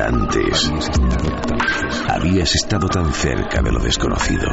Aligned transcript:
Antes 0.00 0.72
habías 2.08 2.54
estado 2.54 2.88
tan 2.88 3.12
cerca 3.12 3.60
de 3.60 3.72
lo 3.72 3.78
desconocido. 3.78 4.48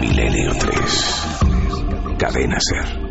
Milenio 0.00 0.52
3. 0.58 2.16
Cadena 2.18 2.56
Ser. 2.58 3.06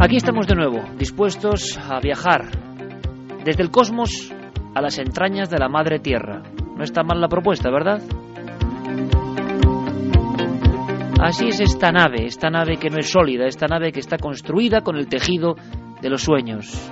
Aquí 0.00 0.16
estamos 0.16 0.46
de 0.46 0.54
nuevo, 0.54 0.84
dispuestos 0.96 1.76
a 1.78 1.98
viajar 1.98 2.50
desde 3.44 3.62
el 3.62 3.70
cosmos 3.70 4.32
a 4.74 4.80
las 4.80 4.98
entrañas 4.98 5.50
de 5.50 5.58
la 5.58 5.68
Madre 5.68 5.98
Tierra. 5.98 6.51
No 6.82 6.84
está 6.84 7.04
mal 7.04 7.20
la 7.20 7.28
propuesta, 7.28 7.70
¿verdad? 7.70 8.02
Así 11.20 11.46
es 11.46 11.60
esta 11.60 11.92
nave, 11.92 12.24
esta 12.26 12.50
nave 12.50 12.76
que 12.76 12.90
no 12.90 12.98
es 12.98 13.08
sólida, 13.08 13.46
esta 13.46 13.68
nave 13.68 13.92
que 13.92 14.00
está 14.00 14.18
construida 14.18 14.80
con 14.80 14.96
el 14.96 15.06
tejido 15.06 15.54
de 16.00 16.10
los 16.10 16.22
sueños. 16.22 16.90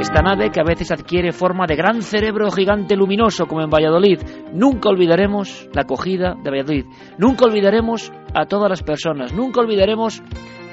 Esta 0.00 0.20
nave 0.20 0.50
que 0.50 0.60
a 0.60 0.64
veces 0.64 0.92
adquiere 0.92 1.32
forma 1.32 1.64
de 1.66 1.76
gran 1.76 2.02
cerebro 2.02 2.50
gigante 2.50 2.94
luminoso 2.94 3.46
como 3.46 3.62
en 3.62 3.70
Valladolid. 3.70 4.20
Nunca 4.52 4.90
olvidaremos 4.90 5.70
la 5.72 5.80
acogida 5.80 6.34
de 6.34 6.50
Valladolid. 6.50 6.84
Nunca 7.16 7.46
olvidaremos 7.46 8.12
a 8.34 8.44
todas 8.44 8.68
las 8.68 8.82
personas. 8.82 9.32
Nunca 9.32 9.62
olvidaremos 9.62 10.22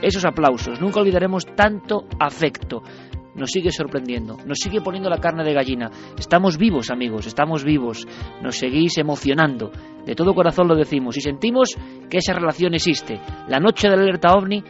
esos 0.01 0.25
aplausos. 0.25 0.81
Nunca 0.81 0.99
olvidaremos 0.99 1.45
tanto 1.55 2.03
afecto. 2.19 2.83
Nos 3.35 3.49
sigue 3.49 3.71
sorprendiendo, 3.71 4.37
nos 4.45 4.59
sigue 4.59 4.81
poniendo 4.81 5.09
la 5.09 5.17
carne 5.17 5.43
de 5.43 5.53
gallina. 5.53 5.89
Estamos 6.17 6.57
vivos, 6.57 6.91
amigos, 6.91 7.25
estamos 7.25 7.63
vivos. 7.63 8.07
Nos 8.41 8.57
seguís 8.57 8.97
emocionando. 8.97 9.71
De 10.05 10.15
todo 10.15 10.35
corazón 10.35 10.67
lo 10.67 10.75
decimos 10.75 11.17
y 11.17 11.21
sentimos 11.21 11.75
que 12.09 12.17
esa 12.17 12.33
relación 12.33 12.73
existe. 12.73 13.19
La 13.47 13.59
noche 13.59 13.89
de 13.89 13.95
la 13.95 14.03
alerta 14.03 14.33
ovni 14.33 14.63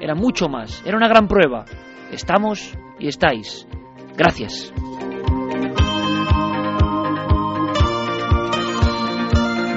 era 0.00 0.14
mucho 0.14 0.48
más, 0.48 0.82
era 0.84 0.96
una 0.96 1.08
gran 1.08 1.28
prueba. 1.28 1.64
Estamos 2.12 2.76
y 2.98 3.08
estáis. 3.08 3.66
Gracias. 4.16 4.72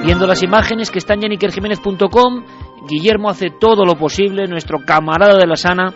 Viendo 0.04 0.26
las 0.26 0.42
imágenes 0.42 0.90
que 0.90 0.98
están 0.98 1.24
en 1.24 1.32
ikerjiménez.com, 1.32 2.44
Guillermo 2.86 3.30
hace 3.30 3.48
todo 3.48 3.86
lo 3.86 3.94
posible, 3.94 4.46
nuestro 4.46 4.80
camarada 4.84 5.38
de 5.38 5.46
la 5.46 5.56
sana, 5.56 5.94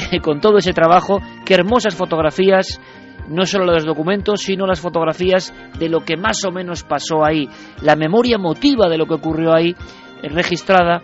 con 0.22 0.40
todo 0.40 0.58
ese 0.58 0.72
trabajo. 0.72 1.20
Qué 1.44 1.54
hermosas 1.54 1.94
fotografías, 1.94 2.80
no 3.28 3.46
solo 3.46 3.66
los 3.66 3.84
documentos, 3.84 4.42
sino 4.42 4.66
las 4.66 4.80
fotografías 4.80 5.54
de 5.78 5.88
lo 5.88 6.00
que 6.00 6.16
más 6.16 6.44
o 6.44 6.52
menos 6.52 6.82
pasó 6.82 7.24
ahí. 7.24 7.48
La 7.82 7.96
memoria 7.96 8.36
emotiva 8.36 8.88
de 8.88 8.98
lo 8.98 9.06
que 9.06 9.14
ocurrió 9.14 9.54
ahí, 9.54 9.74
eh, 10.22 10.28
registrada 10.28 11.02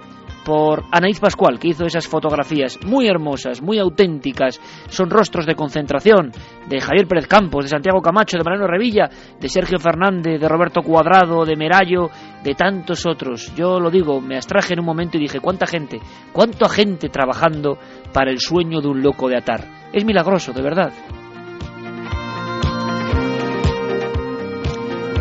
por 0.49 0.85
Anaíz 0.91 1.21
Pascual, 1.21 1.59
que 1.59 1.69
hizo 1.69 1.85
esas 1.85 2.09
fotografías 2.09 2.79
muy 2.87 3.07
hermosas, 3.07 3.61
muy 3.61 3.79
auténticas. 3.79 4.59
Son 4.89 5.11
rostros 5.11 5.45
de 5.45 5.55
concentración 5.55 6.33
de 6.67 6.81
Javier 6.81 7.07
Pérez 7.07 7.27
Campos, 7.27 7.67
de 7.67 7.69
Santiago 7.69 8.01
Camacho, 8.01 8.39
de 8.39 8.45
Mariano 8.45 8.67
Revilla, 8.67 9.11
de 9.39 9.49
Sergio 9.51 9.79
Fernández, 9.79 10.41
de 10.41 10.49
Roberto 10.49 10.81
Cuadrado, 10.81 11.45
de 11.45 11.55
Merallo, 11.55 12.09
de 12.43 12.55
tantos 12.55 13.05
otros. 13.05 13.55
Yo 13.57 13.79
lo 13.79 13.91
digo, 13.91 14.23
me 14.23 14.37
abstraje 14.37 14.73
en 14.73 14.81
un 14.81 14.87
momento 14.87 15.19
y 15.19 15.21
dije, 15.21 15.39
¿cuánta 15.39 15.67
gente? 15.67 16.01
¿Cuánta 16.33 16.67
gente 16.71 17.11
trabajando 17.11 17.77
para 18.15 18.31
el 18.31 18.39
sueño 18.39 18.81
de 18.81 18.89
un 18.89 19.03
loco 19.03 19.29
de 19.29 19.37
atar? 19.37 19.67
Es 19.93 20.07
milagroso, 20.07 20.55
de 20.55 20.63
verdad. 20.63 20.93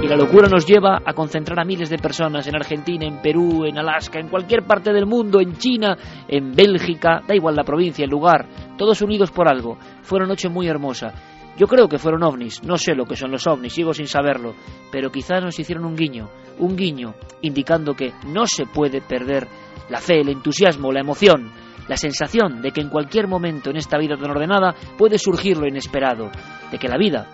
La 0.07 0.15
locura 0.15 0.47
nos 0.47 0.65
lleva 0.65 1.01
a 1.05 1.13
concentrar 1.13 1.59
a 1.59 1.65
miles 1.65 1.89
de 1.89 1.97
personas 1.97 2.47
en 2.47 2.55
Argentina, 2.55 3.05
en 3.05 3.21
Perú, 3.21 3.65
en 3.65 3.77
Alaska, 3.77 4.21
en 4.21 4.29
cualquier 4.29 4.63
parte 4.63 4.93
del 4.93 5.05
mundo, 5.05 5.41
en 5.41 5.57
China, 5.57 5.97
en 6.29 6.53
Bélgica, 6.53 7.21
da 7.27 7.35
igual 7.35 7.55
la 7.55 7.65
provincia, 7.65 8.05
el 8.05 8.09
lugar, 8.09 8.47
todos 8.77 9.01
unidos 9.01 9.31
por 9.31 9.49
algo. 9.49 9.77
Fue 10.03 10.17
una 10.19 10.27
noche 10.27 10.47
muy 10.47 10.69
hermosa. 10.69 11.13
Yo 11.57 11.67
creo 11.67 11.89
que 11.89 11.97
fueron 11.97 12.23
ovnis, 12.23 12.63
no 12.63 12.77
sé 12.77 12.95
lo 12.95 13.03
que 13.03 13.17
son 13.17 13.31
los 13.31 13.45
ovnis, 13.47 13.73
sigo 13.73 13.93
sin 13.93 14.07
saberlo, 14.07 14.55
pero 14.93 15.11
quizá 15.11 15.41
nos 15.41 15.59
hicieron 15.59 15.83
un 15.83 15.97
guiño, 15.97 16.29
un 16.59 16.77
guiño 16.77 17.13
indicando 17.41 17.93
que 17.93 18.13
no 18.27 18.45
se 18.47 18.65
puede 18.65 19.01
perder 19.01 19.49
la 19.89 19.99
fe, 19.99 20.21
el 20.21 20.29
entusiasmo, 20.29 20.93
la 20.93 21.01
emoción, 21.01 21.51
la 21.89 21.97
sensación 21.97 22.61
de 22.61 22.71
que 22.71 22.79
en 22.79 22.89
cualquier 22.89 23.27
momento 23.27 23.71
en 23.71 23.75
esta 23.75 23.97
vida 23.97 24.15
tan 24.15 24.31
ordenada 24.31 24.73
puede 24.97 25.17
surgir 25.17 25.57
lo 25.57 25.67
inesperado, 25.67 26.31
de 26.71 26.77
que 26.79 26.87
la 26.87 26.97
vida 26.97 27.27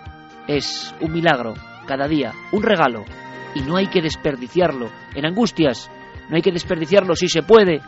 es 0.48 0.92
un 1.00 1.12
milagro, 1.12 1.54
cada 1.84 2.08
día, 2.08 2.32
un 2.52 2.62
regalo, 2.62 3.04
y 3.54 3.60
no 3.60 3.76
hay 3.76 3.86
que 3.86 4.02
desperdiciarlo 4.02 4.90
en 5.14 5.26
angustias, 5.26 5.90
no 6.28 6.36
hay 6.36 6.42
que 6.42 6.52
desperdiciarlo 6.52 7.14
si 7.14 7.28
se 7.28 7.42
puede 7.42 7.80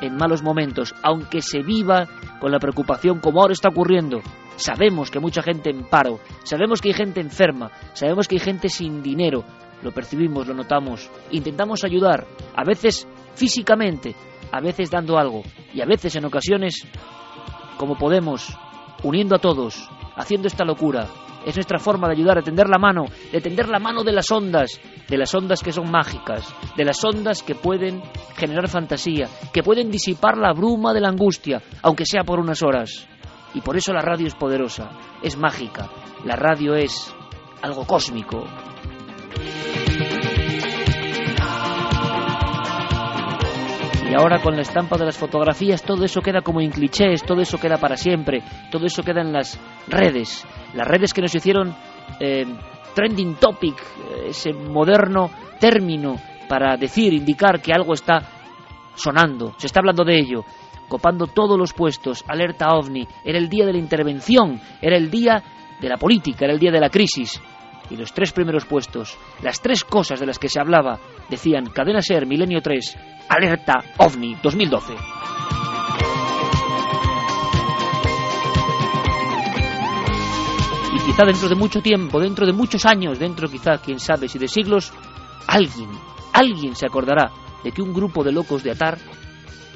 en 0.00 0.16
malos 0.16 0.42
momentos, 0.42 0.94
aunque 1.02 1.40
se 1.40 1.62
viva 1.62 2.06
con 2.40 2.50
la 2.50 2.58
preocupación 2.58 3.20
como 3.20 3.40
ahora 3.40 3.52
está 3.52 3.68
ocurriendo. 3.68 4.20
Sabemos 4.56 5.10
que 5.10 5.20
mucha 5.20 5.42
gente 5.42 5.70
en 5.70 5.84
paro, 5.84 6.18
sabemos 6.42 6.80
que 6.80 6.88
hay 6.88 6.94
gente 6.94 7.20
enferma, 7.20 7.70
sabemos 7.92 8.26
que 8.26 8.36
hay 8.36 8.40
gente 8.40 8.68
sin 8.68 9.02
dinero, 9.02 9.44
lo 9.82 9.92
percibimos, 9.92 10.46
lo 10.46 10.54
notamos, 10.54 11.10
intentamos 11.30 11.84
ayudar, 11.84 12.26
a 12.54 12.64
veces 12.64 13.06
físicamente, 13.34 14.14
a 14.50 14.60
veces 14.60 14.90
dando 14.90 15.18
algo, 15.18 15.42
y 15.74 15.82
a 15.82 15.86
veces 15.86 16.16
en 16.16 16.24
ocasiones, 16.24 16.86
como 17.76 17.96
podemos, 17.96 18.56
uniendo 19.02 19.36
a 19.36 19.40
todos, 19.40 19.88
haciendo 20.16 20.48
esta 20.48 20.64
locura, 20.64 21.06
es 21.46 21.54
nuestra 21.54 21.78
forma 21.78 22.08
de 22.08 22.14
ayudar 22.14 22.38
a 22.38 22.42
tender 22.42 22.68
la 22.68 22.78
mano, 22.78 23.04
de 23.30 23.40
tender 23.40 23.68
la 23.68 23.78
mano 23.78 24.02
de 24.02 24.12
las 24.12 24.30
ondas, 24.32 24.80
de 25.08 25.16
las 25.16 25.32
ondas 25.32 25.62
que 25.62 25.72
son 25.72 25.90
mágicas, 25.90 26.52
de 26.76 26.84
las 26.84 27.02
ondas 27.04 27.42
que 27.44 27.54
pueden 27.54 28.02
generar 28.36 28.68
fantasía, 28.68 29.28
que 29.52 29.62
pueden 29.62 29.88
disipar 29.88 30.36
la 30.36 30.52
bruma 30.52 30.92
de 30.92 31.00
la 31.00 31.08
angustia, 31.08 31.62
aunque 31.82 32.04
sea 32.04 32.24
por 32.24 32.40
unas 32.40 32.62
horas. 32.64 33.06
Y 33.54 33.60
por 33.60 33.76
eso 33.76 33.92
la 33.92 34.02
radio 34.02 34.26
es 34.26 34.34
poderosa, 34.34 34.90
es 35.22 35.38
mágica, 35.38 35.88
la 36.24 36.34
radio 36.34 36.74
es 36.74 37.14
algo 37.62 37.86
cósmico. 37.86 38.44
Y 44.08 44.14
ahora 44.14 44.40
con 44.40 44.54
la 44.54 44.62
estampa 44.62 44.96
de 44.96 45.04
las 45.04 45.18
fotografías 45.18 45.82
todo 45.82 46.04
eso 46.04 46.20
queda 46.20 46.40
como 46.40 46.60
en 46.60 46.70
clichés, 46.70 47.24
todo 47.24 47.40
eso 47.40 47.58
queda 47.58 47.76
para 47.76 47.96
siempre, 47.96 48.42
todo 48.70 48.86
eso 48.86 49.02
queda 49.02 49.20
en 49.20 49.32
las 49.32 49.58
redes, 49.88 50.46
las 50.74 50.86
redes 50.86 51.12
que 51.12 51.22
nos 51.22 51.34
hicieron 51.34 51.74
eh, 52.20 52.44
trending 52.94 53.34
topic, 53.36 53.78
eh, 53.78 54.28
ese 54.28 54.52
moderno 54.52 55.30
término 55.58 56.16
para 56.48 56.76
decir, 56.76 57.12
indicar 57.12 57.60
que 57.60 57.72
algo 57.72 57.94
está 57.94 58.20
sonando, 58.94 59.54
se 59.58 59.66
está 59.66 59.80
hablando 59.80 60.04
de 60.04 60.18
ello, 60.18 60.44
copando 60.88 61.26
todos 61.26 61.58
los 61.58 61.72
puestos, 61.72 62.24
alerta 62.28 62.68
ovni, 62.70 63.06
era 63.24 63.38
el 63.38 63.48
día 63.48 63.66
de 63.66 63.72
la 63.72 63.78
intervención, 63.78 64.60
era 64.80 64.96
el 64.96 65.10
día 65.10 65.42
de 65.80 65.88
la 65.88 65.96
política, 65.96 66.44
era 66.44 66.54
el 66.54 66.60
día 66.60 66.72
de 66.72 66.80
la 66.80 66.90
crisis. 66.90 67.40
Y 67.88 67.96
los 67.96 68.12
tres 68.12 68.32
primeros 68.32 68.64
puestos, 68.64 69.16
las 69.42 69.60
tres 69.60 69.84
cosas 69.84 70.18
de 70.18 70.26
las 70.26 70.40
que 70.40 70.48
se 70.48 70.60
hablaba, 70.60 70.98
decían 71.30 71.66
Cadena 71.66 72.00
Ser, 72.00 72.26
Milenio 72.26 72.60
3, 72.60 72.96
Alerta 73.28 73.74
OVNI 73.98 74.36
2012. 74.42 74.94
Y 80.96 80.98
quizá 81.00 81.26
dentro 81.26 81.50
de 81.50 81.54
mucho 81.54 81.82
tiempo, 81.82 82.18
dentro 82.18 82.46
de 82.46 82.54
muchos 82.54 82.86
años, 82.86 83.18
dentro 83.18 83.48
quizá, 83.48 83.76
quién 83.76 84.00
sabe, 84.00 84.28
si 84.28 84.38
de 84.38 84.48
siglos, 84.48 84.94
alguien, 85.46 85.90
alguien 86.32 86.74
se 86.74 86.86
acordará 86.86 87.30
de 87.62 87.70
que 87.70 87.82
un 87.82 87.92
grupo 87.92 88.24
de 88.24 88.32
locos 88.32 88.62
de 88.62 88.70
Atar 88.70 88.96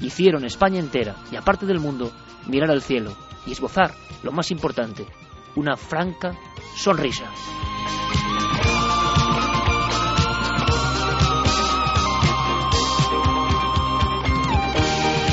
hicieron 0.00 0.47
España 0.47 0.81
entera 0.81 1.16
y 1.31 1.36
aparte 1.36 1.66
del 1.66 1.78
mundo 1.78 2.11
mirar 2.46 2.70
al 2.70 2.81
cielo 2.81 3.12
y 3.46 3.52
esbozar 3.52 3.93
lo 4.22 4.32
más 4.32 4.50
importante, 4.50 5.05
una 5.56 5.76
franca 5.76 6.38
sonrisa. 6.75 7.26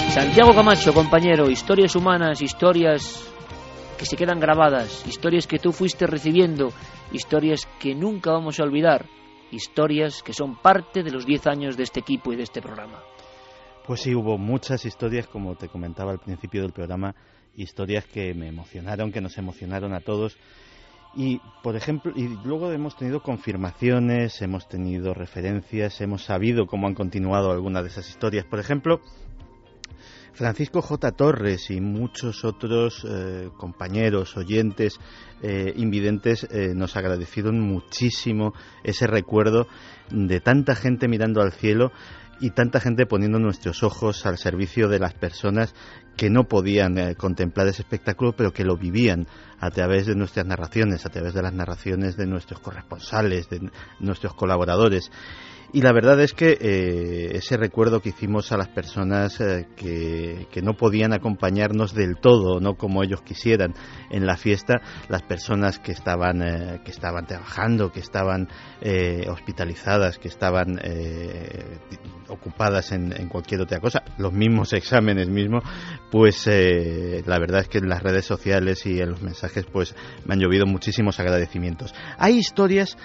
Santiago 0.09 0.53
Camacho, 0.53 0.93
compañero, 0.93 1.49
historias 1.49 1.95
humanas, 1.95 2.41
historias 2.41 3.31
que 3.97 4.05
se 4.05 4.15
quedan 4.15 4.39
grabadas, 4.39 5.05
historias 5.07 5.47
que 5.47 5.59
tú 5.59 5.71
fuiste 5.71 6.07
recibiendo, 6.07 6.71
historias 7.11 7.67
que 7.79 7.95
nunca 7.95 8.31
vamos 8.31 8.59
a 8.59 8.63
olvidar, 8.63 9.05
historias 9.51 10.23
que 10.23 10.33
son 10.33 10.55
parte 10.55 11.03
de 11.03 11.11
los 11.11 11.25
10 11.25 11.47
años 11.47 11.77
de 11.77 11.83
este 11.83 11.99
equipo 11.99 12.31
y 12.31 12.35
de 12.35 12.43
este 12.43 12.61
programa. 12.61 13.01
Pues 13.85 14.01
sí, 14.01 14.13
hubo 14.13 14.37
muchas 14.37 14.85
historias, 14.85 15.27
como 15.27 15.55
te 15.55 15.69
comentaba 15.69 16.11
al 16.11 16.19
principio 16.19 16.61
del 16.61 16.73
programa, 16.73 17.15
historias 17.55 18.05
que 18.05 18.33
me 18.33 18.47
emocionaron, 18.47 19.11
que 19.11 19.21
nos 19.21 19.37
emocionaron 19.37 19.93
a 19.93 20.01
todos. 20.01 20.37
Y, 21.15 21.39
por 21.63 21.75
ejemplo, 21.75 22.11
y 22.15 22.27
luego 22.43 22.71
hemos 22.71 22.95
tenido 22.95 23.21
confirmaciones, 23.23 24.41
hemos 24.41 24.67
tenido 24.67 25.13
referencias, 25.13 25.99
hemos 26.01 26.23
sabido 26.23 26.67
cómo 26.67 26.87
han 26.87 26.93
continuado 26.93 27.51
algunas 27.51 27.83
de 27.83 27.89
esas 27.89 28.09
historias. 28.09 28.45
Por 28.45 28.59
ejemplo, 28.59 28.99
Francisco 30.37 30.83
J. 30.83 31.13
Torres 31.13 31.71
y 31.71 31.81
muchos 31.81 32.45
otros 32.45 33.03
eh, 33.09 33.49
compañeros, 33.57 34.37
oyentes, 34.37 34.99
eh, 35.41 35.73
invidentes 35.75 36.47
eh, 36.51 36.75
nos 36.75 36.95
agradecieron 36.95 37.59
muchísimo 37.59 38.53
ese 38.83 39.07
recuerdo 39.07 39.67
de 40.11 40.39
tanta 40.39 40.75
gente 40.75 41.07
mirando 41.07 41.41
al 41.41 41.53
cielo 41.53 41.91
y 42.39 42.51
tanta 42.51 42.79
gente 42.79 43.07
poniendo 43.07 43.39
nuestros 43.39 43.81
ojos 43.81 44.27
al 44.27 44.37
servicio 44.37 44.87
de 44.87 44.99
las 44.99 45.15
personas 45.15 45.73
que 46.15 46.29
no 46.29 46.43
podían 46.43 47.15
contemplar 47.15 47.67
ese 47.67 47.81
espectáculo, 47.81 48.33
pero 48.35 48.53
que 48.53 48.63
lo 48.63 48.77
vivían 48.77 49.25
a 49.59 49.71
través 49.71 50.05
de 50.05 50.13
nuestras 50.13 50.45
narraciones, 50.45 51.03
a 51.07 51.09
través 51.09 51.33
de 51.33 51.41
las 51.41 51.53
narraciones 51.53 52.15
de 52.15 52.27
nuestros 52.27 52.59
corresponsales, 52.59 53.49
de 53.49 53.71
nuestros 53.99 54.35
colaboradores. 54.35 55.11
Y 55.73 55.81
la 55.81 55.91
verdad 55.91 56.19
es 56.21 56.33
que 56.33 56.57
eh, 56.59 57.29
ese 57.33 57.57
recuerdo 57.57 58.01
que 58.01 58.09
hicimos 58.09 58.51
a 58.51 58.57
las 58.57 58.69
personas 58.69 59.39
eh, 59.41 59.67
que, 59.75 60.47
que, 60.49 60.61
no 60.61 60.75
podían 60.75 61.13
acompañarnos 61.13 61.93
del 61.93 62.17
todo, 62.17 62.61
no 62.61 62.75
como 62.75 63.03
ellos 63.03 63.21
quisieran 63.21 63.73
en 64.09 64.25
la 64.25 64.37
fiesta, 64.37 64.75
las 65.09 65.23
personas 65.23 65.79
que 65.79 65.91
estaban, 65.91 66.41
eh, 66.41 66.81
que 66.85 66.91
estaban 66.91 67.25
trabajando, 67.25 67.91
que 67.91 67.99
estaban 67.99 68.47
hospitalizadas, 69.29 70.17
que 70.19 70.27
estaban 70.27 70.79
ocupadas 72.29 72.91
en, 72.91 73.11
en, 73.11 73.27
cualquier 73.27 73.61
otra 73.61 73.79
cosa, 73.79 74.03
los 74.17 74.31
mismos 74.31 74.71
exámenes 74.73 75.29
mismos, 75.29 75.63
pues 76.11 76.47
la 76.47 77.39
verdad 77.39 77.61
es 77.61 77.67
que 77.67 77.79
en 77.79 77.89
las 77.89 78.01
redes 78.01 78.25
sociales 78.25 78.85
y 78.85 78.99
en 78.99 79.09
los 79.09 79.21
mensajes 79.21 79.65
pues 79.65 79.95
me 80.25 80.35
han 80.35 80.39
llovido 80.39 80.65
muchísimos 80.65 81.19
agradecimientos. 81.19 81.93
Hay 82.17 82.37
historias 82.37 82.97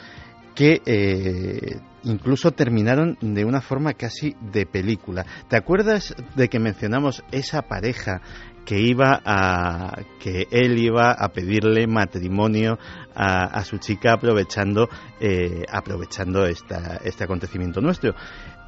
que 0.55 0.83
eh, 0.85 1.81
incluso 2.05 2.53
terminaron 2.53 3.17
de 3.21 3.45
una 3.45 3.61
forma 3.61 3.95
casi 3.95 4.35
de 4.41 4.67
película. 4.67 5.27
¿Te 5.49 5.57
acuerdas 5.57 6.15
de 6.35 6.49
que 6.49 6.59
mencionamos 6.59 7.23
esa 7.31 7.63
pareja 7.63 8.21
que 8.65 8.81
iba 8.81 9.21
a 9.25 10.03
que 10.21 10.47
él 10.51 10.79
iba 10.79 11.13
a 11.13 11.29
pedirle 11.33 11.87
matrimonio 11.87 12.79
a, 13.15 13.63
su 13.65 13.79
chica 13.79 14.13
aprovechando 14.13 14.89
eh, 15.21 15.65
aprovechando 15.71 16.47
esta, 16.47 17.01
este 17.05 17.25
acontecimiento 17.25 17.81
nuestro? 17.81 18.15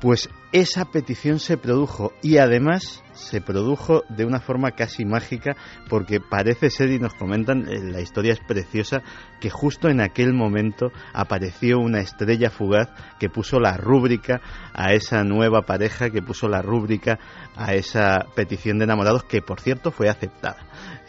Pues 0.05 0.29
esa 0.53 0.85
petición 0.85 1.39
se 1.39 1.57
produjo 1.57 2.13
y 2.21 2.37
además 2.37 3.03
se 3.15 3.41
produjo 3.41 4.03
de 4.11 4.27
una 4.27 4.39
forma 4.39 4.73
casi 4.73 5.07
mágica 5.07 5.57
porque 5.89 6.21
parece 6.21 6.69
ser 6.69 6.91
y 6.91 6.99
nos 6.99 7.15
comentan, 7.15 7.67
eh, 7.71 7.81
la 7.91 8.03
historia 8.03 8.35
es 8.35 8.41
preciosa, 8.41 9.03
que 9.41 9.49
justo 9.49 9.89
en 9.89 10.03
aquel 10.03 10.35
momento 10.35 10.89
apareció 11.15 11.79
una 11.79 12.01
estrella 12.01 12.51
fugaz 12.51 12.91
que 13.19 13.31
puso 13.31 13.59
la 13.61 13.79
rúbrica 13.79 14.43
a 14.75 14.93
esa 14.93 15.25
nueva 15.25 15.63
pareja, 15.63 16.11
que 16.11 16.21
puso 16.21 16.51
la 16.51 16.61
rúbrica 16.61 17.19
a 17.57 17.73
esa 17.73 18.27
petición 18.37 18.77
de 18.77 18.85
enamorados 18.85 19.25
que 19.25 19.41
por 19.41 19.59
cierto 19.59 19.91
fue 19.91 20.11
aceptada. 20.11 20.67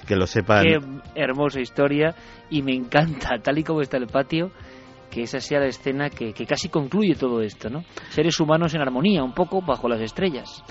Que 0.07 0.15
lo 0.15 0.25
sepan. 0.25 0.63
Qué 0.63 0.79
hermosa 1.15 1.59
historia 1.59 2.15
y 2.49 2.61
me 2.61 2.73
encanta, 2.73 3.39
tal 3.43 3.57
y 3.57 3.63
como 3.65 3.81
está 3.81 3.97
el 3.97 4.07
patio 4.07 4.51
que 5.09 5.23
esa 5.23 5.39
sea 5.39 5.59
la 5.59 5.67
escena 5.67 6.09
que, 6.09 6.33
casi 6.45 6.69
concluye 6.69 7.15
todo 7.15 7.41
esto, 7.41 7.69
¿no? 7.69 7.83
Seres 8.09 8.39
humanos 8.39 8.73
en 8.73 8.81
armonía, 8.81 9.23
un 9.23 9.33
poco 9.33 9.61
bajo 9.61 9.87
las 9.87 10.01
estrellas. 10.01 10.63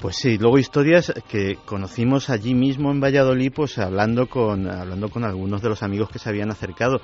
Pues 0.00 0.16
sí, 0.16 0.36
luego 0.36 0.58
historias 0.58 1.12
que 1.28 1.56
conocimos 1.64 2.28
allí 2.28 2.54
mismo 2.54 2.90
en 2.90 3.00
Valladolid, 3.00 3.52
pues 3.54 3.78
hablando 3.78 4.26
con, 4.26 4.68
hablando 4.68 5.08
con 5.08 5.24
algunos 5.24 5.62
de 5.62 5.68
los 5.68 5.82
amigos 5.82 6.10
que 6.10 6.18
se 6.18 6.28
habían 6.28 6.50
acercado. 6.50 7.00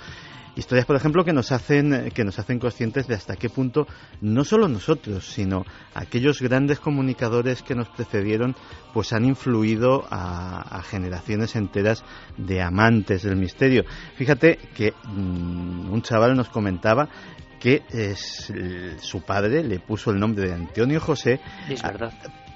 Historias, 0.56 0.86
por 0.86 0.96
ejemplo, 0.96 1.24
que 1.24 1.32
nos 1.32 1.52
hacen 1.52 2.10
que 2.10 2.24
nos 2.24 2.38
hacen 2.38 2.58
conscientes 2.58 3.06
de 3.06 3.14
hasta 3.14 3.36
qué 3.36 3.48
punto 3.48 3.86
no 4.20 4.44
solo 4.44 4.68
nosotros, 4.68 5.26
sino 5.26 5.64
aquellos 5.94 6.40
grandes 6.40 6.80
comunicadores 6.80 7.62
que 7.62 7.74
nos 7.74 7.88
precedieron, 7.88 8.56
pues 8.92 9.12
han 9.12 9.24
influido 9.24 10.04
a, 10.10 10.82
generaciones 10.82 11.56
enteras 11.56 12.04
de 12.36 12.62
amantes 12.62 13.22
del 13.22 13.36
misterio. 13.36 13.84
Fíjate 14.16 14.58
que 14.74 14.92
mm, 14.92 15.92
un 15.92 16.02
chaval 16.02 16.36
nos 16.36 16.48
comentaba 16.48 17.08
que 17.60 17.82
es, 17.90 18.52
su 19.00 19.22
padre 19.22 19.62
le 19.62 19.78
puso 19.78 20.10
el 20.10 20.18
nombre 20.18 20.48
de 20.48 20.54
Antonio 20.54 20.98
José 20.98 21.40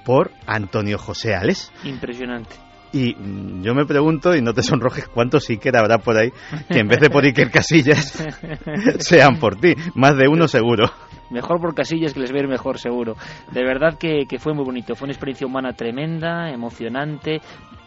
por 0.04 0.32
Antonio 0.46 0.98
José 0.98 1.34
Ales. 1.34 1.70
Impresionante. 1.84 2.63
Y 2.94 3.12
mm, 3.12 3.62
yo 3.62 3.74
me 3.74 3.84
pregunto, 3.86 4.36
y 4.36 4.40
no 4.40 4.54
te 4.54 4.62
sonrojes, 4.62 5.08
cuántos 5.08 5.50
Iker 5.50 5.76
habrá 5.76 5.98
por 5.98 6.16
ahí 6.16 6.30
que 6.70 6.78
en 6.78 6.86
vez 6.86 7.00
de 7.00 7.10
por 7.10 7.24
Iker 7.24 7.50
Casillas 7.50 8.24
sean 9.00 9.38
por 9.40 9.56
ti. 9.56 9.74
Más 9.96 10.16
de 10.16 10.28
uno 10.28 10.46
seguro. 10.46 10.88
Mejor 11.30 11.60
por 11.60 11.74
Casillas 11.74 12.14
que 12.14 12.20
les 12.20 12.30
ver 12.30 12.46
mejor 12.46 12.78
seguro. 12.78 13.16
De 13.50 13.64
verdad 13.64 13.98
que, 13.98 14.26
que 14.28 14.38
fue 14.38 14.54
muy 14.54 14.64
bonito. 14.64 14.94
Fue 14.94 15.06
una 15.06 15.12
experiencia 15.12 15.46
humana 15.46 15.72
tremenda, 15.72 16.50
emocionante, 16.50 17.40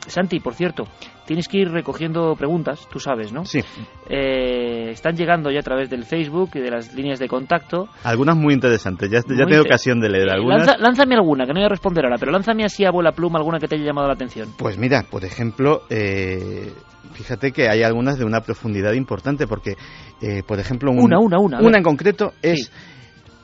Santi, 0.07 0.39
por 0.39 0.53
cierto, 0.55 0.85
tienes 1.25 1.47
que 1.47 1.59
ir 1.59 1.69
recogiendo 1.69 2.33
preguntas, 2.35 2.87
tú 2.89 2.99
sabes, 2.99 3.31
¿no? 3.33 3.45
Sí. 3.45 3.59
Eh, 4.09 4.89
están 4.91 5.15
llegando 5.15 5.51
ya 5.51 5.59
a 5.59 5.63
través 5.63 5.89
del 5.89 6.05
Facebook 6.05 6.51
y 6.55 6.59
de 6.59 6.71
las 6.71 6.93
líneas 6.93 7.19
de 7.19 7.27
contacto. 7.27 7.89
Algunas 8.03 8.37
muy 8.37 8.53
interesantes, 8.53 9.11
ya, 9.11 9.19
ya 9.19 9.45
tengo 9.45 9.61
ocasión 9.61 9.99
de 9.99 10.09
leer 10.09 10.29
algunas. 10.31 10.79
lánzame 10.79 11.15
alguna, 11.15 11.45
que 11.45 11.53
no 11.53 11.59
voy 11.59 11.65
a 11.65 11.69
responder 11.69 12.05
ahora, 12.05 12.17
pero 12.17 12.31
lánzame 12.31 12.63
así 12.63 12.85
a 12.85 12.91
bola 12.91 13.11
pluma 13.11 13.37
alguna 13.37 13.59
que 13.59 13.67
te 13.67 13.75
haya 13.75 13.85
llamado 13.85 14.07
la 14.07 14.13
atención. 14.13 14.49
Pues 14.57 14.77
mira, 14.77 15.03
por 15.03 15.25
ejemplo, 15.25 15.83
eh, 15.89 16.71
fíjate 17.13 17.51
que 17.51 17.69
hay 17.69 17.83
algunas 17.83 18.17
de 18.17 18.25
una 18.25 18.41
profundidad 18.41 18.93
importante, 18.93 19.45
porque, 19.45 19.75
eh, 20.21 20.43
por 20.47 20.59
ejemplo, 20.59 20.91
una, 20.91 21.19
una, 21.19 21.37
una, 21.39 21.59
una 21.59 21.77
en 21.77 21.83
concreto 21.83 22.33
es... 22.41 22.71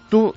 Tú, 0.10 0.32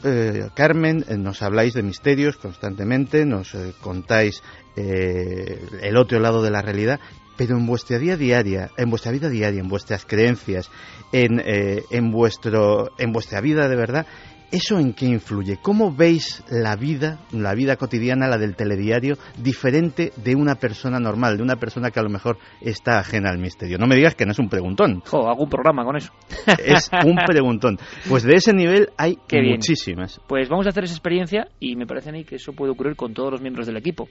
Carmen, 0.54 1.04
nos 1.18 1.42
habláis 1.42 1.74
de 1.74 1.82
misterios 1.82 2.38
constantemente, 2.38 3.26
nos 3.26 3.54
contáis 3.82 4.42
eh, 4.76 5.60
el 5.82 5.96
otro 5.96 6.20
lado 6.20 6.42
de 6.42 6.50
la 6.50 6.62
realidad, 6.62 7.00
pero 7.36 7.56
en 7.56 7.66
vuestra 7.66 7.98
vida 7.98 8.16
diaria, 8.16 8.70
en 8.76 8.90
vuestra 8.90 9.12
vida 9.12 9.28
diaria, 9.28 9.60
en 9.60 9.68
vuestras 9.68 10.04
creencias, 10.04 10.70
en, 11.12 11.40
eh, 11.44 11.82
en, 11.90 12.10
vuestro, 12.10 12.90
en 12.98 13.12
vuestra 13.12 13.40
vida 13.40 13.68
de 13.68 13.76
verdad, 13.76 14.06
¿Eso 14.52 14.78
en 14.78 14.92
qué 14.92 15.06
influye? 15.06 15.58
¿Cómo 15.60 15.92
veis 15.92 16.44
la 16.48 16.76
vida, 16.76 17.18
la 17.32 17.54
vida 17.54 17.76
cotidiana, 17.76 18.28
la 18.28 18.38
del 18.38 18.54
telediario, 18.54 19.16
diferente 19.36 20.12
de 20.22 20.36
una 20.36 20.54
persona 20.54 21.00
normal, 21.00 21.36
de 21.36 21.42
una 21.42 21.56
persona 21.56 21.90
que 21.90 21.98
a 21.98 22.02
lo 22.04 22.10
mejor 22.10 22.38
está 22.60 23.00
ajena 23.00 23.30
al 23.30 23.38
misterio? 23.38 23.76
No 23.76 23.88
me 23.88 23.96
digas 23.96 24.14
que 24.14 24.24
no 24.24 24.30
es 24.30 24.38
un 24.38 24.48
preguntón. 24.48 25.00
Jo, 25.00 25.28
hago 25.28 25.42
un 25.42 25.50
programa 25.50 25.84
con 25.84 25.96
eso. 25.96 26.12
Es 26.64 26.90
un 27.04 27.16
preguntón. 27.26 27.78
Pues 28.08 28.22
de 28.22 28.34
ese 28.34 28.52
nivel 28.52 28.90
hay 28.96 29.18
muchísimas. 29.32 30.20
Pues 30.28 30.48
vamos 30.48 30.66
a 30.66 30.70
hacer 30.70 30.84
esa 30.84 30.94
experiencia 30.94 31.48
y 31.58 31.74
me 31.74 31.86
parece 31.86 32.10
a 32.10 32.12
mí 32.12 32.24
que 32.24 32.36
eso 32.36 32.52
puede 32.52 32.72
ocurrir 32.72 32.94
con 32.94 33.14
todos 33.14 33.32
los 33.32 33.40
miembros 33.40 33.66
del 33.66 33.76
equipo. 33.76 34.08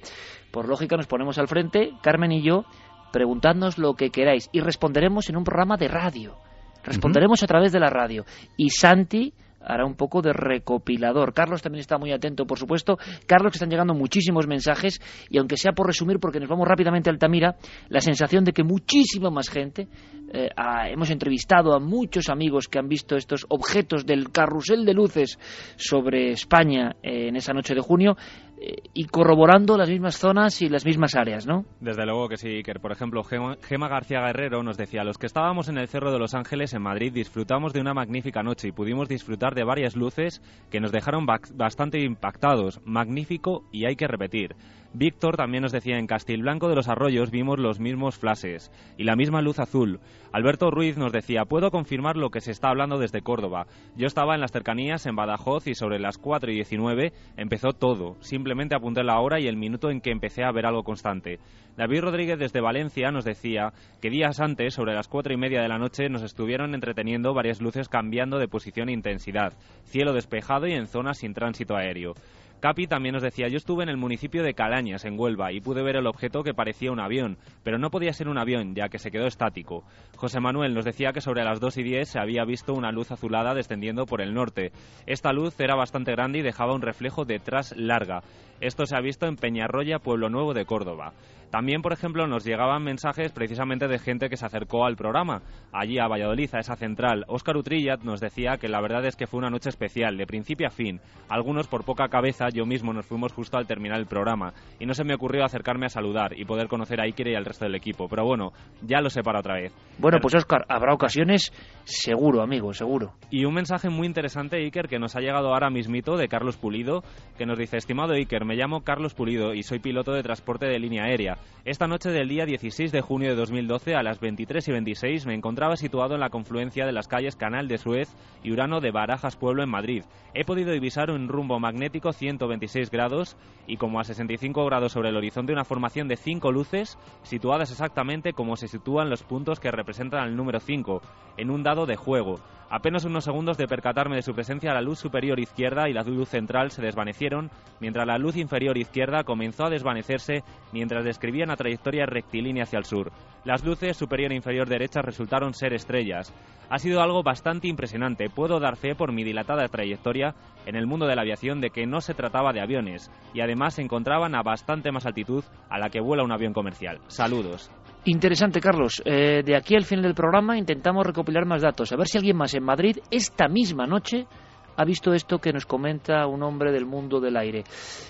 Por 0.52 0.68
lógica 0.68 0.98
nos 0.98 1.08
ponemos 1.08 1.38
al 1.38 1.48
frente, 1.48 1.92
Carmen 2.02 2.34
y 2.34 2.44
yo, 2.44 2.66
preguntadnos 3.14 3.78
lo 3.78 3.94
que 3.94 4.10
queráis 4.10 4.50
y 4.52 4.60
responderemos 4.60 5.30
en 5.30 5.38
un 5.38 5.44
programa 5.46 5.78
de 5.78 5.88
radio. 5.88 6.36
Responderemos 6.84 7.42
a 7.42 7.48
través 7.48 7.72
de 7.72 7.80
la 7.80 7.90
radio. 7.90 8.26
Y 8.58 8.70
Santi 8.70 9.34
hará 9.66 9.86
un 9.86 9.96
poco 9.96 10.22
de 10.22 10.34
recopilador. 10.34 11.34
Carlos 11.34 11.62
también 11.62 11.82
está 11.82 11.98
muy 11.98 12.12
atento, 12.12 12.46
por 12.46 12.60
supuesto. 12.60 12.98
Carlos, 13.26 13.52
que 13.52 13.58
están 13.58 13.70
llegando 13.70 13.94
muchísimos 13.94 14.48
mensajes 14.48 15.00
y 15.30 15.38
aunque 15.38 15.58
sea 15.58 15.74
por 15.74 15.88
resumir, 15.88 16.20
porque 16.20 16.40
nos 16.40 16.50
vamos 16.50 16.68
rápidamente 16.68 17.10
a 17.10 17.14
Altamira, 17.14 17.56
la 17.90 18.02
sensación 18.02 18.44
de 18.44 18.54
que 18.54 18.64
muchísima 18.64 19.30
más 19.30 19.50
gente, 19.50 19.88
eh, 20.34 20.50
hemos 20.90 21.10
entrevistado 21.12 21.74
a 21.74 21.80
muchos 21.80 22.30
amigos 22.30 22.68
que 22.68 22.80
han 22.80 22.88
visto 22.88 23.16
estos 23.16 23.46
objetos 23.50 24.06
del 24.06 24.32
carrusel 24.32 24.86
de 24.86 24.94
luces 24.94 25.40
sobre 25.76 26.32
España 26.32 26.96
eh, 27.02 27.28
en 27.30 27.36
esa 27.36 27.54
noche 27.54 27.76
de 27.76 27.82
junio, 27.82 28.18
y 28.58 29.06
corroborando 29.06 29.78
las 29.78 29.90
mismas 29.90 30.18
zonas 30.18 30.62
y 30.62 30.70
las 30.70 30.86
mismas 30.86 31.16
áreas, 31.16 31.46
¿no? 31.46 31.66
Desde 31.80 32.06
luego 32.06 32.30
que 32.30 32.38
sí, 32.38 32.48
Iker. 32.48 32.80
Por 32.80 32.92
ejemplo, 32.92 33.24
Gema, 33.24 33.88
García 33.88 34.22
Guerrero 34.22 34.64
nos 34.64 34.78
decía, 34.78 35.04
los 35.04 35.18
que 35.18 35.26
estábamos 35.26 35.68
en 35.68 35.78
el 35.78 35.88
Cerro 35.88 36.12
de 36.12 36.20
los 36.20 36.34
Ángeles 36.34 36.74
en 36.74 36.82
Madrid 36.82 37.12
disfrutamos 37.14 37.74
de 37.74 37.82
una 37.82 37.94
magnífica 37.94 38.44
noche 38.44 38.70
y 38.70 38.72
pudimos 38.72 39.10
disfrutar 39.10 39.56
de 39.56 39.64
varias 39.64 39.96
luces 39.96 40.42
que 40.72 40.80
nos 40.80 40.92
dejaron 40.92 41.26
bastante 41.26 42.00
impactados. 42.00 42.80
Magnífico 42.86 43.66
y 43.72 43.86
hay 43.86 43.96
que 43.96 44.08
repetir. 44.08 44.56
Víctor 44.98 45.36
también 45.36 45.62
nos 45.62 45.74
decía, 45.74 45.98
en 45.98 46.08
Castilblanco 46.08 46.70
de 46.70 46.76
los 46.76 46.88
Arroyos 46.88 47.30
vimos 47.30 47.60
los 47.60 47.82
mismos 47.82 48.18
flashes 48.18 48.72
y 48.98 49.04
la 49.04 49.18
misma 49.18 49.42
luz 49.42 49.60
azul. 49.60 50.00
Alberto 50.32 50.72
Ruiz 50.72 50.98
nos 50.98 51.12
decía, 51.12 51.44
puedo 51.44 51.70
confirmar 51.70 52.16
lo 52.16 52.30
que 52.30 52.40
se 52.40 52.52
está 52.52 52.70
hablando 52.70 52.98
desde 52.98 53.22
Córdoba. 53.22 53.68
Yo 53.98 54.08
estaba 54.08 54.36
en 54.36 54.40
las 54.40 54.54
cercanías, 54.54 55.06
en 55.06 55.18
Badajoz, 55.18 55.68
y 55.68 55.76
sobre 55.76 56.00
las 56.00 56.18
4 56.18 56.50
y 56.50 56.56
19 56.56 57.12
empezó 57.36 57.74
todo. 57.74 58.16
Simplemente 58.22 58.74
apunté 58.74 59.04
la 59.04 59.20
hora 59.20 59.38
y 59.38 59.48
el 59.48 59.58
minuto 59.58 59.90
en 59.90 60.00
que 60.00 60.12
empecé 60.12 60.46
a 60.46 60.52
ver 60.54 60.66
algo 60.66 60.84
constante. 60.84 61.40
David 61.76 62.00
Rodríguez 62.00 62.40
desde 62.40 62.62
Valencia 62.62 63.12
nos 63.12 63.26
decía 63.26 63.74
que 64.02 64.10
días 64.10 64.40
antes, 64.40 64.74
sobre 64.74 64.94
las 64.94 65.10
4 65.10 65.34
y 65.34 65.38
media 65.38 65.62
de 65.62 65.68
la 65.68 65.78
noche, 65.78 66.08
nos 66.08 66.24
estuvieron 66.24 66.74
entreteniendo 66.74 67.34
varias 67.34 67.62
luces 67.62 67.90
cambiando 67.90 68.40
de 68.40 68.48
posición 68.48 68.88
e 68.88 68.94
intensidad, 68.94 69.52
cielo 69.84 70.14
despejado 70.14 70.68
y 70.68 70.74
en 70.74 70.88
zonas 70.88 71.18
sin 71.18 71.34
tránsito 71.34 71.76
aéreo. 71.76 72.14
Capi 72.60 72.88
también 72.88 73.14
nos 73.14 73.22
decía, 73.22 73.48
yo 73.48 73.58
estuve 73.58 73.84
en 73.84 73.90
el 73.90 73.98
municipio 73.98 74.42
de 74.42 74.54
Calañas, 74.54 75.06
en 75.06 75.20
Huelva, 75.20 75.52
y 75.52 75.62
pude 75.62 75.84
ver 75.84 75.98
el 75.98 76.08
objeto 76.08 76.44
que 76.44 76.54
parecía 76.54 76.92
un 76.92 77.00
avión, 77.00 77.38
pero 77.64 77.78
no 77.78 77.92
podía 77.92 78.14
ser 78.14 78.28
un 78.28 78.38
avión, 78.38 78.74
ya 78.74 78.90
que 78.90 78.98
se 78.98 79.12
quedó 79.12 79.28
estático. 79.28 79.84
José 80.16 80.40
Manuel 80.40 80.74
nos 80.74 80.86
decía 80.86 81.12
que 81.12 81.22
sobre 81.22 81.44
las 81.44 81.60
2 81.60 81.78
y 81.78 81.84
10 81.84 82.10
se 82.10 82.20
había 82.20 82.44
visto 82.46 82.74
una 82.74 82.92
luz 82.92 83.12
azulada 83.12 83.54
descendiendo 83.54 84.06
por 84.06 84.22
el 84.22 84.34
norte. 84.34 84.72
Esta 85.06 85.32
luz 85.32 85.60
era 85.60 85.76
bastante 85.76 86.12
grande 86.12 86.40
y 86.40 86.44
dejaba 86.44 86.74
un 86.74 86.82
reflejo 86.82 87.26
detrás 87.26 87.76
larga. 87.78 88.22
Esto 88.62 88.86
se 88.86 88.96
ha 88.96 89.02
visto 89.02 89.26
en 89.28 89.36
Peñarroya, 89.36 90.00
Pueblo 90.00 90.30
Nuevo 90.30 90.54
de 90.54 90.66
Córdoba. 90.66 91.14
También, 91.52 91.82
por 91.82 91.94
ejemplo, 91.94 92.28
nos 92.28 92.44
llegaban 92.44 92.84
mensajes 92.84 93.32
precisamente 93.32 93.88
de 93.88 94.00
gente 94.00 94.30
que 94.30 94.36
se 94.36 94.46
acercó 94.46 94.86
al 94.86 94.96
programa, 94.96 95.42
allí 95.72 96.00
a 96.00 96.08
Valladolid, 96.08 96.54
a 96.54 96.60
esa 96.60 96.76
central. 96.76 97.24
Óscar 97.28 97.56
Utrillat 97.56 98.02
nos 98.04 98.20
decía 98.20 98.58
que 98.58 98.68
la 98.68 98.82
verdad 98.82 99.06
es 99.06 99.16
que 99.16 99.28
fue 99.28 99.38
una 99.38 99.50
noche 99.50 99.70
especial, 99.70 100.18
de 100.18 100.26
principio 100.26 100.68
a 100.68 100.72
fin. 100.72 101.00
Algunos 101.30 101.68
por 101.68 101.86
poca 101.86 102.10
cabeza, 102.10 102.50
yo 102.54 102.66
mismo 102.66 102.94
nos 102.94 103.06
fuimos 103.06 103.32
justo 103.32 103.58
al 103.58 103.68
terminar 103.68 104.00
el 104.00 104.08
programa, 104.08 104.54
y 104.80 104.86
no 104.86 104.94
se 104.94 105.04
me 105.04 105.14
ocurrió 105.14 105.46
acercarme 105.46 105.86
a 105.86 105.90
saludar 105.90 106.38
y 106.38 106.46
poder 106.46 106.68
conocer 106.68 107.00
a 107.00 107.06
Iker 107.06 107.28
y 107.28 107.36
al 107.36 107.46
resto 107.46 107.66
del 107.66 107.76
equipo. 107.76 108.08
Pero 108.10 108.26
bueno, 108.26 108.52
ya 108.82 109.00
lo 109.02 109.10
sé 109.10 109.22
para 109.22 109.40
otra 109.40 109.56
vez. 109.56 109.74
Bueno, 109.98 110.18
pues 110.22 110.36
Óscar, 110.36 110.66
habrá 110.68 110.94
ocasiones 110.94 111.54
seguro, 111.84 112.42
amigo, 112.42 112.74
seguro. 112.74 113.14
Y 113.30 113.46
un 113.46 113.54
mensaje 113.54 113.90
muy 113.90 114.08
interesante, 114.08 114.58
Iker, 114.58 114.88
que 114.88 115.00
nos 115.00 115.16
ha 115.16 115.22
llegado 115.22 115.54
ahora 115.54 115.70
mismito 115.70 116.18
de 116.18 116.28
Carlos 116.28 116.58
Pulido, 116.58 117.04
que 117.38 117.46
nos 117.46 117.58
dice, 117.58 117.78
estimado 117.78 118.14
Iker, 118.14 118.45
me 118.46 118.56
llamo 118.56 118.82
Carlos 118.82 119.14
Pulido 119.14 119.54
y 119.54 119.64
soy 119.64 119.80
piloto 119.80 120.14
de 120.14 120.24
transporte 120.24 120.68
de 120.68 120.80
línea 120.80 121.06
aérea. 121.06 121.38
Esta 121.66 121.88
noche 121.88 122.12
del 122.12 122.30
día 122.30 122.46
16 122.46 122.92
de 122.92 123.02
junio 123.02 123.30
de 123.30 123.36
2012 123.36 123.96
a 123.96 124.04
las 124.04 124.20
23 124.20 124.68
y 124.68 124.72
26 124.72 125.26
me 125.26 125.34
encontraba 125.34 125.76
situado 125.76 126.14
en 126.14 126.22
la 126.22 126.30
confluencia 126.30 126.86
de 126.86 126.92
las 126.92 127.08
calles 127.08 127.36
Canal 127.36 127.68
de 127.68 127.78
Suez 127.78 128.16
y 128.44 128.52
Urano 128.52 128.82
de 128.82 128.92
Barajas 128.92 129.36
Pueblo 129.36 129.64
en 129.64 129.70
Madrid. 129.70 130.04
He 130.34 130.46
podido 130.46 130.72
divisar 130.72 131.10
un 131.10 131.28
rumbo 131.28 131.60
magnético 131.60 132.14
126 132.14 132.92
grados 132.92 133.36
y 133.68 133.78
como 133.78 134.00
a 134.00 134.04
65 134.04 134.64
grados 134.66 134.92
sobre 134.92 135.10
el 135.10 135.18
horizonte 135.18 135.54
una 135.54 135.66
formación 135.66 136.08
de 136.08 136.18
cinco 136.18 136.52
luces 136.52 136.98
situadas 137.24 137.72
exactamente 137.72 138.34
como 138.34 138.56
se 138.56 138.68
sitúan 138.68 139.10
los 139.10 139.24
puntos 139.24 139.60
que 139.60 139.72
representan 139.72 140.28
el 140.28 140.36
número 140.36 140.60
5 140.60 141.02
en 141.38 141.50
un 141.50 141.64
dado 141.64 141.86
de 141.86 141.96
juego. 141.96 142.40
Apenas 142.70 143.06
unos 143.06 143.24
segundos 143.24 143.58
de 143.58 143.68
percatarme 143.68 144.16
de 144.16 144.22
su 144.24 144.34
presencia, 144.34 144.74
la 144.74 144.82
luz 144.82 145.00
superior 145.00 145.40
izquierda 145.40 145.88
y 145.88 145.94
la 145.94 146.02
luz 146.02 146.30
central 146.30 146.72
se 146.72 146.82
desvanecieron, 146.82 147.52
mientras 147.80 148.08
la 148.08 148.18
luz 148.18 148.35
inferior 148.38 148.78
izquierda 148.78 149.24
comenzó 149.24 149.66
a 149.66 149.70
desvanecerse 149.70 150.44
mientras 150.72 151.04
describía 151.04 151.46
una 151.46 151.56
trayectoria 151.56 152.06
rectilínea 152.06 152.64
hacia 152.64 152.80
el 152.80 152.86
sur. 152.86 153.12
Las 153.44 153.64
luces 153.64 153.96
superior 153.96 154.32
e 154.32 154.36
inferior 154.36 154.68
derecha 154.68 155.02
resultaron 155.02 155.54
ser 155.54 155.74
estrellas. 155.74 156.34
Ha 156.70 156.80
sido 156.80 157.02
algo 157.02 157.22
bastante 157.22 157.68
impresionante. 157.68 158.30
Puedo 158.30 158.60
dar 158.60 158.76
fe 158.76 158.96
por 158.96 159.12
mi 159.12 159.24
dilatada 159.24 159.68
trayectoria 159.68 160.34
en 160.66 160.76
el 160.76 160.88
mundo 160.88 161.06
de 161.06 161.16
la 161.16 161.22
aviación 161.22 161.62
de 161.62 161.70
que 161.70 161.86
no 161.86 162.02
se 162.02 162.14
trataba 162.16 162.54
de 162.54 162.62
aviones 162.62 163.12
y 163.34 163.42
además 163.42 163.76
se 163.76 163.84
encontraban 163.84 164.36
a 164.36 164.42
bastante 164.42 164.92
más 164.92 165.06
altitud 165.06 165.44
a 165.70 165.78
la 165.78 165.90
que 165.90 166.02
vuela 166.02 166.24
un 166.24 166.32
avión 166.32 166.54
comercial. 166.54 167.00
Saludos. 167.08 167.70
Interesante, 168.06 168.62
Carlos. 168.62 169.02
Eh, 169.04 169.42
de 169.44 169.56
aquí 169.56 169.76
al 169.76 169.86
final 169.86 170.04
del 170.04 170.14
programa 170.14 170.58
intentamos 170.58 171.06
recopilar 171.06 171.46
más 171.46 171.64
datos, 171.64 171.92
a 171.92 171.96
ver 171.96 172.08
si 172.08 172.18
alguien 172.18 172.38
más 172.38 172.54
en 172.54 172.64
Madrid 172.64 172.98
esta 173.10 173.48
misma 173.48 173.88
noche 173.88 174.28
ha 174.76 174.86
visto 174.86 175.14
esto 175.14 175.40
que 175.40 175.52
nos 175.52 175.66
comenta 175.66 176.26
un 176.28 176.44
hombre 176.44 176.72
del 176.72 176.86
mundo 176.86 177.20
del 177.20 177.38
aire. 177.38 177.64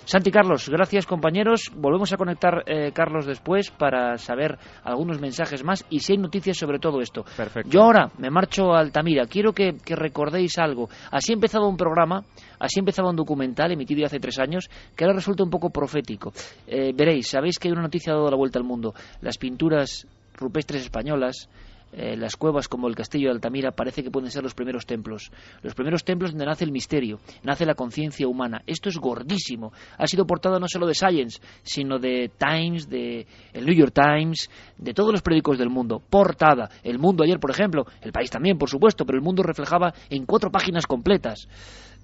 Santi 0.06 0.32
Carlos, 0.32 0.70
gracias 0.70 1.06
compañeros. 1.06 1.72
Volvemos 1.76 2.14
a 2.14 2.18
conectar, 2.18 2.64
eh, 2.68 2.92
Carlos, 2.94 3.26
después 3.26 3.72
para 3.72 4.18
saber 4.18 4.58
algunos 4.84 5.20
mensajes 5.20 5.64
más 5.64 5.86
y 5.90 6.00
si 6.00 6.14
hay 6.14 6.20
noticias 6.20 6.58
sobre 6.58 6.80
todo 6.80 7.02
esto. 7.02 7.24
Perfecto. 7.36 7.70
Yo 7.70 7.84
ahora 7.84 8.12
me 8.18 8.30
marcho 8.30 8.74
a 8.74 8.80
Altamira. 8.80 9.26
Quiero 9.26 9.54
que, 9.54 9.78
que 9.84 9.96
recordéis 9.96 10.58
algo. 10.58 10.90
Así 11.12 11.32
ha 11.32 11.36
empezado 11.36 11.68
un 11.68 11.78
programa, 11.78 12.24
así 12.60 12.80
empezaba 12.80 13.10
un 13.10 13.16
documental 13.16 13.72
emitido 13.72 14.06
hace 14.06 14.20
tres 14.20 14.40
años 14.40 14.70
que 14.96 15.04
ahora 15.04 15.16
resulta 15.16 15.44
un 15.44 15.50
poco 15.50 15.70
profético. 15.70 16.34
Eh, 16.68 16.92
veréis, 16.94 17.30
sabéis 17.30 17.60
que 17.60 17.68
hay 17.68 17.72
una 17.72 17.84
noticia 17.84 18.14
dado 18.14 18.30
la 18.30 18.38
vuelta 18.38 18.60
al 18.60 18.66
mundo. 18.66 18.94
Las 19.22 19.38
pinturas 19.38 20.08
rupestres 20.34 20.84
españolas 20.84 21.50
eh, 21.98 22.18
las 22.18 22.36
cuevas 22.36 22.68
como 22.68 22.90
el 22.90 22.96
castillo 22.96 23.30
de 23.30 23.36
Altamira 23.36 23.72
parece 23.72 24.04
que 24.04 24.12
pueden 24.12 24.30
ser 24.30 24.44
los 24.44 24.54
primeros 24.54 24.86
templos. 24.86 25.32
Los 25.62 25.74
primeros 25.76 26.04
templos 26.04 26.32
donde 26.32 26.46
nace 26.46 26.66
el 26.66 26.74
misterio, 26.74 27.20
nace 27.44 27.66
la 27.66 27.74
conciencia 27.74 28.28
humana. 28.28 28.62
Esto 28.68 28.90
es 28.90 28.98
gordísimo. 28.98 29.72
Ha 29.98 30.06
sido 30.06 30.28
portada 30.28 30.60
no 30.60 30.68
solo 30.68 30.88
de 30.88 30.94
Science, 30.94 31.40
sino 31.64 31.98
de 31.98 32.30
Times, 32.38 32.90
de 32.90 33.26
el 33.54 33.66
New 33.66 33.74
York 33.74 33.94
Times, 33.94 34.50
de 34.78 34.94
todos 34.94 35.14
los 35.14 35.22
periódicos 35.22 35.58
del 35.58 35.70
mundo. 35.70 36.02
Portada. 36.10 36.70
El 36.84 37.00
Mundo 37.00 37.24
ayer, 37.24 37.40
por 37.40 37.52
ejemplo, 37.52 37.86
el 38.02 38.12
país 38.12 38.30
también, 38.30 38.58
por 38.58 38.70
supuesto, 38.70 39.06
pero 39.06 39.18
el 39.18 39.24
Mundo 39.24 39.42
reflejaba 39.42 39.94
en 40.10 40.26
cuatro 40.26 40.52
páginas 40.52 40.88
completas. 40.88 41.48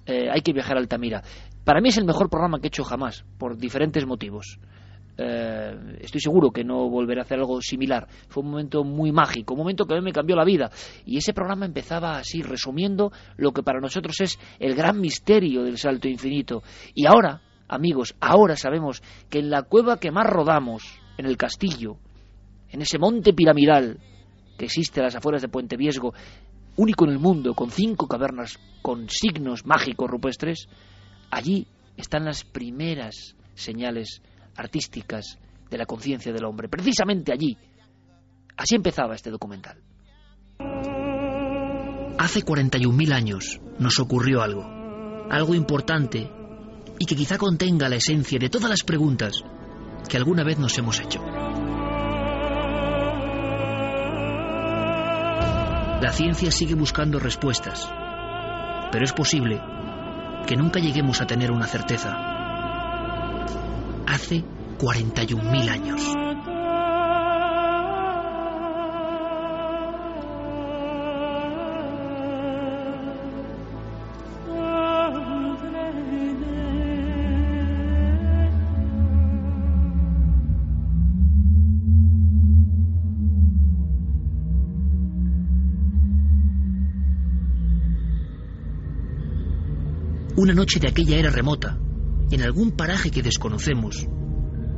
Eh, 0.06 0.28
hay 0.32 0.40
que 0.40 0.54
viajar 0.54 0.78
a 0.78 0.80
Altamira. 0.80 1.22
Para 1.64 1.82
mí 1.82 1.90
es 1.90 1.98
el 1.98 2.06
mejor 2.06 2.30
programa 2.30 2.60
que 2.60 2.66
he 2.66 2.68
hecho 2.68 2.82
jamás, 2.82 3.24
por 3.38 3.58
diferentes 3.58 4.06
motivos. 4.06 4.58
Eh, 5.16 5.98
estoy 6.00 6.20
seguro 6.20 6.50
que 6.50 6.64
no 6.64 6.88
volveré 6.88 7.20
a 7.20 7.24
hacer 7.24 7.38
algo 7.38 7.60
similar. 7.60 8.08
Fue 8.28 8.42
un 8.42 8.50
momento 8.50 8.84
muy 8.84 9.12
mágico, 9.12 9.54
un 9.54 9.60
momento 9.60 9.84
que 9.84 9.94
a 9.94 9.98
mí 9.98 10.02
me 10.02 10.12
cambió 10.12 10.36
la 10.36 10.44
vida. 10.44 10.70
Y 11.04 11.18
ese 11.18 11.34
programa 11.34 11.66
empezaba 11.66 12.16
así, 12.16 12.42
resumiendo 12.42 13.12
lo 13.36 13.52
que 13.52 13.62
para 13.62 13.80
nosotros 13.80 14.20
es 14.20 14.38
el 14.58 14.74
gran 14.74 15.00
misterio 15.00 15.62
del 15.62 15.78
salto 15.78 16.08
infinito. 16.08 16.62
Y 16.94 17.06
ahora, 17.06 17.42
amigos, 17.68 18.14
ahora 18.20 18.56
sabemos 18.56 19.02
que 19.28 19.40
en 19.40 19.50
la 19.50 19.62
cueva 19.62 19.98
que 19.98 20.10
más 20.10 20.26
rodamos, 20.26 21.00
en 21.18 21.26
el 21.26 21.36
castillo, 21.36 21.98
en 22.70 22.80
ese 22.80 22.98
monte 22.98 23.34
piramidal 23.34 23.98
que 24.56 24.64
existe 24.64 25.00
a 25.00 25.04
las 25.04 25.16
afueras 25.16 25.42
de 25.42 25.48
Puente 25.48 25.76
Viesgo, 25.76 26.14
único 26.76 27.04
en 27.04 27.10
el 27.10 27.18
mundo, 27.18 27.54
con 27.54 27.70
cinco 27.70 28.08
cavernas 28.08 28.58
con 28.80 29.08
signos 29.08 29.66
mágicos 29.66 30.10
rupestres, 30.10 30.68
allí 31.30 31.66
están 31.96 32.24
las 32.24 32.44
primeras 32.44 33.36
señales 33.54 34.22
artísticas 34.56 35.38
de 35.70 35.78
la 35.78 35.86
conciencia 35.86 36.32
del 36.32 36.44
hombre. 36.44 36.68
Precisamente 36.68 37.32
allí. 37.32 37.56
Así 38.56 38.74
empezaba 38.74 39.14
este 39.14 39.30
documental. 39.30 39.78
Hace 42.18 42.44
41.000 42.44 43.12
años 43.12 43.60
nos 43.78 43.98
ocurrió 43.98 44.42
algo, 44.42 44.64
algo 45.30 45.54
importante 45.54 46.30
y 46.98 47.06
que 47.06 47.16
quizá 47.16 47.38
contenga 47.38 47.88
la 47.88 47.96
esencia 47.96 48.38
de 48.38 48.48
todas 48.48 48.70
las 48.70 48.82
preguntas 48.84 49.42
que 50.08 50.16
alguna 50.16 50.44
vez 50.44 50.58
nos 50.58 50.76
hemos 50.78 51.00
hecho. 51.00 51.20
La 56.00 56.12
ciencia 56.12 56.50
sigue 56.50 56.74
buscando 56.74 57.18
respuestas, 57.18 57.88
pero 58.90 59.04
es 59.04 59.12
posible 59.12 59.60
que 60.46 60.56
nunca 60.56 60.80
lleguemos 60.80 61.20
a 61.20 61.26
tener 61.26 61.50
una 61.50 61.66
certeza. 61.66 62.31
Hace 64.06 64.44
41.000 64.78 65.68
años. 65.68 66.00
Una 90.34 90.54
noche 90.54 90.80
de 90.80 90.88
aquella 90.88 91.18
era 91.18 91.30
remota, 91.30 91.78
en 92.32 92.42
algún 92.42 92.72
paraje 92.72 93.10
que 93.10 93.22
desconocemos, 93.22 94.08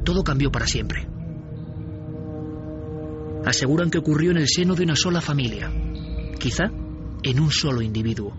todo 0.05 0.25
cambió 0.25 0.51
para 0.51 0.67
siempre. 0.67 1.09
Aseguran 3.47 3.91
que 3.91 3.99
ocurrió 3.99 4.33
en 4.33 4.39
el 4.39 4.49
seno 4.49 4.75
de 4.75 4.83
una 4.83 4.97
sola 4.97 5.21
familia, 5.21 5.73
quizá 6.39 6.65
en 7.23 7.41
un 7.41 7.51
solo 7.51 7.81
individuo. 7.81 8.37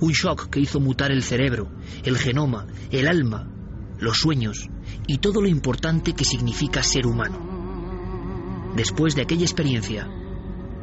Un 0.00 0.12
shock 0.12 0.50
que 0.50 0.60
hizo 0.60 0.78
mutar 0.78 1.10
el 1.10 1.22
cerebro, 1.22 1.68
el 2.04 2.16
genoma, 2.16 2.66
el 2.90 3.08
alma, 3.08 3.50
los 3.98 4.18
sueños 4.18 4.68
y 5.06 5.18
todo 5.18 5.40
lo 5.40 5.48
importante 5.48 6.12
que 6.12 6.24
significa 6.24 6.82
ser 6.82 7.06
humano. 7.06 8.74
Después 8.76 9.16
de 9.16 9.22
aquella 9.22 9.44
experiencia, 9.44 10.08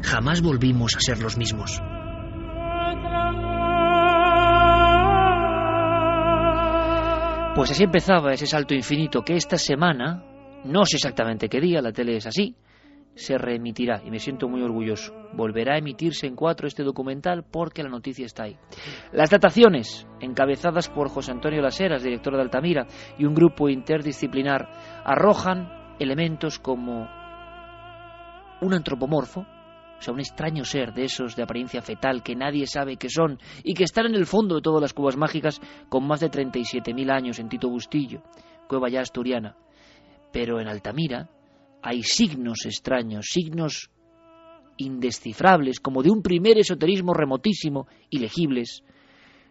jamás 0.03 0.41
volvimos 0.41 0.95
a 0.95 0.99
ser 0.99 1.21
los 1.21 1.37
mismos. 1.37 1.79
Pues 7.55 7.69
así 7.69 7.83
empezaba 7.83 8.33
ese 8.33 8.47
salto 8.47 8.73
infinito 8.73 9.21
que 9.21 9.35
esta 9.35 9.59
semana, 9.59 10.23
no 10.65 10.85
sé 10.85 10.97
exactamente 10.97 11.47
qué 11.47 11.61
día, 11.61 11.83
la 11.83 11.91
tele 11.91 12.15
es 12.15 12.25
así, 12.25 12.55
se 13.13 13.37
reemitirá 13.37 14.01
y 14.03 14.09
me 14.09 14.17
siento 14.17 14.49
muy 14.49 14.63
orgulloso. 14.63 15.13
Volverá 15.33 15.75
a 15.75 15.77
emitirse 15.77 16.25
en 16.25 16.35
cuatro 16.35 16.67
este 16.67 16.81
documental 16.81 17.43
porque 17.43 17.83
la 17.83 17.89
noticia 17.89 18.25
está 18.25 18.45
ahí. 18.45 18.57
Las 19.11 19.29
dataciones, 19.29 20.07
encabezadas 20.19 20.89
por 20.89 21.09
José 21.09 21.31
Antonio 21.31 21.61
Laseras, 21.61 22.01
director 22.01 22.35
de 22.35 22.41
Altamira, 22.41 22.87
y 23.19 23.25
un 23.25 23.35
grupo 23.35 23.69
interdisciplinar, 23.69 24.67
arrojan 25.05 25.95
elementos 25.99 26.57
como 26.57 27.07
un 28.61 28.73
antropomorfo, 28.73 29.45
sea, 30.03 30.13
un 30.13 30.19
extraño 30.19 30.65
ser 30.65 30.93
de 30.93 31.05
esos 31.05 31.35
de 31.35 31.43
apariencia 31.43 31.81
fetal 31.81 32.23
que 32.23 32.35
nadie 32.35 32.67
sabe 32.67 32.97
qué 32.97 33.09
son 33.09 33.39
y 33.63 33.73
que 33.73 33.83
están 33.83 34.05
en 34.07 34.15
el 34.15 34.25
fondo 34.25 34.55
de 34.55 34.61
todas 34.61 34.81
las 34.81 34.93
cuevas 34.93 35.17
mágicas 35.17 35.61
con 35.89 36.05
más 36.05 36.19
de 36.19 36.29
37.000 36.29 37.11
años 37.11 37.39
en 37.39 37.49
Tito 37.49 37.69
Bustillo, 37.69 38.21
cueva 38.67 38.89
ya 38.89 39.01
asturiana. 39.01 39.55
Pero 40.31 40.59
en 40.59 40.67
Altamira 40.67 41.29
hay 41.81 42.03
signos 42.03 42.65
extraños, 42.65 43.27
signos 43.29 43.91
indescifrables, 44.77 45.79
como 45.79 46.01
de 46.01 46.09
un 46.09 46.21
primer 46.21 46.57
esoterismo 46.57 47.13
remotísimo, 47.13 47.87
ilegibles, 48.09 48.83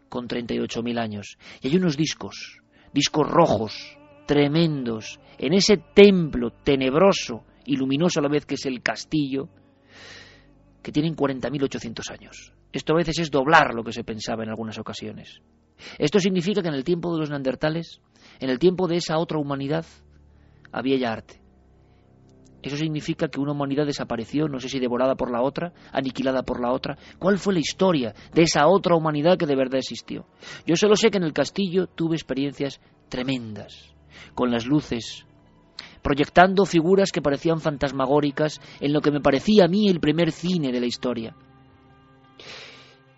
con 0.09 0.29
38.000 0.29 0.99
años. 0.99 1.39
Y 1.63 1.69
hay 1.69 1.77
unos 1.77 1.97
discos, 1.97 2.61
discos 2.93 3.29
rojos, 3.29 3.99
tremendos, 4.27 5.21
en 5.39 5.55
ese 5.55 5.79
templo 5.79 6.51
tenebroso 6.51 7.45
y 7.65 7.77
luminoso 7.77 8.21
a 8.21 8.23
la 8.23 8.29
vez 8.29 8.45
que 8.45 8.55
es 8.55 8.67
el 8.67 8.83
castillo, 8.83 9.49
que 10.83 10.93
tienen 10.93 11.17
40.800 11.17 12.11
años. 12.11 12.53
Esto 12.73 12.93
a 12.95 12.97
veces 12.97 13.19
es 13.19 13.31
doblar 13.31 13.75
lo 13.75 13.85
que 13.85 13.93
se 13.93 14.05
pensaba 14.05 14.43
en 14.43 14.51
algunas 14.51 14.79
ocasiones. 14.79 15.41
Esto 15.99 16.19
significa 16.19 16.63
que 16.63 16.69
en 16.69 16.75
el 16.75 16.85
tiempo 16.85 17.13
de 17.13 17.21
los 17.21 17.31
neandertales, 17.31 18.01
en 18.41 18.51
el 18.51 18.59
tiempo 18.59 18.89
de 18.89 18.97
esa 18.97 19.19
otra 19.19 19.39
humanidad, 19.39 19.87
había 20.73 20.97
ya 20.97 21.13
arte. 21.13 21.41
Eso 22.63 22.77
significa 22.77 23.29
que 23.29 23.41
una 23.41 23.53
humanidad 23.53 23.87
desapareció, 23.87 24.47
no 24.47 24.61
sé 24.61 24.69
si 24.69 24.79
devorada 24.79 25.17
por 25.17 25.33
la 25.33 25.43
otra, 25.43 25.73
aniquilada 25.91 26.45
por 26.45 26.61
la 26.61 26.73
otra. 26.73 26.97
¿Cuál 27.19 27.39
fue 27.39 27.55
la 27.55 27.61
historia 27.61 28.15
de 28.33 28.43
esa 28.43 28.69
otra 28.69 28.95
humanidad 28.95 29.37
que 29.37 29.47
de 29.47 29.57
verdad 29.57 29.79
existió? 29.79 30.27
Yo 30.65 30.77
solo 30.77 30.95
sé 30.95 31.11
que 31.11 31.19
en 31.19 31.25
el 31.25 31.33
castillo 31.33 31.89
tuve 31.89 32.15
experiencias 32.15 32.81
tremendas, 33.09 33.93
con 34.35 34.53
las 34.53 34.65
luces, 34.65 35.27
proyectando 36.03 36.65
figuras 36.67 37.11
que 37.13 37.23
parecían 37.23 37.61
fantasmagóricas 37.61 38.61
en 38.81 38.93
lo 38.93 39.01
que 39.01 39.11
me 39.11 39.21
parecía 39.21 39.65
a 39.65 39.69
mí 39.69 39.89
el 39.89 40.01
primer 40.01 40.33
cine 40.33 40.73
de 40.73 40.81
la 40.81 40.87
historia. 40.87 41.35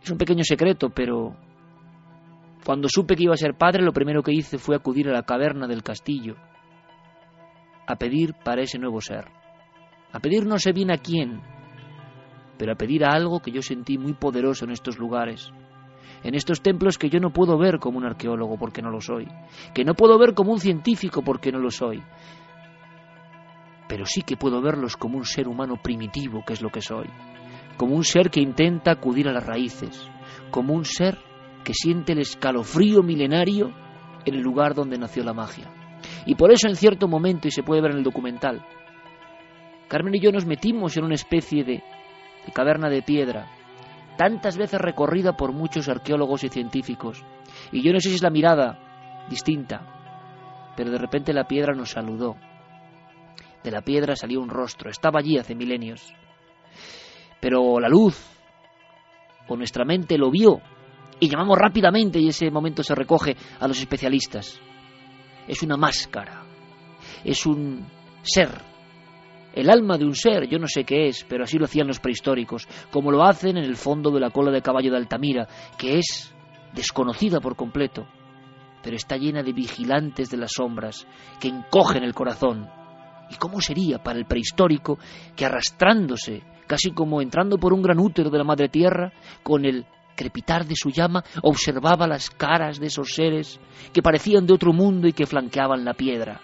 Es 0.03 0.11
un 0.11 0.19
pequeño 0.19 0.45
secreto, 0.45 0.91
pero 0.91 1.35
cuando 2.65 2.89
supe 2.89 3.17
que 3.17 3.25
iba 3.25 3.35
a 3.35 3.39
ser 3.39 3.55
padre, 3.55 3.83
lo 3.83 3.93
primero 3.93 4.23
que 4.23 4.33
hice 4.33 4.59
fue 4.59 4.77
acudir 4.77 5.09
a 5.09 5.13
la 5.13 5.23
caverna 5.23 5.67
del 5.67 5.83
castillo 5.83 6.37
a 7.87 7.97
pedir 7.97 8.35
para 8.35 8.63
ese 8.63 8.79
nuevo 8.79 9.01
ser. 9.01 9.27
A 10.13 10.21
pedir 10.21 10.47
no 10.47 10.59
sé 10.59 10.73
bien 10.73 10.91
a 10.91 10.99
quién, 10.99 11.43
pero 12.57 12.73
a 12.73 12.77
pedir 12.77 13.05
a 13.05 13.13
algo 13.13 13.41
que 13.41 13.51
yo 13.51 13.63
sentí 13.63 13.99
muy 13.99 14.15
poderoso 14.15 14.65
en 14.65 14.71
estos 14.71 14.99
lugares, 14.99 15.53
en 16.23 16.35
estos 16.35 16.63
templos 16.63 16.99
que 16.99 17.11
yo 17.11 17.19
no 17.21 17.33
puedo 17.33 17.59
ver 17.59 17.79
como 17.79 17.99
un 17.99 18.07
arqueólogo 18.07 18.57
porque 18.59 18.81
no 18.81 18.91
lo 18.91 19.01
soy, 19.01 19.27
que 19.75 19.85
no 19.85 19.95
puedo 19.95 20.19
ver 20.19 20.35
como 20.35 20.53
un 20.53 20.61
científico 20.61 21.23
porque 21.23 21.53
no 21.53 21.59
lo 21.59 21.71
soy, 21.71 22.03
pero 23.89 24.07
sí 24.07 24.23
que 24.23 24.37
puedo 24.37 24.61
verlos 24.61 24.97
como 24.97 25.19
un 25.19 25.25
ser 25.25 25.49
humano 25.49 25.77
primitivo, 25.83 26.45
que 26.47 26.55
es 26.55 26.63
lo 26.63 26.71
que 26.71 26.81
soy, 26.81 27.09
como 27.77 27.95
un 27.95 28.05
ser 28.05 28.31
que 28.31 28.41
intenta 28.41 28.93
acudir 28.93 29.29
a 29.29 29.33
las 29.33 29.45
raíces, 29.45 30.09
como 30.51 30.75
un 30.75 30.85
ser 30.85 31.19
que 31.65 31.75
siente 31.75 32.13
el 32.13 32.19
escalofrío 32.21 33.03
milenario 33.03 33.73
en 34.25 34.35
el 34.35 34.41
lugar 34.41 34.75
donde 34.75 34.99
nació 34.99 35.25
la 35.25 35.35
magia. 35.35 35.73
Y 36.27 36.35
por 36.35 36.53
eso 36.53 36.69
en 36.69 36.77
cierto 36.77 37.09
momento, 37.09 37.49
y 37.49 37.51
se 37.51 37.63
puede 37.63 37.81
ver 37.81 37.93
en 37.93 37.99
el 37.99 38.05
documental, 38.05 38.65
Carmen 39.89 40.15
y 40.15 40.21
yo 40.21 40.33
nos 40.33 40.47
metimos 40.47 40.97
en 40.97 41.05
una 41.05 41.15
especie 41.15 41.63
de, 41.65 41.83
caverna 42.53 42.89
de 42.89 43.03
piedra, 43.03 43.47
tantas 44.17 44.57
veces 44.57 44.81
recorrida 44.81 45.37
por 45.37 45.53
muchos 45.53 45.89
arqueólogos 45.89 46.45
y 46.45 46.49
científicos. 46.49 47.25
Y 47.71 47.83
yo 47.83 47.93
no 47.93 48.01
sé 48.01 48.09
si 48.09 48.17
es 48.17 48.23
la 48.23 48.31
mirada 48.31 49.27
distinta, 49.29 50.73
pero 50.77 50.91
de 50.91 50.99
repente 50.99 51.33
la 51.33 51.47
piedra 51.47 51.75
nos 51.75 51.91
saludó. 51.91 52.37
De 53.65 53.71
la 53.71 53.83
piedra 53.83 54.15
salió 54.15 54.41
un 54.41 54.51
rostro, 54.51 54.91
estaba 54.91 55.19
allí 55.19 55.39
hace 55.39 55.55
milenios. 55.55 56.13
Pero 57.41 57.81
la 57.81 57.89
luz, 57.89 58.17
o 59.49 59.57
nuestra 59.57 59.85
mente 59.85 60.19
lo 60.19 60.31
vio, 60.31 60.61
y 61.19 61.29
llamamos 61.29 61.59
rápidamente, 61.59 62.21
y 62.21 62.29
ese 62.29 62.51
momento 62.51 62.83
se 62.83 62.95
recoge 62.95 63.37
a 63.59 63.67
los 63.67 63.81
especialistas. 63.81 64.61
Es 65.49 65.63
una 65.63 65.77
máscara, 65.77 66.45
es 67.25 67.47
un 67.47 67.87
ser, 68.23 68.51
el 69.55 69.71
alma 69.71 69.97
de 69.97 70.05
un 70.05 70.15
ser, 70.15 70.49
yo 70.49 70.59
no 70.59 70.67
sé 70.67 70.85
qué 70.85 71.07
es, 71.07 71.25
pero 71.25 71.45
así 71.45 71.59
lo 71.59 71.67
hacían 71.67 71.87
los 71.87 72.01
prehistóricos, 72.01 72.67
como 72.91 73.11
lo 73.11 73.23
hacen 73.23 73.57
en 73.57 73.65
el 73.65 73.77
fondo 73.77 74.11
de 74.11 74.21
la 74.21 74.31
cola 74.31 74.51
de 74.51 74.63
caballo 74.63 74.91
de 74.91 74.97
Altamira, 74.97 75.47
que 75.79 75.99
es 75.99 76.35
desconocida 76.75 77.41
por 77.41 77.57
completo, 77.57 78.07
pero 78.83 78.97
está 78.97 79.17
llena 79.17 79.43
de 79.43 79.53
vigilantes 79.53 80.29
de 80.29 80.37
las 80.37 80.53
sombras 80.53 81.07
que 81.41 81.49
encogen 81.49 82.03
el 82.03 82.15
corazón. 82.15 82.69
¿Y 83.31 83.37
cómo 83.37 83.61
sería 83.61 84.03
para 84.03 84.19
el 84.19 84.27
prehistórico 84.27 84.99
que 85.35 85.47
arrastrándose, 85.47 86.43
casi 86.67 86.91
como 86.91 87.21
entrando 87.21 87.59
por 87.59 87.73
un 87.73 87.83
gran 87.83 87.99
útero 87.99 88.31
de 88.31 88.39
la 88.39 88.45
madre 88.45 88.69
tierra, 88.69 89.13
con 89.43 89.65
el 89.65 89.87
crepitar 90.15 90.65
de 90.67 90.77
su 90.77 90.91
llama, 90.91 91.25
observaba 91.43 92.07
las 92.07 92.31
caras 92.31 92.79
de 92.79 92.87
esos 92.87 93.15
seres 93.15 93.61
que 93.93 94.03
parecían 94.03 94.47
de 94.47 94.55
otro 94.55 94.73
mundo 94.73 95.09
y 95.09 95.13
que 95.13 95.27
flanqueaban 95.27 95.85
la 95.85 95.95
piedra, 95.95 96.41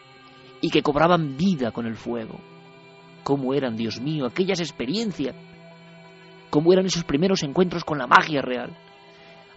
y 0.60 0.70
que 0.70 0.82
cobraban 0.82 1.36
vida 1.36 1.70
con 1.70 1.86
el 1.86 1.96
fuego. 1.96 2.40
¿Cómo 3.22 3.54
eran, 3.54 3.76
Dios 3.76 4.00
mío, 4.00 4.26
aquellas 4.26 4.60
experiencias? 4.60 5.36
¿Cómo 6.48 6.72
eran 6.72 6.86
esos 6.86 7.04
primeros 7.04 7.42
encuentros 7.42 7.84
con 7.84 7.98
la 7.98 8.06
magia 8.06 8.42
real? 8.42 8.76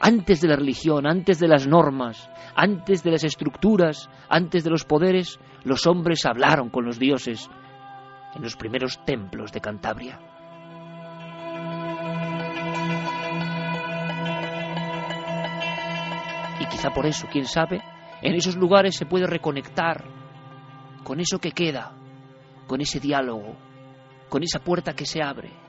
Antes 0.06 0.42
de 0.42 0.50
la 0.50 0.58
religión, 0.58 1.08
antes 1.08 1.39
de 1.39 1.48
las 1.48 1.66
normas, 1.66 2.30
antes 2.56 3.04
de 3.04 3.12
las 3.12 3.24
estructuras, 3.24 4.10
antes 4.28 4.66
de 4.66 4.70
los 4.70 4.84
poderes, 4.84 5.39
los 5.63 5.88
hombres 5.88 6.26
hablaron 6.26 6.70
con 6.70 6.84
los 6.84 7.00
dioses 7.00 7.50
en 8.36 8.42
los 8.42 8.58
primeros 8.58 9.00
templos 9.06 9.54
de 9.54 9.62
Cantabria. 9.62 10.20
Y 16.60 16.66
quizá 16.66 16.89
por 16.89 17.06
eso, 17.06 17.28
quién 17.32 17.46
sabe, 17.46 17.82
en 18.22 18.36
esos 18.36 18.58
lugares 18.58 18.98
se 18.98 19.06
puede 19.06 19.26
reconectar 19.26 20.04
con 21.06 21.22
eso 21.22 21.39
que 21.39 21.54
queda, 21.54 21.94
con 22.68 22.82
ese 22.82 23.00
diálogo, 23.00 23.56
con 24.28 24.44
esa 24.44 24.60
puerta 24.60 24.94
que 24.94 25.06
se 25.06 25.24
abre. 25.24 25.62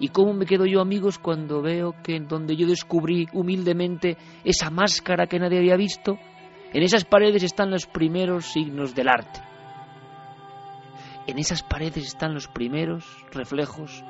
¿Y 0.00 0.08
cómo 0.08 0.32
me 0.32 0.46
quedo 0.46 0.64
yo, 0.64 0.80
amigos, 0.80 1.18
cuando 1.18 1.60
veo 1.60 1.94
que 2.02 2.16
en 2.16 2.26
donde 2.26 2.56
yo 2.56 2.66
descubrí 2.66 3.26
humildemente 3.34 4.16
esa 4.42 4.70
máscara 4.70 5.26
que 5.26 5.38
nadie 5.38 5.58
había 5.58 5.76
visto, 5.76 6.18
en 6.72 6.82
esas 6.82 7.04
paredes 7.04 7.42
están 7.42 7.70
los 7.70 7.86
primeros 7.86 8.46
signos 8.46 8.94
del 8.94 9.08
arte? 9.10 9.40
En 11.26 11.38
esas 11.38 11.62
paredes 11.62 12.06
están 12.06 12.32
los 12.32 12.48
primeros 12.48 13.04
reflejos 13.30 14.02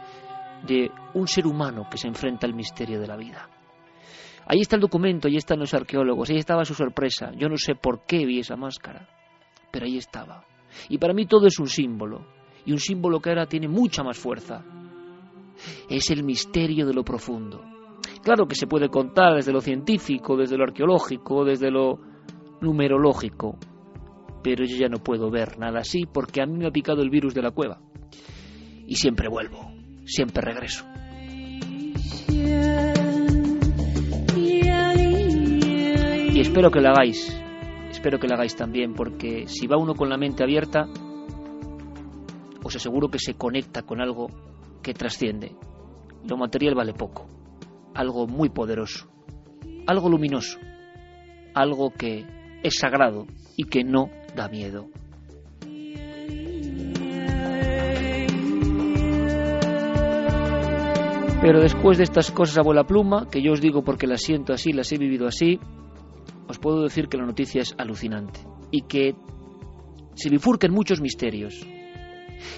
de 0.64 0.92
un 1.14 1.26
ser 1.26 1.48
humano 1.48 1.88
que 1.90 1.98
se 1.98 2.06
enfrenta 2.06 2.46
al 2.46 2.54
misterio 2.54 3.00
de 3.00 3.08
la 3.08 3.16
vida. 3.16 3.50
Ahí 4.46 4.60
está 4.60 4.76
el 4.76 4.82
documento, 4.82 5.26
ahí 5.26 5.36
están 5.36 5.58
los 5.58 5.74
arqueólogos, 5.74 6.30
ahí 6.30 6.36
estaba 6.36 6.64
su 6.64 6.74
sorpresa. 6.74 7.32
Yo 7.36 7.48
no 7.48 7.56
sé 7.56 7.74
por 7.74 8.06
qué 8.06 8.24
vi 8.24 8.38
esa 8.38 8.54
máscara, 8.54 9.08
pero 9.72 9.86
ahí 9.86 9.96
estaba. 9.96 10.44
Y 10.88 10.98
para 10.98 11.14
mí 11.14 11.26
todo 11.26 11.48
es 11.48 11.58
un 11.58 11.66
símbolo, 11.66 12.24
y 12.64 12.70
un 12.70 12.78
símbolo 12.78 13.20
que 13.20 13.30
ahora 13.30 13.46
tiene 13.46 13.66
mucha 13.66 14.04
más 14.04 14.16
fuerza. 14.16 14.64
Es 15.88 16.10
el 16.10 16.24
misterio 16.24 16.86
de 16.86 16.94
lo 16.94 17.04
profundo. 17.04 17.62
Claro 18.22 18.46
que 18.46 18.54
se 18.54 18.66
puede 18.66 18.88
contar 18.88 19.34
desde 19.34 19.52
lo 19.52 19.60
científico, 19.60 20.36
desde 20.36 20.56
lo 20.56 20.64
arqueológico, 20.64 21.44
desde 21.44 21.70
lo 21.70 22.00
numerológico, 22.60 23.56
pero 24.42 24.64
yo 24.64 24.76
ya 24.76 24.88
no 24.88 24.98
puedo 24.98 25.30
ver 25.30 25.58
nada 25.58 25.80
así 25.80 26.04
porque 26.06 26.42
a 26.42 26.46
mí 26.46 26.58
me 26.58 26.66
ha 26.66 26.70
picado 26.70 27.02
el 27.02 27.10
virus 27.10 27.34
de 27.34 27.42
la 27.42 27.50
cueva. 27.50 27.80
Y 28.86 28.96
siempre 28.96 29.28
vuelvo, 29.28 29.72
siempre 30.04 30.42
regreso. 30.42 30.84
Y 36.32 36.40
espero 36.40 36.70
que 36.70 36.80
lo 36.80 36.88
hagáis, 36.88 37.40
espero 37.90 38.18
que 38.18 38.26
lo 38.26 38.34
hagáis 38.34 38.56
también, 38.56 38.94
porque 38.94 39.46
si 39.46 39.66
va 39.66 39.76
uno 39.76 39.94
con 39.94 40.08
la 40.08 40.16
mente 40.16 40.42
abierta, 40.42 40.88
os 42.62 42.76
aseguro 42.76 43.08
que 43.08 43.18
se 43.18 43.34
conecta 43.34 43.82
con 43.82 44.00
algo 44.00 44.28
que 44.82 44.94
trasciende. 44.94 45.56
Lo 46.28 46.36
material 46.36 46.74
vale 46.74 46.92
poco, 46.92 47.26
algo 47.94 48.26
muy 48.26 48.50
poderoso, 48.50 49.08
algo 49.86 50.08
luminoso, 50.08 50.58
algo 51.54 51.90
que 51.90 52.26
es 52.62 52.74
sagrado 52.78 53.26
y 53.56 53.64
que 53.64 53.84
no 53.84 54.10
da 54.36 54.48
miedo. 54.48 54.88
Pero 61.42 61.62
después 61.62 61.96
de 61.96 62.04
estas 62.04 62.30
cosas 62.30 62.58
a 62.58 62.62
bola 62.62 62.84
pluma, 62.84 63.28
que 63.30 63.42
yo 63.42 63.52
os 63.52 63.62
digo 63.62 63.82
porque 63.82 64.06
las 64.06 64.20
siento 64.20 64.52
así, 64.52 64.72
las 64.72 64.92
he 64.92 64.98
vivido 64.98 65.26
así, 65.26 65.58
os 66.46 66.58
puedo 66.58 66.82
decir 66.82 67.08
que 67.08 67.16
la 67.16 67.24
noticia 67.24 67.62
es 67.62 67.74
alucinante 67.78 68.40
y 68.70 68.82
que 68.82 69.14
se 70.14 70.28
bifurquen 70.28 70.72
muchos 70.72 71.00
misterios 71.00 71.66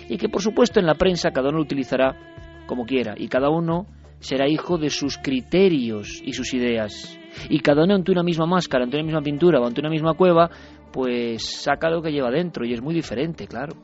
y 0.08 0.16
que 0.16 0.28
por 0.28 0.42
supuesto 0.42 0.80
en 0.80 0.86
la 0.86 0.94
prensa 0.94 1.30
cada 1.30 1.48
uno 1.48 1.58
lo 1.58 1.64
utilizará 1.64 2.64
como 2.66 2.84
quiera 2.84 3.14
y 3.16 3.28
cada 3.28 3.50
uno 3.50 3.86
será 4.20 4.48
hijo 4.48 4.78
de 4.78 4.90
sus 4.90 5.18
criterios 5.18 6.20
y 6.24 6.32
sus 6.32 6.54
ideas 6.54 7.18
y 7.48 7.60
cada 7.60 7.84
uno 7.84 7.94
ante 7.94 8.12
una 8.12 8.22
misma 8.22 8.46
máscara, 8.46 8.84
ante 8.84 8.96
una 8.96 9.04
misma 9.04 9.22
pintura 9.22 9.60
o 9.60 9.66
ante 9.66 9.80
una 9.80 9.90
misma 9.90 10.14
cueva 10.14 10.50
pues 10.92 11.62
saca 11.62 11.90
lo 11.90 12.02
que 12.02 12.12
lleva 12.12 12.30
dentro 12.30 12.64
y 12.64 12.72
es 12.72 12.82
muy 12.82 12.94
diferente, 12.94 13.46
claro. 13.46 13.74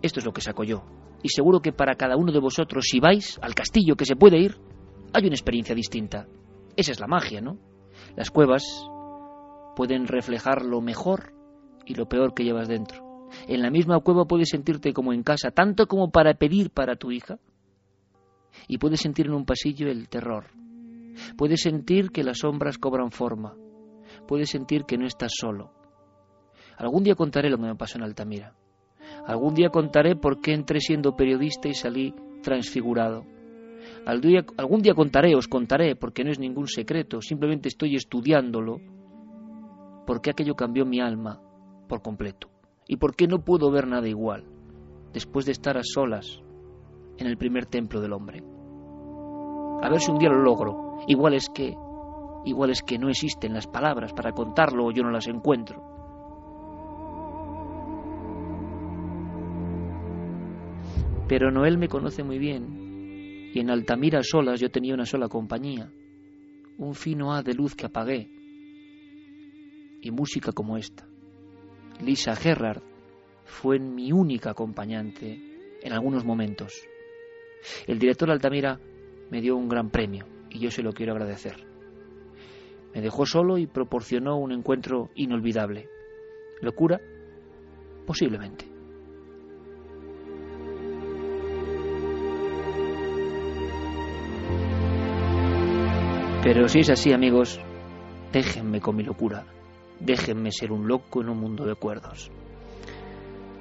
Esto 0.00 0.20
es 0.20 0.26
lo 0.26 0.32
que 0.32 0.40
saco 0.40 0.64
yo 0.64 0.82
y 1.22 1.28
seguro 1.28 1.60
que 1.60 1.72
para 1.72 1.94
cada 1.94 2.16
uno 2.16 2.32
de 2.32 2.40
vosotros, 2.40 2.86
si 2.88 3.00
vais 3.00 3.38
al 3.40 3.54
castillo 3.54 3.94
que 3.94 4.04
se 4.04 4.16
puede 4.16 4.38
ir, 4.38 4.56
hay 5.14 5.26
una 5.26 5.34
experiencia 5.34 5.74
distinta. 5.74 6.26
Esa 6.76 6.92
es 6.92 7.00
la 7.00 7.06
magia, 7.06 7.40
¿no? 7.40 7.58
Las 8.16 8.30
cuevas 8.30 8.64
pueden 9.76 10.06
reflejar 10.06 10.64
lo 10.64 10.80
mejor 10.80 11.32
y 11.86 11.94
lo 11.94 12.06
peor 12.06 12.34
que 12.34 12.44
llevas 12.44 12.68
dentro. 12.68 13.01
En 13.48 13.62
la 13.62 13.70
misma 13.70 14.00
cueva 14.00 14.24
puedes 14.24 14.50
sentirte 14.50 14.92
como 14.92 15.12
en 15.12 15.22
casa, 15.22 15.50
tanto 15.50 15.86
como 15.86 16.10
para 16.10 16.34
pedir 16.34 16.70
para 16.70 16.96
tu 16.96 17.10
hija. 17.10 17.38
Y 18.68 18.78
puedes 18.78 19.00
sentir 19.00 19.26
en 19.26 19.34
un 19.34 19.44
pasillo 19.44 19.88
el 19.88 20.08
terror. 20.08 20.46
Puedes 21.36 21.62
sentir 21.62 22.10
que 22.10 22.24
las 22.24 22.38
sombras 22.38 22.78
cobran 22.78 23.10
forma. 23.10 23.54
Puedes 24.26 24.50
sentir 24.50 24.84
que 24.84 24.98
no 24.98 25.06
estás 25.06 25.32
solo. 25.34 25.72
Algún 26.76 27.04
día 27.04 27.14
contaré 27.14 27.50
lo 27.50 27.56
que 27.56 27.64
me 27.64 27.74
pasó 27.74 27.98
en 27.98 28.04
Altamira. 28.04 28.54
Algún 29.26 29.54
día 29.54 29.70
contaré 29.70 30.16
por 30.16 30.40
qué 30.40 30.52
entré 30.52 30.80
siendo 30.80 31.16
periodista 31.16 31.68
y 31.68 31.74
salí 31.74 32.14
transfigurado. 32.42 33.24
algún 34.06 34.82
día 34.82 34.94
contaré, 34.94 35.34
os 35.34 35.48
contaré, 35.48 35.96
porque 35.96 36.24
no 36.24 36.30
es 36.30 36.38
ningún 36.38 36.66
secreto, 36.66 37.20
simplemente 37.20 37.68
estoy 37.68 37.94
estudiándolo, 37.94 38.80
por 40.06 40.20
qué 40.20 40.30
aquello 40.30 40.54
cambió 40.54 40.84
mi 40.84 41.00
alma 41.00 41.40
por 41.88 42.02
completo 42.02 42.51
y 42.88 42.96
por 42.96 43.14
qué 43.14 43.26
no 43.26 43.44
puedo 43.44 43.70
ver 43.70 43.86
nada 43.86 44.08
igual 44.08 44.44
después 45.12 45.46
de 45.46 45.52
estar 45.52 45.76
a 45.76 45.82
solas 45.82 46.40
en 47.18 47.26
el 47.26 47.36
primer 47.36 47.66
templo 47.66 48.00
del 48.00 48.12
hombre. 48.12 48.42
A 49.82 49.88
ver 49.88 50.00
si 50.00 50.10
un 50.10 50.18
día 50.18 50.28
lo 50.28 50.42
logro. 50.42 50.98
Igual 51.06 51.34
es 51.34 51.48
que 51.48 51.74
igual 52.44 52.70
es 52.70 52.82
que 52.82 52.98
no 52.98 53.08
existen 53.08 53.54
las 53.54 53.66
palabras 53.66 54.12
para 54.12 54.32
contarlo 54.32 54.86
o 54.86 54.92
yo 54.92 55.02
no 55.02 55.10
las 55.10 55.28
encuentro. 55.28 55.82
Pero 61.28 61.50
Noel 61.50 61.78
me 61.78 61.88
conoce 61.88 62.22
muy 62.22 62.38
bien 62.38 63.50
y 63.54 63.58
en 63.60 63.70
Altamira 63.70 64.22
solas 64.22 64.60
yo 64.60 64.70
tenía 64.70 64.94
una 64.94 65.06
sola 65.06 65.28
compañía, 65.28 65.90
un 66.78 66.94
fino 66.94 67.32
haz 67.32 67.44
de 67.44 67.54
luz 67.54 67.74
que 67.74 67.86
apagué 67.86 68.30
y 70.00 70.10
música 70.10 70.52
como 70.52 70.76
esta. 70.76 71.11
Lisa 72.02 72.34
Gerrard 72.34 72.82
fue 73.44 73.78
mi 73.78 74.10
única 74.10 74.50
acompañante 74.50 75.38
en 75.80 75.92
algunos 75.92 76.24
momentos. 76.24 76.82
El 77.86 78.00
director 78.00 78.28
Altamira 78.30 78.80
me 79.30 79.40
dio 79.40 79.56
un 79.56 79.68
gran 79.68 79.90
premio 79.90 80.26
y 80.50 80.58
yo 80.58 80.70
se 80.70 80.82
lo 80.82 80.92
quiero 80.92 81.12
agradecer. 81.12 81.64
Me 82.92 83.00
dejó 83.00 83.24
solo 83.24 83.56
y 83.56 83.68
proporcionó 83.68 84.36
un 84.36 84.50
encuentro 84.50 85.10
inolvidable. 85.14 85.88
¿Locura? 86.60 87.00
Posiblemente. 88.04 88.66
Pero 96.42 96.66
si 96.66 96.80
es 96.80 96.90
así, 96.90 97.12
amigos, 97.12 97.60
déjenme 98.32 98.80
con 98.80 98.96
mi 98.96 99.04
locura. 99.04 99.46
Déjenme 100.04 100.50
ser 100.50 100.72
un 100.72 100.88
loco 100.88 101.22
en 101.22 101.28
un 101.28 101.38
mundo 101.38 101.64
de 101.64 101.76
cuerdos. 101.76 102.30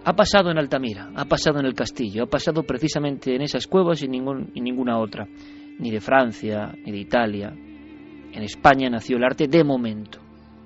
Ha 0.04 0.13
pasado 0.13 0.49
en 0.49 0.58
Altamira, 0.58 1.12
ha 1.15 1.25
pasado 1.25 1.60
en 1.60 1.67
el 1.67 1.75
castillo, 1.75 2.23
ha 2.23 2.25
pasado 2.25 2.63
precisamente 2.63 3.36
en 3.36 3.43
esas 3.43 3.67
cuevas 3.67 4.01
y, 4.01 4.08
ningún, 4.08 4.51
ninguna 4.56 4.97
otra, 4.97 5.27
ni 5.77 5.91
de 5.91 6.01
Francia, 6.01 6.73
ni 6.84 6.91
de 6.91 6.97
Italia. 6.97 7.49
En 7.49 8.41
España 8.41 8.89
nació 8.89 9.17
el 9.17 9.23
arte 9.23 9.47
de 9.47 9.63
momento, 9.63 10.19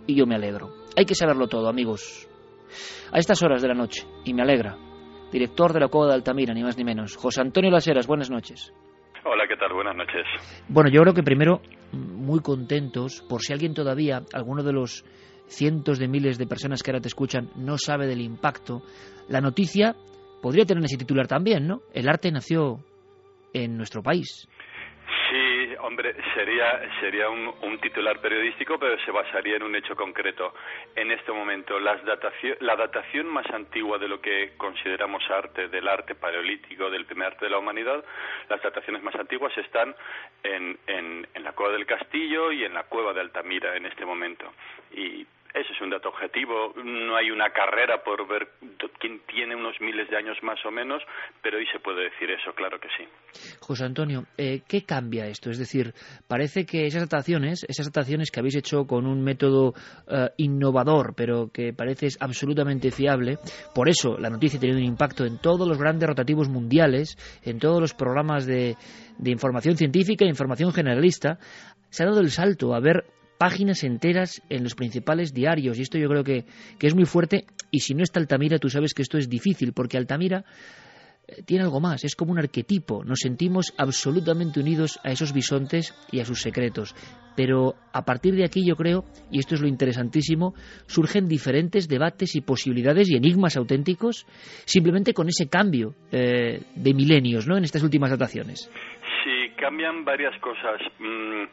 y 0.08 0.16
yo 0.16 0.26
me 0.26 0.36
alegro. 0.36 0.70
Hay 0.96 1.04
que 1.04 1.16
saberlo 1.16 1.48
todo, 1.48 1.68
amigos. 1.68 2.30
A 3.12 3.20
estas 3.20 3.44
horas 3.44 3.62
de 3.62 3.68
la 3.68 3.74
noche, 3.74 4.08
y 4.24 4.34
me 4.34 4.44
alegra, 4.44 4.78
director 5.30 5.74
de 5.74 5.82
la 5.82 5.90
Cueva 5.90 6.08
de 6.08 6.14
Altamira, 6.14 6.54
ni 6.54 6.64
más 6.64 6.78
ni 6.78 6.86
menos, 6.86 7.18
José 7.18 7.42
Antonio 7.42 7.70
Laseras, 7.70 8.08
buenas 8.08 8.32
noches. 8.32 8.74
Hola, 9.26 9.44
¿qué 9.50 9.58
tal? 9.58 9.74
Buenas 9.74 9.98
noches. 9.98 10.26
Bueno, 10.70 10.90
yo 10.90 11.02
creo 11.02 11.14
que 11.14 11.24
primero, 11.24 11.60
muy 11.92 12.40
contentos, 12.40 13.22
por 13.28 13.42
si 13.42 13.52
alguien 13.52 13.74
todavía, 13.74 14.22
alguno 14.32 14.64
de 14.64 14.72
los 14.72 15.04
cientos 15.48 16.00
de 16.00 16.08
miles 16.08 16.38
de 16.38 16.48
personas 16.48 16.82
que 16.82 16.92
ahora 16.92 17.02
te 17.02 17.08
escuchan 17.08 17.50
no 17.56 17.78
sabe 17.78 18.08
del 18.08 18.22
impacto, 18.22 18.82
la 19.28 19.42
noticia 19.42 19.96
podría 20.42 20.66
tener 20.66 20.84
ese 20.84 20.98
titular 20.98 21.28
también, 21.28 21.68
¿no? 21.68 21.82
El 21.94 22.08
arte 22.08 22.32
nació 22.32 22.80
en 23.54 23.78
nuestro 23.78 24.04
país. 24.04 24.48
Sí, 25.30 25.76
hombre, 25.80 26.16
sería, 26.34 26.82
sería 27.00 27.30
un, 27.30 27.46
titular 27.80 28.20
periodístico, 28.20 28.80
pero 28.80 28.98
se 29.04 29.12
basaría 29.12 29.58
en 29.58 29.64
un 29.64 29.76
hecho 29.76 29.96
concreto. 29.96 30.54
En 30.96 31.12
este 31.12 31.32
momento, 31.32 31.80
las 31.80 32.04
datación, 32.04 32.58
la 32.62 32.76
datación 32.76 33.28
más 33.28 33.46
antigua 33.52 33.98
de 33.98 34.08
lo 34.08 34.20
que 34.22 34.54
consideramos 34.58 35.24
arte, 35.30 35.68
del 35.68 35.88
arte 35.88 36.16
paleolítico, 36.16 36.90
del 36.90 37.06
primer 37.06 37.28
arte 37.28 37.46
de 37.46 37.52
la 37.52 37.60
humanidad, 37.60 38.04
las 38.50 38.62
dataciones 38.62 39.04
más 39.04 39.16
antiguas 39.16 39.56
están 39.58 39.96
en, 40.42 40.78
en, 40.88 41.28
en 41.34 41.44
la 41.44 41.54
cueva 41.54 41.74
del 41.74 41.86
castillo 41.86 42.52
y 42.52 42.64
en 42.64 42.74
la 42.74 42.84
cueva 42.84 43.14
de 43.14 43.22
Altamira 43.22 43.76
en 43.76 43.86
este 43.86 44.06
momento. 44.06 44.52
Y 44.92 45.28
ese 45.56 45.72
es 45.72 45.82
un 45.82 45.90
dato 45.90 46.10
objetivo. 46.10 46.74
No 46.84 47.16
hay 47.16 47.32
una 47.32 47.50
carrera 47.52 48.04
por 48.04 48.28
ver 48.28 48.50
quién 49.00 49.22
tiene 49.26 49.56
unos 49.56 49.80
miles 49.80 50.10
de 50.10 50.18
años 50.18 50.38
más 50.44 50.60
o 50.66 50.72
menos, 50.72 51.02
pero 51.42 51.58
hoy 51.58 51.66
se 51.72 51.80
puede 51.80 52.04
decir 52.04 52.30
eso, 52.30 52.54
claro 52.54 52.80
que 52.80 52.90
sí. 52.98 53.08
José 53.62 53.86
Antonio, 53.86 54.26
eh, 54.38 54.62
¿qué 54.68 54.84
cambia 54.84 55.28
esto? 55.28 55.50
Es 55.50 55.58
decir, 55.58 55.94
parece 56.28 56.66
que 56.66 56.86
esas 56.86 57.10
dataciones, 57.10 57.66
esas 57.70 57.92
dataciones 57.92 58.32
que 58.32 58.42
habéis 58.42 58.58
hecho 58.58 58.86
con 58.86 59.08
un 59.08 59.24
método 59.24 59.74
eh, 60.08 60.30
innovador, 60.38 61.14
pero 61.16 61.50
que 61.54 61.72
parece 61.72 62.08
absolutamente 62.20 62.92
fiable, 62.92 63.38
por 63.74 63.88
eso 63.88 64.18
la 64.18 64.30
noticia 64.30 64.58
ha 64.58 64.62
tenido 64.62 64.80
un 64.80 64.86
impacto 64.86 65.26
en 65.26 65.40
todos 65.40 65.68
los 65.68 65.78
grandes 65.78 66.10
rotativos 66.10 66.50
mundiales, 66.50 67.16
en 67.44 67.60
todos 67.60 67.80
los 67.80 67.94
programas 67.94 68.46
de, 68.46 68.76
de 69.18 69.32
información 69.32 69.78
científica 69.78 70.26
e 70.26 70.30
información 70.30 70.74
generalista, 70.74 71.40
se 71.90 72.04
ha 72.04 72.08
dado 72.08 72.20
el 72.20 72.30
salto 72.30 72.76
a 72.76 72.82
ver 72.82 73.06
páginas 73.38 73.84
enteras 73.84 74.42
en 74.50 74.64
los 74.64 74.76
principales 74.76 75.34
diarios 75.34 75.78
y 75.78 75.82
esto 75.82 75.98
yo 75.98 76.10
creo 76.10 76.24
que, 76.24 76.46
que, 76.80 76.88
es 76.88 76.96
muy 76.96 77.06
fuerte 77.06 77.46
y 77.72 77.80
si 77.80 77.94
no 77.94 78.04
está 78.04 78.20
Altamira 78.20 78.60
tú 78.60 78.70
sabes 78.70 78.94
que 78.94 79.02
esto 79.02 79.18
es 79.18 79.30
difícil 79.30 79.74
porque 79.74 79.98
Altamira 79.98 80.46
eh, 81.28 81.42
tiene 81.44 81.64
algo 81.64 81.80
más, 81.80 82.04
es 82.04 82.16
como 82.16 82.32
un 82.32 82.40
arquetipo, 82.40 83.04
nos 83.04 83.20
sentimos 83.20 83.74
absolutamente 83.78 84.60
unidos 84.60 85.00
a 85.04 85.12
esos 85.12 85.34
bisontes 85.34 85.94
y 86.12 86.20
a 86.20 86.26
sus 86.26 86.42
secretos, 86.42 86.94
pero 87.36 87.74
a 87.94 88.04
partir 88.04 88.36
de 88.36 88.46
aquí 88.46 88.64
yo 88.66 88.76
creo, 88.76 89.06
y 89.32 89.40
esto 89.40 89.56
es 89.56 89.62
lo 89.62 89.68
interesantísimo, 89.68 90.54
surgen 90.86 91.28
diferentes 91.28 91.88
debates 91.88 92.36
y 92.36 92.42
posibilidades 92.42 93.10
y 93.10 93.16
enigmas 93.16 93.58
auténticos 93.58 94.28
simplemente 94.66 95.14
con 95.14 95.28
ese 95.28 95.50
cambio 95.50 95.96
eh, 96.12 96.62
de 96.76 96.94
milenios 96.94 97.48
¿no? 97.48 97.58
en 97.58 97.64
estas 97.64 97.82
últimas 97.82 98.12
dataciones. 98.12 98.70
Sí, 99.24 99.50
cambian 99.58 100.06
varias 100.06 100.40
cosas. 100.40 100.80
Mm, 101.00 101.46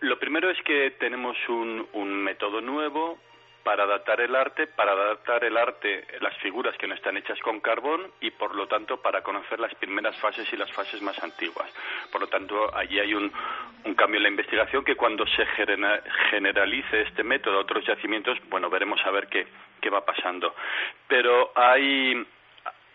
lo 0.00 0.18
primero 0.18 0.50
es 0.50 0.60
que 0.62 0.92
tenemos 0.92 1.36
un, 1.48 1.88
método 2.24 2.60
nuevo 2.60 3.18
para 3.62 3.86
datar 3.86 4.20
el 4.20 4.34
arte, 4.34 4.66
para 4.66 4.94
datar 4.94 5.44
el 5.44 5.56
arte, 5.56 6.06
las 6.20 6.36
figuras 6.38 6.76
que 6.78 6.86
no 6.86 6.94
están 6.94 7.16
hechas 7.16 7.38
con 7.40 7.60
carbón 7.60 8.10
y 8.20 8.30
por 8.30 8.54
lo 8.54 8.66
tanto 8.66 9.02
para 9.02 9.22
conocer 9.22 9.60
las 9.60 9.74
primeras 9.74 10.16
fases 10.18 10.50
y 10.52 10.56
las 10.56 10.72
fases 10.72 11.02
más 11.02 11.22
antiguas. 11.22 11.70
Por 12.10 12.22
lo 12.22 12.26
tanto, 12.28 12.74
allí 12.74 12.98
hay 12.98 13.14
un, 13.14 13.30
cambio 13.96 14.18
en 14.18 14.22
la 14.22 14.28
investigación 14.30 14.84
que 14.84 14.96
cuando 14.96 15.26
se 15.26 15.46
generalice 16.30 17.02
este 17.02 17.22
método 17.22 17.58
a 17.58 17.62
otros 17.62 17.84
yacimientos, 17.84 18.38
bueno, 18.48 18.70
veremos 18.70 19.00
a 19.04 19.10
ver 19.10 19.28
qué, 19.28 19.46
qué 19.80 19.90
va 19.90 20.04
pasando. 20.04 20.54
Pero 21.06 21.52
hay 21.54 22.26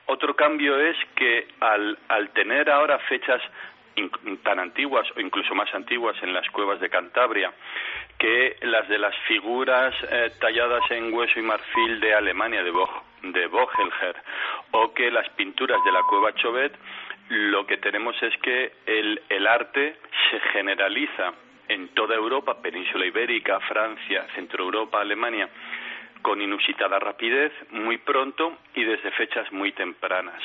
otro 0.07 0.35
cambio 0.35 0.79
es 0.79 0.97
que 1.15 1.47
al, 1.59 1.97
al 2.07 2.29
tener 2.29 2.69
ahora 2.69 2.99
fechas 2.99 3.41
tan 4.43 4.59
antiguas 4.59 5.07
o 5.15 5.19
incluso 5.19 5.55
más 5.55 5.73
antiguas 5.73 6.15
en 6.21 6.33
las 6.33 6.49
cuevas 6.49 6.79
de 6.79 6.89
Cantabria 6.89 7.51
que 8.17 8.57
las 8.61 8.87
de 8.87 8.97
las 8.97 9.15
figuras 9.27 9.93
eh, 10.09 10.31
talladas 10.39 10.83
en 10.91 11.13
hueso 11.13 11.39
y 11.39 11.43
marfil 11.43 11.99
de 11.99 12.13
Alemania, 12.13 12.63
de, 12.63 12.71
Bo 12.71 12.89
de 13.21 13.49
o 14.71 14.93
que 14.93 15.11
las 15.11 15.29
pinturas 15.29 15.83
de 15.83 15.91
la 15.91 16.01
cueva 16.03 16.33
Chauvet, 16.35 16.73
lo 17.29 17.65
que 17.65 17.77
tenemos 17.77 18.15
es 18.21 18.37
que 18.37 18.71
el, 18.85 19.21
el 19.29 19.47
arte 19.47 19.97
se 20.29 20.39
generaliza 20.51 21.33
en 21.67 21.89
toda 21.89 22.15
Europa, 22.15 22.61
península 22.61 23.05
ibérica, 23.05 23.59
Francia, 23.61 24.27
Centro 24.35 24.63
Europa, 24.63 25.01
Alemania, 25.01 25.49
con 26.21 26.41
inusitada 26.41 26.99
rapidez, 26.99 27.51
muy 27.71 27.97
pronto 27.97 28.57
y 28.75 28.83
desde 28.83 29.11
fechas 29.11 29.51
muy 29.51 29.71
tempranas. 29.71 30.41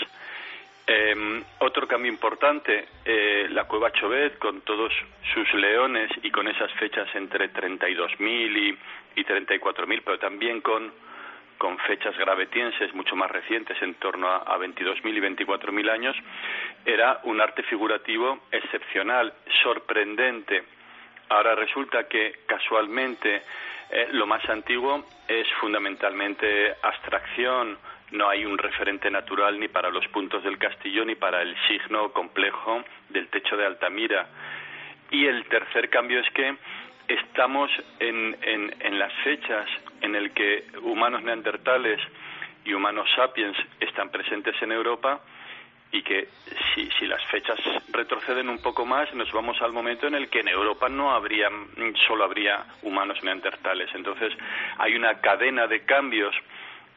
Eh, 0.93 1.45
otro 1.61 1.87
cambio 1.87 2.11
importante, 2.11 2.89
eh, 3.05 3.47
la 3.51 3.63
cueva 3.69 3.93
Chauvet 3.93 4.37
con 4.39 4.63
todos 4.63 4.93
sus 5.33 5.55
leones 5.55 6.11
y 6.21 6.33
con 6.33 6.49
esas 6.49 6.73
fechas 6.73 7.07
entre 7.15 7.53
32.000 7.53 8.19
y, 8.27 9.21
y 9.21 9.25
34.000, 9.25 10.03
pero 10.05 10.19
también 10.19 10.61
con, 10.61 10.93
con 11.59 11.79
fechas 11.79 12.19
gravetienses 12.19 12.93
mucho 12.93 13.15
más 13.15 13.31
recientes, 13.31 13.81
en 13.83 13.95
torno 14.01 14.27
a, 14.27 14.39
a 14.39 14.59
22.000 14.59 15.15
y 15.15 15.45
24.000 15.45 15.91
años, 15.91 16.17
era 16.85 17.21
un 17.23 17.41
arte 17.41 17.63
figurativo 17.63 18.41
excepcional, 18.51 19.33
sorprendente. 19.63 20.65
Ahora 21.29 21.55
resulta 21.55 22.09
que 22.09 22.41
casualmente 22.47 23.43
eh, 23.91 24.09
lo 24.11 24.27
más 24.27 24.45
antiguo 24.49 25.07
es 25.29 25.47
fundamentalmente 25.61 26.75
abstracción, 26.83 27.79
no 28.13 28.29
hay 28.29 28.45
un 28.45 28.59
referente 28.59 29.11
natural 29.11 29.59
ni 29.59 29.69
para 29.69 29.91
los 29.91 30.07
puntos 30.09 30.43
del 30.43 30.59
castillo 30.59 31.05
ni 31.05 31.15
para 31.15 31.43
el 31.43 31.57
signo 31.69 32.13
complejo 32.13 32.83
del 33.09 33.29
techo 33.29 33.57
de 33.57 33.67
Altamira. 33.67 34.27
Y 35.11 35.27
el 35.27 35.45
tercer 35.47 35.91
cambio 35.91 36.21
es 36.21 36.31
que 36.31 36.57
estamos 37.09 37.71
en, 37.99 38.37
en, 38.43 38.99
las 38.99 39.13
fechas 39.25 39.67
en 40.01 40.15
el 40.15 40.31
que 40.33 40.65
humanos 40.83 41.23
neandertales 41.23 42.01
y 42.65 42.73
humanos 42.73 43.09
sapiens 43.17 43.57
están 43.81 44.11
presentes 44.11 44.55
en 44.63 44.71
Europa 44.71 45.21
y 45.93 46.03
que 46.03 46.29
si, 46.73 46.89
si 46.99 47.07
las 47.07 47.25
fechas 47.27 47.59
retroceden 47.93 48.49
un 48.49 48.63
poco 48.63 48.87
más 48.87 49.13
nos 49.15 49.33
vamos 49.33 49.61
al 49.61 49.73
momento 49.73 50.07
en 50.07 50.15
el 50.15 50.29
que 50.29 50.41
en 50.41 50.49
Europa 50.49 50.89
no 50.89 51.13
habría 51.13 51.49
solo 52.07 52.23
habría 52.23 52.65
humanos 52.83 53.19
neandertales 53.25 53.91
entonces 53.95 54.33
hay 54.79 54.95
una 54.95 55.21
cadena 55.21 55.67
de 55.67 55.85
cambios 55.85 56.37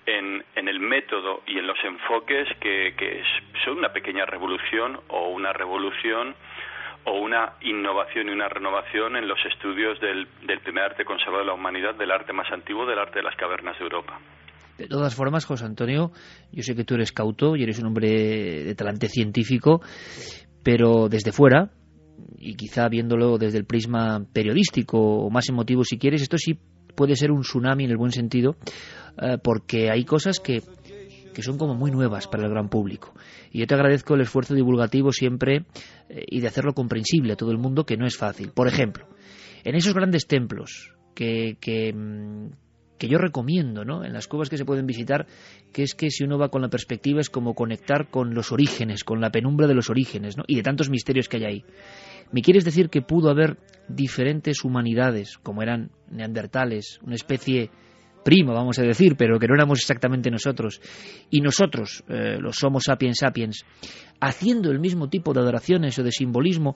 en, 0.05 0.43
en 0.55 0.67
el 0.67 0.79
método 0.79 1.41
y 1.47 1.57
en 1.57 1.67
los 1.67 1.77
enfoques 1.83 2.47
que, 2.59 3.23
son 3.63 3.77
una 3.77 3.93
pequeña 3.93 4.25
revolución 4.25 4.99
o 5.09 5.29
una 5.29 5.53
revolución 5.53 6.35
o 7.05 7.19
una 7.19 7.53
innovación 7.61 8.29
y 8.29 8.31
una 8.31 8.47
renovación 8.47 9.17
en 9.17 9.27
los 9.27 9.39
estudios 9.45 9.99
del, 9.99 10.27
del 10.45 10.59
primer 10.61 10.85
arte 10.85 11.03
conservado 11.03 11.39
de 11.39 11.47
la 11.47 11.53
humanidad, 11.53 11.95
del 11.95 12.11
arte 12.11 12.31
más 12.31 12.49
antiguo, 12.51 12.85
del 12.85 12.99
arte 12.99 13.19
de 13.19 13.23
las 13.23 13.35
cavernas 13.35 13.77
de 13.77 13.83
Europa. 13.83 14.19
De 14.77 14.87
todas 14.87 15.15
formas, 15.15 15.45
José 15.45 15.65
Antonio, 15.65 16.11
yo 16.51 16.63
sé 16.63 16.75
que 16.75 16.83
tú 16.83 16.95
eres 16.95 17.11
cauto 17.11 17.55
y 17.55 17.63
eres 17.63 17.79
un 17.79 17.87
hombre 17.87 18.09
de 18.09 18.75
talante 18.75 19.07
científico, 19.07 19.81
pero 20.63 21.09
desde 21.09 21.31
fuera, 21.31 21.69
y 22.37 22.55
quizá 22.55 22.87
viéndolo 22.89 23.37
desde 23.37 23.59
el 23.59 23.65
prisma 23.65 24.21
periodístico 24.33 24.97
o 24.97 25.29
más 25.29 25.47
emotivo 25.49 25.83
si 25.83 25.97
quieres, 25.97 26.21
esto 26.21 26.37
sí 26.37 26.57
puede 26.95 27.15
ser 27.15 27.32
un 27.32 27.41
tsunami 27.41 27.86
en 27.86 27.91
el 27.91 27.97
buen 27.97 28.12
sentido, 28.12 28.56
eh, 29.21 29.38
porque 29.43 29.89
hay 29.89 30.06
cosas 30.06 30.39
que, 30.39 30.62
que 31.34 31.41
son 31.41 31.58
como 31.58 31.75
muy 31.75 31.91
nuevas 31.91 32.27
para 32.27 32.43
el 32.43 32.49
gran 32.49 32.69
público. 32.69 33.13
Y 33.51 33.60
yo 33.60 33.67
te 33.67 33.75
agradezco 33.75 34.15
el 34.15 34.21
esfuerzo 34.21 34.53
divulgativo 34.53 35.12
siempre 35.12 35.65
eh, 36.10 36.25
y 36.27 36.41
de 36.41 36.47
hacerlo 36.47 36.73
comprensible 36.73 37.34
a 37.34 37.36
todo 37.36 37.51
el 37.51 37.58
mundo, 37.58 37.86
que 37.86 37.97
no 37.97 38.06
es 38.06 38.17
fácil. 38.17 38.51
Por 38.51 38.67
ejemplo, 38.67 39.08
en 39.63 39.75
esos 39.75 39.93
grandes 39.93 40.27
templos 40.27 40.93
que, 41.13 41.58
que, 41.60 41.93
mm, 41.93 42.49
que 42.97 43.08
yo 43.08 43.17
recomiendo, 43.17 43.84
¿no? 43.84 44.03
En 44.03 44.13
las 44.13 44.27
cuevas 44.27 44.49
que 44.49 44.58
se 44.58 44.65
pueden 44.65 44.86
visitar, 44.86 45.25
que 45.71 45.84
es 45.84 45.95
que 45.95 46.10
si 46.10 46.23
uno 46.23 46.38
va 46.38 46.49
con 46.49 46.62
la 46.62 46.69
perspectiva 46.69 47.21
es 47.21 47.29
como 47.29 47.53
conectar 47.53 48.10
con 48.10 48.34
los 48.34 48.51
orígenes, 48.51 49.03
con 49.03 49.21
la 49.21 49.32
penumbra 49.32 49.67
de 49.67 49.73
los 49.73 49.89
orígenes, 49.89 50.38
¿no? 50.38 50.43
Y 50.47 50.56
de 50.56 50.63
tantos 50.63 50.89
misterios 50.89 51.27
que 51.27 51.38
hay 51.38 51.45
ahí. 51.45 51.65
¿Me 52.32 52.41
quieres 52.41 52.65
decir 52.65 52.89
que 52.89 53.01
pudo 53.01 53.29
haber 53.29 53.58
diferentes 53.88 54.63
humanidades, 54.63 55.38
como 55.38 55.62
eran 55.62 55.91
neandertales, 56.10 56.99
una 57.03 57.15
especie 57.15 57.69
prima, 58.23 58.53
vamos 58.53 58.79
a 58.79 58.84
decir, 58.84 59.15
pero 59.17 59.38
que 59.38 59.47
no 59.47 59.56
éramos 59.56 59.79
exactamente 59.79 60.32
nosotros, 60.32 60.82
y 61.29 61.41
nosotros, 61.41 62.03
eh, 62.08 62.38
los 62.39 62.63
Homo 62.63 62.79
sapiens 62.79 63.17
sapiens, 63.19 63.65
haciendo 64.19 64.71
el 64.71 64.79
mismo 64.79 65.10
tipo 65.10 65.34
de 65.34 65.41
adoraciones 65.41 65.99
o 65.99 66.03
de 66.03 66.12
simbolismo, 66.12 66.75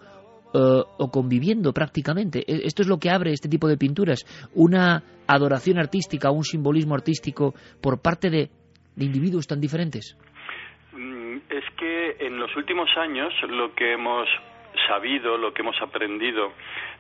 eh, 0.53 0.83
o 0.97 1.11
conviviendo 1.11 1.73
prácticamente. 1.73 2.39
E, 2.39 2.65
esto 2.65 2.81
es 2.81 2.87
lo 2.87 2.97
que 2.97 3.09
abre 3.09 3.31
este 3.31 3.49
tipo 3.49 3.67
de 3.67 3.77
pinturas, 3.77 4.23
una 4.55 5.03
adoración 5.27 5.77
artística, 5.77 6.31
un 6.31 6.43
simbolismo 6.43 6.95
artístico 6.95 7.53
por 7.81 8.01
parte 8.01 8.29
de, 8.29 8.49
individuos 8.97 9.45
tan 9.45 9.59
diferentes. 9.59 10.17
Mm, 10.93 11.37
es 11.49 11.65
que 11.77 12.25
en 12.25 12.39
los 12.39 12.55
últimos 12.55 12.89
años 12.97 13.33
lo 13.49 13.75
que 13.75 13.93
hemos 13.93 14.27
sabido, 14.87 15.37
lo 15.37 15.53
que 15.53 15.61
hemos 15.61 15.79
aprendido 15.81 16.53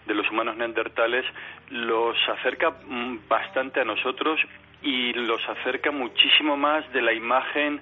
de 0.05 0.13
los 0.13 0.29
humanos 0.29 0.57
neandertales, 0.57 1.25
los 1.69 2.15
acerca 2.29 2.71
mm, 2.71 3.27
bastante 3.27 3.81
a 3.81 3.85
nosotros 3.85 4.39
y 4.81 5.13
los 5.13 5.41
acerca 5.49 5.91
muchísimo 5.91 6.55
más 6.55 6.91
de 6.93 7.01
la 7.01 7.13
imagen 7.13 7.81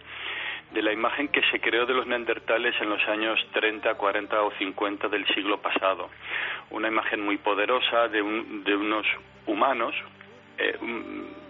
de 0.75 0.81
la 0.81 0.91
imagen 0.91 1.29
que 1.29 1.41
se 1.49 1.61
creó 1.61 1.85
de 1.85 1.93
los 1.93 2.05
neandertales 2.05 2.75
en 2.81 2.89
los 2.89 3.01
años 3.07 3.39
30, 3.53 3.95
40 3.95 4.41
o 4.43 4.51
50 4.51 5.07
del 5.07 5.25
siglo 5.33 5.61
pasado. 5.61 6.09
Una 6.69 6.89
imagen 6.89 7.21
muy 7.21 7.37
poderosa 7.37 8.09
de, 8.09 8.21
de 8.21 8.75
unos 8.75 9.07
humanos 9.45 9.95
eh, 10.57 10.77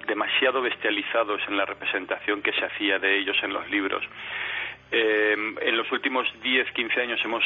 demasiado 0.07 0.61
bestializados 0.61 1.41
en 1.47 1.57
la 1.57 1.65
representación 1.65 2.43
que 2.43 2.53
se 2.53 2.65
hacía 2.65 2.99
de 2.99 3.17
ellos 3.17 3.35
en 3.41 3.51
los 3.51 3.67
libros. 3.71 4.03
Eh, 4.91 5.35
en 5.61 5.77
los 5.77 5.91
últimos 5.91 6.27
10, 6.43 6.71
15 6.71 7.01
años 7.01 7.19
hemos 7.25 7.43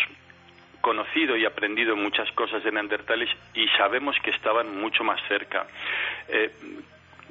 conocido 0.81 1.37
y 1.37 1.45
aprendido 1.45 1.95
muchas 1.95 2.29
cosas 2.33 2.61
de 2.61 2.73
neandertales 2.73 3.29
y 3.53 3.67
sabemos 3.69 4.17
que 4.21 4.31
estaban 4.31 4.81
mucho 4.81 5.05
más 5.05 5.21
cerca. 5.29 5.65
Eh, 6.27 6.51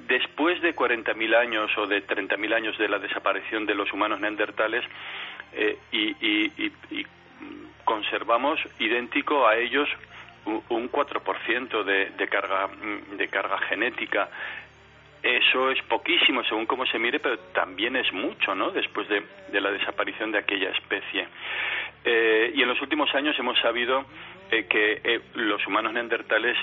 después 0.07 0.61
de 0.63 0.75
40.000 0.75 1.37
años 1.37 1.71
o 1.77 1.87
de 1.87 2.07
30.000 2.07 2.55
años 2.55 2.79
de 2.79 2.89
la 2.89 2.99
desaparición 2.99 3.67
de 3.67 3.75
los 3.75 3.93
humanos 3.93 4.21
neandertales 4.21 4.85
eh, 5.53 5.79
y, 5.93 6.67
conservamos 7.85 8.61
idéntico 8.79 9.47
a 9.47 9.57
ellos 9.57 9.89
un 10.45 10.91
4% 10.93 11.85
de, 11.85 12.11
de, 12.11 12.29
carga, 12.29 12.69
de 13.17 13.29
carga 13.29 13.57
genética. 13.61 14.29
Eso 15.23 15.71
es 15.71 15.83
poquísimo 15.85 16.45
según 16.45 16.67
cómo 16.67 16.85
se 16.85 16.99
mire, 16.99 17.19
pero 17.19 17.39
también 17.55 17.97
es 17.97 18.13
mucho, 18.13 18.55
¿no? 18.55 18.71
Después 18.73 19.09
de, 19.09 19.23
la 19.59 19.71
desaparición 19.71 20.33
de 20.33 20.39
aquella 20.39 20.71
especie. 20.71 21.29
Eh, 22.05 22.53
y 22.55 22.61
en 22.61 22.69
los 22.69 22.81
últimos 22.83 23.15
años 23.15 23.39
hemos 23.39 23.59
sabido 23.59 24.05
eh, 24.51 24.67
que 24.69 25.23
los 25.35 25.67
humanos 25.67 25.95
neandertales 25.95 26.59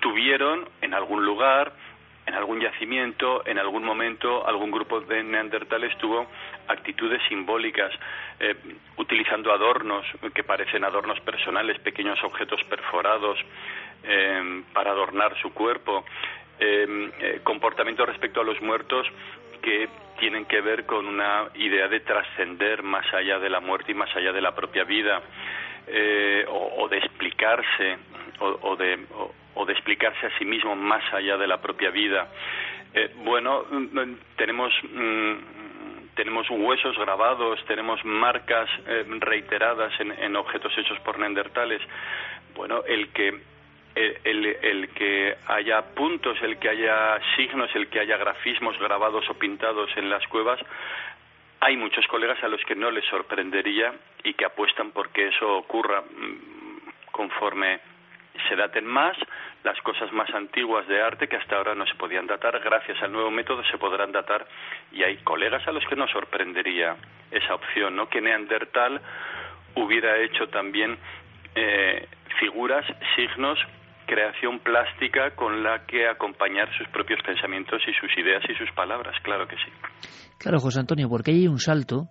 tuvieron 0.00 0.68
en 0.80 0.94
algún 0.94 1.24
lugar 1.24 1.72
en 2.26 2.34
algún 2.34 2.60
yacimiento, 2.60 3.44
en 3.46 3.58
algún 3.58 3.84
momento, 3.84 4.46
algún 4.46 4.70
grupo 4.70 5.00
de 5.00 5.22
neandertales 5.24 5.96
tuvo 5.98 6.28
actitudes 6.68 7.20
simbólicas, 7.28 7.92
eh, 8.38 8.54
utilizando 8.96 9.52
adornos 9.52 10.06
que 10.34 10.44
parecen 10.44 10.84
adornos 10.84 11.18
personales, 11.20 11.78
pequeños 11.80 12.22
objetos 12.22 12.62
perforados 12.64 13.38
eh, 14.04 14.62
para 14.72 14.92
adornar 14.92 15.36
su 15.40 15.52
cuerpo, 15.52 16.04
eh, 16.60 17.40
comportamientos 17.42 18.06
respecto 18.06 18.40
a 18.40 18.44
los 18.44 18.60
muertos 18.62 19.06
que 19.60 19.88
tienen 20.20 20.44
que 20.44 20.60
ver 20.60 20.86
con 20.86 21.06
una 21.06 21.48
idea 21.54 21.88
de 21.88 22.00
trascender 22.00 22.84
más 22.84 23.12
allá 23.12 23.40
de 23.40 23.50
la 23.50 23.58
muerte 23.58 23.90
y 23.90 23.94
más 23.94 24.14
allá 24.14 24.32
de 24.32 24.40
la 24.40 24.54
propia 24.54 24.84
vida, 24.84 25.20
o, 26.48 26.88
de 26.88 26.98
explicarse, 26.98 27.98
o, 28.38 28.76
de, 28.76 29.04
o 29.14 29.32
de 29.66 29.72
explicarse 29.72 30.26
a 30.26 30.38
sí 30.38 30.44
mismo 30.44 30.74
más 30.74 31.02
allá 31.12 31.36
de 31.36 31.46
la 31.46 31.60
propia 31.60 31.90
vida. 31.90 32.28
Eh, 32.94 33.10
bueno, 33.24 33.64
mm, 33.70 34.14
tenemos 34.36 34.72
mm, 34.82 35.34
tenemos 36.14 36.48
huesos 36.50 36.96
grabados, 36.98 37.64
tenemos 37.66 38.04
marcas 38.04 38.68
eh, 38.86 39.04
reiteradas 39.18 39.92
en, 40.00 40.36
objetos 40.36 40.76
hechos 40.76 40.98
por 41.00 41.18
neandertales. 41.18 41.80
Bueno, 42.54 42.82
el 42.86 43.08
que 43.12 43.40
el, 43.94 44.46
el, 44.62 44.88
que 44.90 45.36
haya 45.46 45.82
puntos, 45.94 46.40
el 46.42 46.58
que 46.58 46.70
haya 46.70 47.18
signos, 47.36 47.74
el 47.74 47.88
que 47.88 48.00
haya 48.00 48.16
grafismos 48.16 48.78
grabados 48.78 49.28
o 49.28 49.34
pintados 49.34 49.90
en 49.96 50.08
las 50.08 50.26
cuevas, 50.28 50.60
hay 51.60 51.76
muchos 51.76 52.06
colegas 52.06 52.42
a 52.42 52.48
los 52.48 52.62
que 52.64 52.74
no 52.74 52.90
les 52.90 53.04
sorprendería 53.06 53.92
y 54.24 54.34
que 54.34 54.44
apuestan 54.44 54.92
porque 54.92 55.28
eso 55.28 55.56
ocurra 55.56 56.02
mm, 56.02 57.10
conforme 57.10 57.80
se 58.48 58.56
daten 58.56 58.86
más 58.86 59.16
las 59.64 59.80
cosas 59.82 60.12
más 60.12 60.28
antiguas 60.34 60.86
de 60.88 61.00
arte 61.00 61.28
que 61.28 61.36
hasta 61.36 61.56
ahora 61.56 61.74
no 61.74 61.86
se 61.86 61.94
podían 61.94 62.26
datar. 62.26 62.58
Gracias 62.60 63.00
al 63.02 63.12
nuevo 63.12 63.30
método 63.30 63.62
se 63.70 63.78
podrán 63.78 64.12
datar 64.12 64.46
y 64.90 65.02
hay 65.02 65.18
colegas 65.18 65.66
a 65.66 65.72
los 65.72 65.84
que 65.86 65.96
nos 65.96 66.10
sorprendería 66.10 66.96
esa 67.30 67.54
opción, 67.54 67.96
¿no? 67.96 68.08
Que 68.08 68.20
Neandertal 68.20 69.00
hubiera 69.76 70.18
hecho 70.18 70.48
también 70.48 70.98
eh, 71.54 72.08
figuras, 72.40 72.84
signos, 73.16 73.58
creación 74.06 74.58
plástica 74.60 75.34
con 75.34 75.62
la 75.62 75.86
que 75.86 76.08
acompañar 76.08 76.68
sus 76.76 76.88
propios 76.88 77.20
pensamientos 77.24 77.80
y 77.86 77.92
sus 77.94 78.10
ideas 78.18 78.42
y 78.48 78.54
sus 78.54 78.70
palabras, 78.74 79.14
claro 79.22 79.46
que 79.46 79.56
sí. 79.56 79.72
Claro, 80.38 80.58
José 80.58 80.80
Antonio, 80.80 81.08
porque 81.08 81.30
hay 81.30 81.46
un 81.46 81.58
salto 81.58 82.08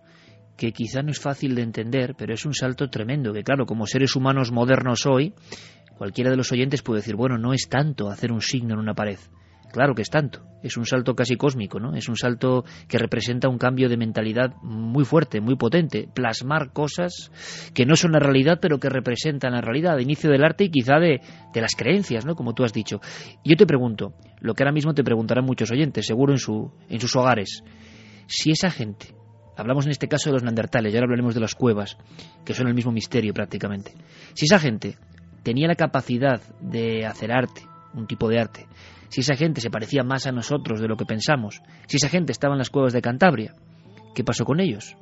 que 0.57 0.71
quizá 0.71 1.01
no 1.01 1.11
es 1.11 1.21
fácil 1.21 1.55
de 1.55 1.63
entender, 1.63 2.13
pero 2.17 2.33
es 2.33 2.45
un 2.45 2.53
salto 2.53 2.87
tremendo, 2.87 3.33
que 3.33 3.43
claro, 3.43 3.65
como 3.65 3.85
seres 3.85 4.15
humanos 4.15 4.51
modernos 4.51 5.05
hoy, 5.05 5.33
Cualquiera 6.01 6.31
de 6.31 6.35
los 6.35 6.51
oyentes 6.51 6.81
puede 6.81 7.01
decir, 7.01 7.15
bueno, 7.15 7.37
no 7.37 7.53
es 7.53 7.69
tanto 7.69 8.09
hacer 8.09 8.31
un 8.31 8.41
signo 8.41 8.73
en 8.73 8.79
una 8.79 8.95
pared. 8.95 9.19
Claro 9.71 9.93
que 9.93 10.01
es 10.01 10.09
tanto, 10.09 10.41
es 10.63 10.75
un 10.75 10.87
salto 10.87 11.13
casi 11.13 11.35
cósmico, 11.35 11.79
¿no? 11.79 11.93
Es 11.93 12.09
un 12.09 12.15
salto 12.15 12.65
que 12.87 12.97
representa 12.97 13.47
un 13.49 13.59
cambio 13.59 13.87
de 13.87 13.97
mentalidad 13.97 14.55
muy 14.63 15.05
fuerte, 15.05 15.41
muy 15.41 15.57
potente, 15.57 16.09
plasmar 16.11 16.73
cosas 16.73 17.31
que 17.75 17.85
no 17.85 17.95
son 17.95 18.13
la 18.13 18.19
realidad, 18.19 18.57
pero 18.59 18.79
que 18.79 18.89
representan 18.89 19.53
la 19.53 19.61
realidad, 19.61 19.95
de 19.95 20.01
inicio 20.01 20.31
del 20.31 20.43
arte 20.43 20.63
y 20.63 20.71
quizá 20.71 20.95
de, 20.95 21.21
de 21.53 21.61
las 21.61 21.75
creencias, 21.75 22.25
¿no? 22.25 22.33
Como 22.33 22.55
tú 22.55 22.63
has 22.63 22.73
dicho. 22.73 22.99
Yo 23.45 23.55
te 23.55 23.67
pregunto, 23.67 24.15
lo 24.39 24.55
que 24.55 24.63
ahora 24.63 24.73
mismo 24.73 24.95
te 24.95 25.03
preguntarán 25.03 25.45
muchos 25.45 25.69
oyentes, 25.69 26.07
seguro 26.07 26.33
en, 26.33 26.39
su, 26.39 26.71
en 26.89 26.99
sus 26.99 27.15
hogares, 27.15 27.63
si 28.25 28.49
esa 28.49 28.71
gente, 28.71 29.13
hablamos 29.55 29.85
en 29.85 29.91
este 29.91 30.07
caso 30.07 30.31
de 30.31 30.33
los 30.33 30.41
neandertales, 30.41 30.91
y 30.91 30.97
ahora 30.97 31.05
hablaremos 31.05 31.35
de 31.35 31.41
las 31.41 31.53
cuevas, 31.53 31.95
que 32.43 32.55
son 32.55 32.67
el 32.67 32.73
mismo 32.73 32.91
misterio 32.91 33.35
prácticamente, 33.35 33.93
si 34.33 34.45
esa 34.45 34.57
gente 34.57 34.97
tenía 35.43 35.67
la 35.67 35.75
capacidad 35.75 36.41
de 36.59 37.05
hacer 37.05 37.31
arte, 37.31 37.61
un 37.93 38.07
tipo 38.07 38.29
de 38.29 38.39
arte, 38.39 38.67
si 39.11 39.21
esa 39.21 39.35
gente 39.35 39.59
se 39.59 39.69
parecía 39.69 40.03
más 40.03 40.25
a 40.25 40.31
nosotros 40.31 40.79
de 40.79 40.87
lo 40.87 40.95
que 40.95 41.05
pensamos, 41.05 41.61
si 41.87 41.97
esa 41.97 42.07
gente 42.07 42.31
estaba 42.31 42.53
en 42.53 42.59
las 42.59 42.69
cuevas 42.69 42.93
de 42.93 43.01
Cantabria, 43.01 43.51
¿qué 44.15 44.23
pasó 44.23 44.45
con 44.45 44.61
ellos? 44.61 44.95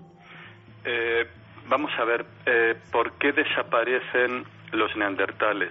Eh, 0.84 1.28
vamos 1.68 1.92
a 2.00 2.06
ver, 2.06 2.26
eh, 2.48 2.76
¿por 2.92 3.14
qué 3.20 3.32
desaparecen 3.32 4.46
los 4.72 4.96
neandertales? 4.98 5.70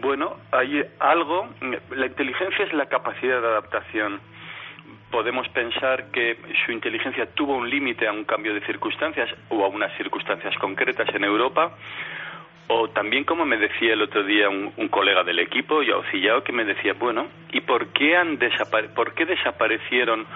Bueno, 0.00 0.36
hay 0.52 0.82
algo, 1.00 1.48
la 1.90 2.06
inteligencia 2.06 2.64
es 2.64 2.72
la 2.74 2.86
capacidad 2.86 3.40
de 3.40 3.46
adaptación. 3.48 4.20
Podemos 5.10 5.48
pensar 5.48 6.12
que 6.12 6.36
su 6.64 6.70
inteligencia 6.70 7.26
tuvo 7.34 7.56
un 7.56 7.68
límite 7.68 8.06
a 8.06 8.12
un 8.12 8.24
cambio 8.24 8.54
de 8.54 8.64
circunstancias 8.66 9.30
o 9.48 9.64
a 9.64 9.68
unas 9.68 9.96
circunstancias 9.96 10.54
concretas 10.60 11.08
en 11.12 11.24
Europa, 11.24 11.72
o 12.68 12.88
también, 12.88 13.24
como 13.24 13.46
me 13.46 13.56
decía 13.56 13.94
el 13.94 14.02
otro 14.02 14.22
día 14.22 14.48
un, 14.48 14.88
colega 14.88 15.24
del 15.24 15.38
equipo, 15.38 15.82
Yao 15.82 16.44
que 16.44 16.52
me 16.52 16.64
decía, 16.64 16.92
bueno, 16.92 17.26
¿y 17.50 17.60
por 17.62 17.88
qué, 17.88 18.16
han 18.16 18.38
por 18.94 19.14
qué 19.14 19.24
desaparecieron 19.24 20.26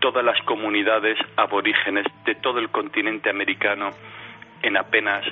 todas 0.00 0.24
las 0.24 0.40
comunidades 0.42 1.16
aborígenes 1.36 2.04
de 2.24 2.34
todo 2.36 2.58
el 2.58 2.70
continente 2.70 3.30
americano 3.30 3.90
en 4.62 4.76
apenas 4.76 5.24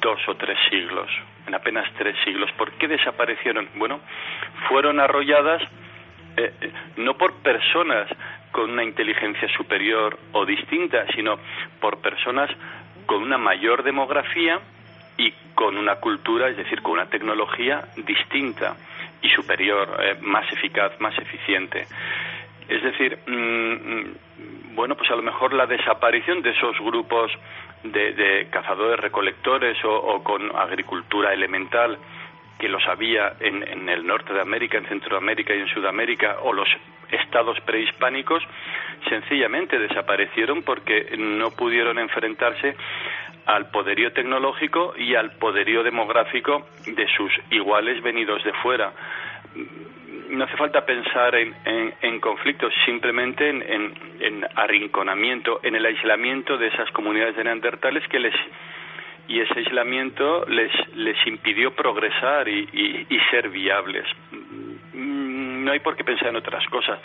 dos 0.00 0.20
o 0.28 0.34
tres 0.36 0.58
siglos? 0.70 1.08
En 1.46 1.54
apenas 1.54 1.90
tres 1.96 2.14
siglos. 2.24 2.50
¿Por 2.52 2.72
qué 2.72 2.88
desaparecieron? 2.88 3.68
Bueno, 3.76 4.00
fueron 4.68 5.00
arrolladas 5.00 5.62
eh, 6.36 6.52
eh, 6.60 6.72
no 6.96 7.16
por 7.16 7.34
personas 7.42 8.08
con 8.52 8.70
una 8.70 8.84
inteligencia 8.84 9.48
superior 9.56 10.18
o 10.32 10.44
distinta, 10.44 11.06
sino 11.14 11.38
por 11.80 12.00
personas 12.00 12.50
con 13.06 13.22
una 13.22 13.38
mayor 13.38 13.82
demografía, 13.82 14.60
y 15.16 15.32
con 15.54 15.76
una 15.76 15.96
cultura, 15.96 16.48
es 16.48 16.56
decir, 16.56 16.82
con 16.82 16.92
una 16.92 17.06
tecnología 17.06 17.82
distinta 17.96 18.76
y 19.20 19.28
superior, 19.30 19.88
eh, 20.00 20.16
más 20.20 20.50
eficaz, 20.52 21.00
más 21.00 21.16
eficiente. 21.18 21.86
Es 22.68 22.82
decir, 22.82 23.18
mm, 23.26 23.32
mm, 23.32 24.74
bueno, 24.74 24.96
pues 24.96 25.10
a 25.10 25.16
lo 25.16 25.22
mejor 25.22 25.52
la 25.52 25.66
desaparición 25.66 26.42
de 26.42 26.50
esos 26.50 26.78
grupos 26.80 27.30
de, 27.84 28.46
cazadores 28.50 28.98
recolectores 29.00 29.76
o, 29.84 30.22
con 30.22 30.54
agricultura 30.56 31.32
elemental 31.32 31.98
que 32.58 32.68
los 32.68 32.86
había 32.86 33.34
en, 33.40 33.88
el 33.88 34.06
norte 34.06 34.32
de 34.32 34.40
América, 34.40 34.78
en 34.78 34.86
Centroamérica 34.86 35.54
y 35.54 35.60
en 35.60 35.68
Sudamérica, 35.68 36.36
o 36.42 36.52
los 36.52 36.68
estados 37.10 37.58
prehispánicos, 37.60 38.42
sencillamente 39.08 39.78
desaparecieron 39.78 40.62
porque 40.62 41.16
no 41.18 41.50
pudieron 41.50 41.98
enfrentarse 41.98 42.76
al 43.46 43.70
poderío 43.70 44.12
tecnológico 44.12 44.94
y 44.96 45.14
al 45.14 45.32
poderío 45.32 45.82
demográfico 45.82 46.66
de 46.86 47.06
sus 47.16 47.32
iguales 47.50 48.02
venidos 48.02 48.42
de 48.44 48.52
fuera. 48.54 48.92
No 50.30 50.44
hace 50.44 50.56
falta 50.56 50.86
pensar 50.86 51.34
en, 51.34 51.54
en, 52.00 52.20
conflictos, 52.20 52.72
simplemente 52.86 53.48
en, 53.50 54.46
arrinconamiento, 54.54 55.60
en 55.62 55.74
el 55.74 55.84
aislamiento 55.84 56.56
de 56.56 56.68
esas 56.68 56.90
comunidades 56.92 57.36
de 57.36 57.44
neandertales 57.44 58.06
que 58.08 58.18
les 58.18 58.34
y 59.28 59.40
ese 59.40 59.60
aislamiento 59.60 60.44
les, 60.46 60.72
les 60.96 61.16
impidió 61.26 61.74
progresar 61.74 62.48
y, 62.48 63.06
y, 63.08 63.18
ser 63.30 63.50
viables. 63.50 64.04
No 64.92 65.70
hay 65.70 65.78
por 65.78 65.96
qué 65.96 66.02
pensar 66.04 66.28
en 66.28 66.36
otras 66.36 66.66
cosas. 66.66 66.98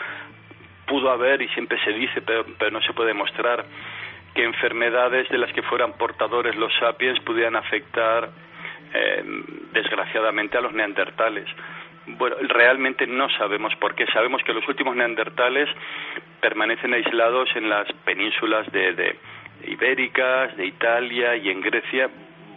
Pudo 0.87 1.11
haber, 1.11 1.41
y 1.41 1.47
siempre 1.49 1.79
se 1.83 1.91
dice, 1.91 2.21
pero, 2.21 2.45
pero 2.57 2.71
no 2.71 2.81
se 2.81 2.93
puede 2.93 3.09
demostrar, 3.09 3.63
que 4.37 4.43
enfermedades 4.43 5.27
de 5.29 5.39
las 5.39 5.51
que 5.51 5.63
fueran 5.63 5.93
portadores 5.93 6.55
los 6.55 6.71
sapiens 6.79 7.19
pudieran 7.21 7.55
afectar 7.55 8.29
eh, 8.93 9.23
desgraciadamente 9.73 10.59
a 10.59 10.61
los 10.61 10.73
neandertales. 10.73 11.49
Bueno, 12.05 12.35
realmente 12.47 13.07
no 13.07 13.29
sabemos 13.31 13.75
por 13.77 13.95
qué. 13.95 14.05
Sabemos 14.13 14.43
que 14.43 14.53
los 14.53 14.65
últimos 14.67 14.95
neandertales 14.95 15.67
permanecen 16.39 16.93
aislados 16.93 17.49
en 17.55 17.67
las 17.67 17.91
penínsulas 18.05 18.71
de, 18.71 18.93
de 18.93 19.15
ibéricas, 19.65 20.55
de 20.55 20.67
Italia 20.67 21.35
y 21.35 21.49
en 21.49 21.59
Grecia, 21.61 22.07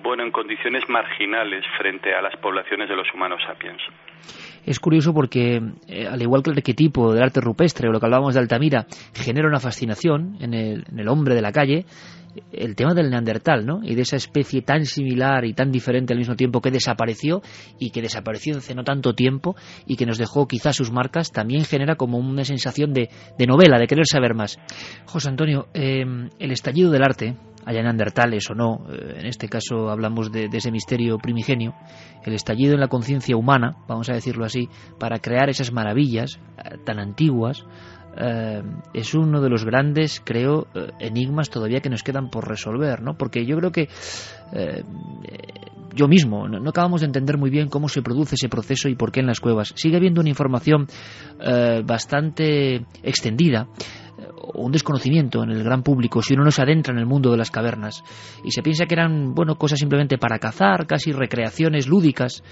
bueno, 0.03 0.23
en 0.23 0.33
condiciones 0.33 0.87
marginales 0.87 1.65
frente 1.79 2.15
a 2.15 2.21
las 2.21 2.37
poblaciones 2.37 2.91
de 2.91 2.97
los 2.97 3.11
humanos 3.15 3.43
sapiens. 3.47 3.83
Es 4.65 4.79
curioso 4.79 5.13
porque, 5.13 5.61
eh, 5.89 6.07
al 6.07 6.21
igual 6.21 6.43
que 6.43 6.51
el 6.51 6.57
arquetipo 6.59 7.13
del 7.13 7.23
arte 7.23 7.41
rupestre 7.41 7.89
o 7.89 7.93
lo 7.93 8.01
que 8.01 8.07
hablábamos 8.07 8.35
de 8.35 8.41
Altamira, 8.41 8.87
genera 9.15 9.49
una 9.49 9.61
fascinación 9.61 10.37
en 10.41 10.55
el, 10.55 11.09
hombre 11.09 11.35
de 11.35 11.43
la 11.43 11.53
calle, 11.53 11.87
el 12.53 12.77
tema 12.77 12.95
del 12.95 13.11
neandertal, 13.11 13.67
¿no? 13.67 13.81
Y 13.83 13.95
de 13.95 14.03
esa 14.03 14.17
especie 14.17 14.63
tan 14.63 14.87
similar 14.87 15.45
y 15.45 15.53
tan 15.53 15.73
diferente 15.73 16.13
al 16.13 16.19
mismo 16.19 16.37
tiempo 16.37 16.61
que 16.61 16.71
desapareció 16.71 17.43
y 17.79 17.91
que 17.91 18.03
desapareció 18.03 18.59
hace 18.59 18.75
no 18.75 18.85
tanto 18.85 19.15
tiempo 19.15 19.57
y 19.87 19.97
que 19.97 20.07
nos 20.07 20.19
dejó 20.19 20.47
quizás 20.47 20.77
sus 20.77 20.93
marcas, 20.93 21.33
también 21.33 21.65
genera 21.65 21.97
como 21.97 22.19
una 22.19 22.45
sensación 22.45 22.93
de, 22.93 23.09
de 23.37 23.47
novela, 23.47 23.79
de 23.79 23.89
querer 23.89 24.07
saber 24.07 24.35
más. 24.35 24.59
José 25.07 25.29
Antonio, 25.29 25.67
eh, 25.75 26.05
el 26.39 26.53
estallido 26.53 26.93
del 26.93 27.03
arte, 27.03 27.37
haya 27.71 27.83
neandertales 27.83 28.51
o 28.51 28.55
no, 28.55 28.85
eh, 28.91 29.21
en 29.21 29.27
este 29.27 29.49
caso 29.49 29.91
hablamos 29.91 30.33
de, 30.33 30.49
ese 30.53 30.71
misterio 30.71 31.19
primigenio, 31.19 31.75
el 32.25 32.35
estallido 32.35 32.75
en 32.75 32.81
la 32.81 32.89
conciencia 32.89 33.37
humana, 33.37 33.77
vamos 33.87 34.11
a 34.11 34.15
decirlo 34.15 34.45
así, 34.45 34.69
para 34.99 35.21
crear 35.21 35.49
esas 35.49 35.73
maravillas 35.73 36.41
eh, 36.59 36.79
tan 36.85 36.99
antiguas, 36.99 37.65
eh, 38.17 38.63
es 38.93 39.15
uno 39.15 39.41
de 39.41 39.49
los 39.49 39.65
grandes, 39.65 40.21
creo, 40.25 40.67
enigmas 40.99 41.49
todavía 41.49 41.81
que 41.81 41.91
nos 41.91 42.03
quedan 42.03 42.29
por 42.29 42.49
resolver, 42.49 43.03
¿no? 43.03 43.17
Porque 43.17 43.47
yo 43.47 43.57
creo 43.57 43.71
que 43.71 43.89
yo 45.95 46.09
mismo 46.09 46.49
no, 46.49 46.69
acabamos 46.69 47.03
de 47.03 47.07
entender 47.07 47.39
muy 47.39 47.51
bien 47.51 47.69
cómo 47.69 47.89
se 47.89 48.03
produce 48.03 48.35
ese 48.35 48.49
proceso 48.49 48.89
y 48.89 48.97
por 48.97 49.13
qué 49.13 49.21
en 49.21 49.27
las 49.27 49.39
cuevas. 49.39 49.73
Sigue 49.77 49.97
habiendo 49.97 50.21
una 50.21 50.31
información 50.31 50.89
bastante 51.85 52.85
extendida 53.05 53.69
un 54.55 54.73
desconocimiento 54.73 55.43
en 55.43 55.51
el 55.51 55.63
gran 55.63 55.83
público 55.83 56.23
si 56.23 56.35
uno 56.35 56.45
no 56.45 56.51
se 56.51 56.63
adentra 56.63 56.93
en 56.93 56.99
el 56.99 57.07
mundo 57.07 57.31
de 57.31 57.37
las 57.37 57.51
cavernas 57.51 58.03
y 58.45 58.51
se 58.51 58.63
piensa 58.63 58.87
que 58.87 58.95
eran 58.95 59.35
bueno 59.35 59.57
cosas 59.57 59.79
simplemente 59.79 60.19
para 60.19 60.39
cazar, 60.39 60.87
casi 60.87 61.13
recreaciones 61.13 61.87
lúdicas. 61.87 62.43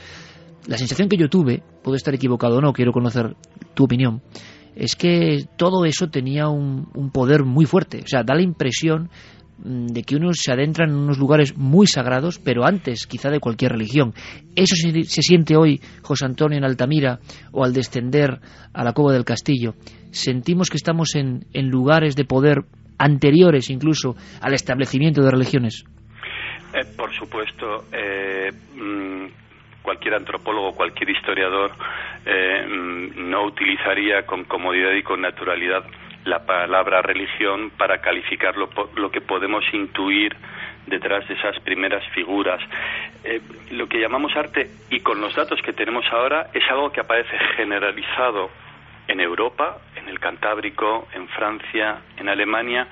La 0.66 0.76
sensación 0.76 1.08
que 1.08 1.16
yo 1.16 1.28
tuve, 1.28 1.62
puedo 1.82 1.96
estar 1.96 2.14
equivocado 2.14 2.58
o 2.58 2.60
no, 2.60 2.72
quiero 2.72 2.92
conocer 2.92 3.36
tu 3.74 3.84
opinión, 3.84 4.22
es 4.74 4.96
que 4.96 5.46
todo 5.56 5.84
eso 5.84 6.08
tenía 6.08 6.48
un, 6.48 6.88
un 6.94 7.10
poder 7.10 7.44
muy 7.44 7.64
fuerte. 7.64 8.02
O 8.04 8.06
sea, 8.06 8.22
da 8.22 8.34
la 8.34 8.42
impresión 8.42 9.08
de 9.58 10.02
que 10.02 10.16
uno 10.16 10.32
se 10.32 10.52
adentra 10.52 10.84
en 10.84 10.94
unos 10.94 11.18
lugares 11.18 11.56
muy 11.56 11.86
sagrados, 11.86 12.38
pero 12.38 12.64
antes 12.64 13.06
quizá 13.06 13.30
de 13.30 13.40
cualquier 13.40 13.72
religión. 13.72 14.14
Eso 14.54 14.76
se, 14.76 15.22
siente 15.22 15.56
hoy 15.56 15.80
José 16.02 16.26
Antonio 16.26 16.58
en 16.58 16.64
Altamira 16.64 17.18
o 17.52 17.64
al 17.64 17.72
descender 17.72 18.38
a 18.72 18.84
la 18.84 18.92
Cova 18.92 19.12
del 19.12 19.24
Castillo. 19.24 19.74
Sentimos 20.10 20.70
que 20.70 20.76
estamos 20.76 21.14
en, 21.14 21.46
en 21.52 21.68
lugares 21.68 22.16
de 22.16 22.24
poder 22.24 22.64
anteriores 22.98 23.70
incluso 23.70 24.16
al 24.40 24.54
establecimiento 24.54 25.22
de 25.22 25.30
religiones. 25.30 25.84
Eh, 26.74 26.84
por 26.96 27.12
supuesto, 27.14 27.84
eh, 27.92 28.50
mm, 28.74 29.26
cualquier 29.82 30.14
antropólogo, 30.14 30.74
cualquier 30.74 31.10
historiador 31.10 31.72
eh, 32.26 32.66
mm, 32.66 33.30
no 33.30 33.44
utilizaría 33.46 34.26
con 34.26 34.44
comodidad 34.44 34.92
y 34.92 35.02
con 35.02 35.22
naturalidad 35.22 35.84
la 36.28 36.44
palabra 36.44 37.02
religión 37.02 37.70
para 37.70 38.00
calificar 38.00 38.56
lo, 38.56 38.68
lo 38.96 39.10
que 39.10 39.20
podemos 39.20 39.64
intuir 39.72 40.36
detrás 40.86 41.26
de 41.28 41.34
esas 41.34 41.58
primeras 41.60 42.06
figuras. 42.10 42.60
Eh, 43.24 43.40
lo 43.70 43.88
que 43.88 44.00
llamamos 44.00 44.36
arte, 44.36 44.70
y 44.90 45.00
con 45.00 45.20
los 45.20 45.34
datos 45.34 45.60
que 45.62 45.72
tenemos 45.72 46.04
ahora, 46.12 46.48
es 46.52 46.62
algo 46.70 46.90
que 46.92 47.00
aparece 47.00 47.36
generalizado 47.56 48.50
en 49.06 49.20
Europa, 49.20 49.78
en 49.96 50.08
el 50.08 50.18
Cantábrico, 50.18 51.08
en 51.14 51.28
Francia, 51.28 51.98
en 52.16 52.28
Alemania, 52.28 52.86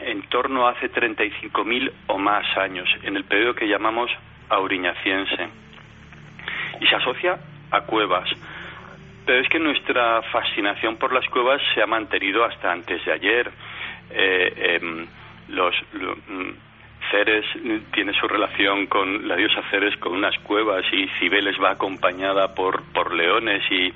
en 0.00 0.22
torno 0.22 0.66
a 0.66 0.72
hace 0.72 0.90
35.000 0.90 1.92
o 2.08 2.18
más 2.18 2.44
años, 2.56 2.88
en 3.02 3.16
el 3.16 3.24
periodo 3.24 3.54
que 3.54 3.68
llamamos 3.68 4.10
auriñaciense. 4.48 5.48
Y 6.80 6.86
se 6.86 6.94
asocia 6.94 7.38
a 7.70 7.80
cuevas, 7.82 8.28
pero 9.28 9.42
es 9.42 9.48
que 9.50 9.58
nuestra 9.58 10.22
fascinación 10.22 10.96
por 10.96 11.12
las 11.12 11.28
cuevas 11.28 11.60
se 11.74 11.82
ha 11.82 11.86
mantenido 11.86 12.46
hasta 12.46 12.72
antes 12.72 13.04
de 13.04 13.12
ayer. 13.12 13.50
Eh, 14.10 14.78
em, 14.80 15.06
los, 15.48 15.74
mm, 15.92 16.50
Ceres 17.10 17.44
tiene 17.92 18.14
su 18.14 18.26
relación 18.26 18.86
con 18.86 19.28
la 19.28 19.36
diosa 19.36 19.60
Ceres 19.70 19.94
con 19.98 20.14
unas 20.14 20.34
cuevas 20.38 20.82
y 20.92 21.08
Cibeles 21.18 21.56
va 21.62 21.72
acompañada 21.72 22.54
por, 22.54 22.82
por 22.94 23.12
leones 23.12 23.62
y, 23.70 23.92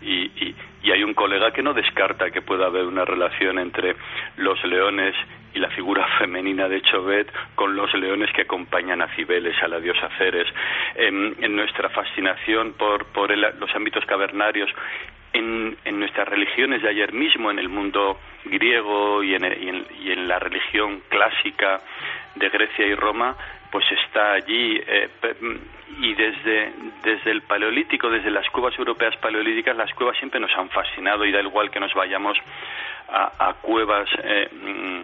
y, 0.00 0.32
y, 0.34 0.54
hay 0.92 1.02
un 1.02 1.14
colega 1.14 1.50
que 1.52 1.62
no 1.62 1.72
descarta 1.72 2.30
que 2.30 2.42
pueda 2.42 2.66
haber 2.66 2.84
una 2.84 3.04
relación 3.04 3.58
entre 3.58 3.96
los 4.36 4.62
leones 4.64 5.14
y 5.54 5.58
la 5.60 5.70
figura 5.70 6.06
femenina 6.18 6.68
de 6.68 6.82
Chauvet 6.82 7.32
con 7.54 7.74
los 7.76 7.92
leones 7.94 8.30
que 8.32 8.42
acompañan 8.42 9.00
a 9.00 9.08
Cibeles, 9.14 9.56
a 9.62 9.68
la 9.68 9.78
diosa 9.78 10.08
Ceres. 10.18 10.46
En, 10.96 11.54
nuestra 11.54 11.88
fascinación 11.88 12.72
por, 12.72 13.06
por 13.06 13.36
los 13.36 13.74
ámbitos 13.74 14.04
cavernarios, 14.04 14.68
en, 15.32 15.76
en, 15.84 15.98
nuestras 15.98 16.28
religiones 16.28 16.82
de 16.82 16.88
ayer 16.88 17.12
mismo, 17.12 17.50
en 17.50 17.58
el 17.58 17.68
mundo 17.68 18.18
griego 18.44 19.22
y 19.22 19.34
en, 19.34 19.86
y 20.00 20.10
en 20.10 20.28
la 20.28 20.38
religión 20.38 21.02
clásica 21.08 21.80
de 22.34 22.48
Grecia 22.48 22.86
y 22.86 22.94
Roma, 22.94 23.36
pues 23.74 23.90
está 23.90 24.34
allí 24.34 24.80
eh, 24.86 25.08
y 25.98 26.14
desde, 26.14 26.72
desde 27.02 27.32
el 27.32 27.42
paleolítico, 27.42 28.08
desde 28.08 28.30
las 28.30 28.48
cuevas 28.50 28.78
europeas 28.78 29.16
paleolíticas, 29.16 29.76
las 29.76 29.92
cuevas 29.94 30.16
siempre 30.16 30.38
nos 30.38 30.56
han 30.56 30.68
fascinado 30.70 31.24
y 31.24 31.32
da 31.32 31.40
igual 31.40 31.72
que 31.72 31.80
nos 31.80 31.92
vayamos 31.92 32.38
a, 33.08 33.52
cuevas 33.60 34.08
eh, 34.22 34.48
mm, 34.48 35.00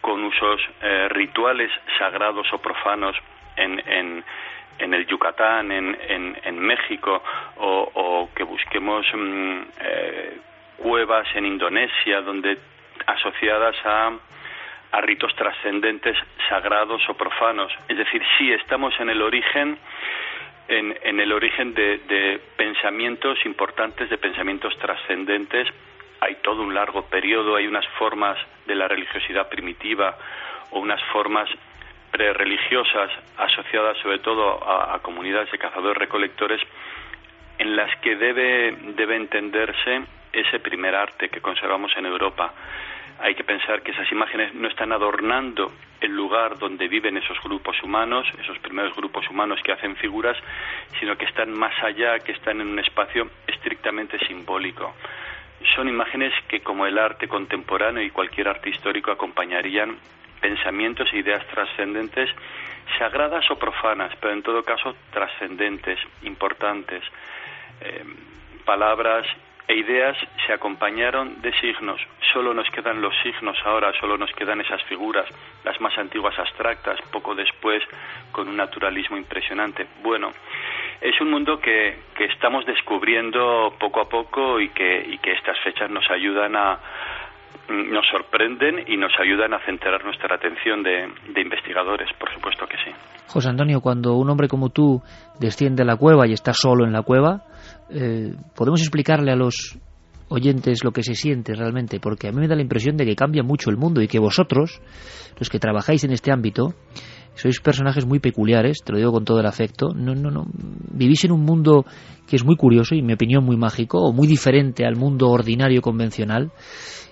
con 0.00 0.24
usos 0.24 0.62
eh, 0.80 1.08
rituales 1.10 1.70
sagrados 1.98 2.50
o 2.54 2.58
profanos 2.58 3.14
en, 3.54 3.82
en, 3.86 4.94
el 4.94 5.06
Yucatán, 5.06 5.70
en, 5.70 5.94
en, 6.42 6.58
México, 6.58 7.22
o, 7.56 8.30
que 8.34 8.44
busquemos 8.44 9.04
mm, 9.12 9.60
cuevas 10.78 11.26
en 11.34 11.44
Indonesia, 11.44 12.22
donde 12.22 12.56
asociadas 13.06 13.76
a 13.84 14.12
a 14.92 15.00
ritos 15.00 15.34
trascendentes, 15.34 16.16
sagrados 16.48 17.02
o 17.08 17.14
profanos. 17.14 17.72
Es 17.88 17.96
decir, 17.96 18.22
sí 18.38 18.52
estamos 18.52 18.98
en 19.00 19.10
el 19.10 19.22
origen, 19.22 19.78
en, 20.68 21.20
el 21.20 21.32
origen 21.32 21.74
de, 21.74 22.40
pensamientos 22.56 23.38
importantes, 23.44 24.08
de 24.10 24.18
pensamientos 24.18 24.76
trascendentes. 24.78 25.68
Hay 26.20 26.36
todo 26.36 26.62
un 26.62 26.74
largo 26.74 27.02
periodo, 27.06 27.56
hay 27.56 27.66
unas 27.66 27.86
formas 27.98 28.38
de 28.66 28.74
la 28.74 28.88
religiosidad 28.88 29.48
primitiva 29.48 30.16
o 30.70 30.80
unas 30.80 31.02
formas 31.12 31.48
prereligiosas 32.10 33.10
asociadas 33.36 33.98
sobre 33.98 34.20
todo 34.20 34.64
a, 34.66 34.94
a 34.94 34.98
comunidades 35.00 35.50
de 35.50 35.58
cazadores-recolectores 35.58 36.60
en 37.58 37.76
las 37.76 37.94
que 38.00 38.16
debe, 38.16 38.72
debe 38.94 39.16
entenderse 39.16 40.02
ese 40.32 40.60
primer 40.60 40.94
arte 40.94 41.28
que 41.28 41.40
conservamos 41.40 41.92
en 41.96 42.06
Europa 42.06 42.52
hay 43.20 43.34
que 43.34 43.44
pensar 43.44 43.82
que 43.82 43.92
esas 43.92 44.10
imágenes 44.12 44.54
no 44.54 44.68
están 44.68 44.92
adornando 44.92 45.72
el 46.00 46.14
lugar 46.14 46.58
donde 46.58 46.88
viven 46.88 47.16
esos 47.16 47.40
grupos 47.42 47.82
humanos, 47.82 48.26
esos 48.38 48.58
primeros 48.58 48.94
grupos 48.94 49.28
humanos 49.30 49.60
que 49.64 49.72
hacen 49.72 49.96
figuras, 49.96 50.36
sino 51.00 51.16
que 51.16 51.24
están 51.24 51.52
más 51.52 51.74
allá, 51.82 52.18
que 52.18 52.32
están 52.32 52.60
en 52.60 52.68
un 52.68 52.78
espacio 52.78 53.30
estrictamente 53.46 54.18
simbólico. 54.26 54.94
Son 55.74 55.88
imágenes 55.88 56.32
que, 56.48 56.60
como 56.60 56.86
el 56.86 56.98
arte 56.98 57.28
contemporáneo 57.28 58.02
y 58.02 58.10
cualquier 58.10 58.48
arte 58.48 58.70
histórico, 58.70 59.10
acompañarían 59.10 59.96
pensamientos 60.40 61.08
e 61.12 61.18
ideas 61.18 61.44
trascendentes, 61.46 62.30
sagradas 62.98 63.50
o 63.50 63.58
profanas, 63.58 64.14
pero 64.20 64.34
en 64.34 64.42
todo 64.42 64.62
caso 64.62 64.94
trascendentes, 65.10 65.98
importantes. 66.22 67.02
Eh, 67.80 68.04
palabras 68.64 69.26
e 69.68 69.74
ideas 69.74 70.16
se 70.46 70.52
acompañaron 70.52 71.40
de 71.42 71.52
signos. 71.54 72.00
Solo 72.32 72.54
nos 72.54 72.68
quedan 72.70 73.00
los 73.00 73.14
signos 73.22 73.56
ahora, 73.64 73.92
solo 74.00 74.16
nos 74.16 74.30
quedan 74.32 74.60
esas 74.60 74.82
figuras, 74.84 75.26
las 75.64 75.80
más 75.80 75.96
antiguas 75.98 76.38
abstractas, 76.38 77.00
poco 77.10 77.34
después 77.34 77.82
con 78.30 78.48
un 78.48 78.56
naturalismo 78.56 79.16
impresionante. 79.16 79.86
Bueno, 80.02 80.30
es 81.00 81.20
un 81.20 81.30
mundo 81.30 81.58
que, 81.58 81.98
que 82.16 82.26
estamos 82.26 82.64
descubriendo 82.64 83.74
poco 83.78 84.00
a 84.00 84.08
poco 84.08 84.60
y 84.60 84.68
que, 84.68 85.18
que 85.20 85.32
estas 85.32 85.58
fechas 85.60 85.90
nos 85.90 86.08
ayudan 86.10 86.54
a, 86.54 86.78
nos 87.68 88.06
sorprenden 88.06 88.84
y 88.86 88.96
nos 88.96 89.12
ayudan 89.18 89.52
a 89.54 89.58
centrar 89.64 90.04
nuestra 90.04 90.36
atención 90.36 90.82
de, 90.82 91.08
de, 91.32 91.40
investigadores, 91.40 92.08
por 92.18 92.32
supuesto 92.32 92.66
que 92.66 92.76
sí. 92.78 92.90
José 93.26 93.48
Antonio, 93.48 93.80
cuando 93.80 94.14
un 94.14 94.30
hombre 94.30 94.46
como 94.46 94.70
tú 94.70 95.02
desciende 95.40 95.82
a 95.82 95.86
la 95.86 95.96
cueva 95.96 96.26
y 96.28 96.32
está 96.32 96.52
solo 96.52 96.84
en 96.84 96.92
la 96.92 97.02
cueva, 97.02 97.42
eh, 97.90 98.34
podemos 98.54 98.80
explicarle 98.80 99.32
a 99.32 99.36
los 99.36 99.78
oyentes 100.28 100.82
lo 100.82 100.92
que 100.92 101.02
se 101.02 101.14
siente 101.14 101.54
realmente, 101.54 102.00
porque 102.00 102.28
a 102.28 102.32
mí 102.32 102.40
me 102.40 102.48
da 102.48 102.56
la 102.56 102.62
impresión 102.62 102.96
de 102.96 103.04
que 103.04 103.14
cambia 103.14 103.42
mucho 103.42 103.70
el 103.70 103.76
mundo 103.76 104.02
y 104.02 104.08
que 104.08 104.18
vosotros, 104.18 104.80
los 105.38 105.48
que 105.48 105.58
trabajáis 105.58 106.04
en 106.04 106.12
este 106.12 106.32
ámbito, 106.32 106.74
sois 107.34 107.60
personajes 107.60 108.06
muy 108.06 108.18
peculiares, 108.18 108.78
te 108.84 108.92
lo 108.92 108.98
digo 108.98 109.12
con 109.12 109.24
todo 109.24 109.40
el 109.40 109.46
afecto, 109.46 109.92
no, 109.94 110.14
no, 110.14 110.30
no, 110.30 110.46
vivís 110.90 111.24
en 111.24 111.32
un 111.32 111.42
mundo 111.42 111.84
que 112.26 112.36
es 112.36 112.44
muy 112.44 112.56
curioso 112.56 112.94
y 112.94 113.00
en 113.00 113.06
mi 113.06 113.12
opinión 113.12 113.44
muy 113.44 113.56
mágico, 113.56 113.98
o 114.00 114.12
muy 114.12 114.26
diferente 114.26 114.86
al 114.86 114.96
mundo 114.96 115.28
ordinario 115.28 115.82
convencional, 115.82 116.50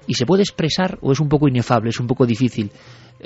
y 0.07 0.15
se 0.15 0.27
puede 0.27 0.43
expresar 0.43 0.99
o 1.01 1.13
es 1.13 1.21
un 1.21 1.29
poco 1.29 1.49
inefable, 1.49 1.91
es 1.91 2.01
un 2.01 2.07
poco 2.07 2.27
difícil 2.27 2.71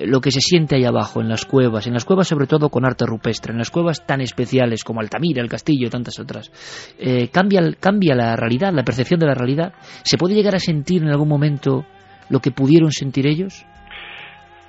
lo 0.06 0.20
que 0.20 0.30
se 0.30 0.40
siente 0.40 0.76
ahí 0.76 0.84
abajo, 0.84 1.20
en 1.20 1.28
las 1.28 1.44
cuevas, 1.44 1.86
en 1.86 1.94
las 1.94 2.04
cuevas 2.04 2.28
sobre 2.28 2.46
todo 2.46 2.68
con 2.68 2.84
arte 2.84 3.04
rupestre, 3.06 3.52
en 3.52 3.58
las 3.58 3.70
cuevas 3.70 4.06
tan 4.06 4.20
especiales 4.20 4.84
como 4.84 5.00
Altamira, 5.00 5.42
el 5.42 5.48
Castillo 5.48 5.86
y 5.86 5.90
tantas 5.90 6.18
otras, 6.20 6.50
eh, 6.98 7.28
cambia, 7.32 7.60
cambia 7.80 8.14
la 8.14 8.36
realidad, 8.36 8.72
la 8.72 8.84
percepción 8.84 9.20
de 9.20 9.26
la 9.26 9.34
realidad. 9.34 9.72
¿Se 10.04 10.18
puede 10.18 10.34
llegar 10.34 10.54
a 10.54 10.60
sentir 10.60 11.02
en 11.02 11.08
algún 11.08 11.28
momento 11.28 11.84
lo 12.30 12.40
que 12.40 12.50
pudieron 12.50 12.92
sentir 12.92 13.26
ellos? 13.26 13.64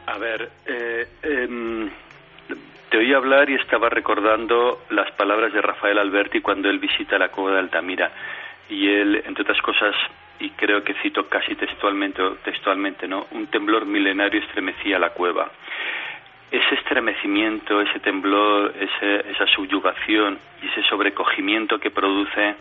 A 0.07 0.17
ver, 0.17 0.49
eh, 0.65 1.07
em, 1.21 1.89
te 2.89 2.97
oí 2.97 3.13
hablar 3.13 3.49
y 3.49 3.55
estaba 3.55 3.89
recordando 3.89 4.81
las 4.89 5.11
palabras 5.15 5.53
de 5.53 5.61
Rafael 5.61 5.99
Alberti 5.99 6.41
cuando 6.41 6.69
él 6.69 6.79
visita 6.79 7.17
la 7.19 7.29
cueva 7.29 7.53
de 7.53 7.59
Altamira. 7.59 8.11
Y 8.69 8.87
él, 8.87 9.21
entre 9.25 9.43
otras 9.43 9.61
cosas, 9.61 9.95
y 10.39 10.49
creo 10.51 10.83
que 10.83 10.93
cito 10.95 11.27
casi 11.27 11.55
textualmente, 11.55 12.21
textualmente, 12.43 13.07
¿no? 13.07 13.27
Un 13.31 13.47
temblor 13.47 13.85
milenario 13.85 14.41
estremecía 14.41 14.97
la 14.97 15.09
cueva. 15.09 15.51
Ese 16.51 16.75
estremecimiento, 16.75 17.81
ese 17.81 17.99
temblor, 17.99 18.73
ese, 18.79 19.29
esa 19.31 19.45
subyugación 19.47 20.39
y 20.63 20.67
ese 20.67 20.83
sobrecogimiento 20.83 21.79
que 21.79 21.91
produce, 21.91 22.55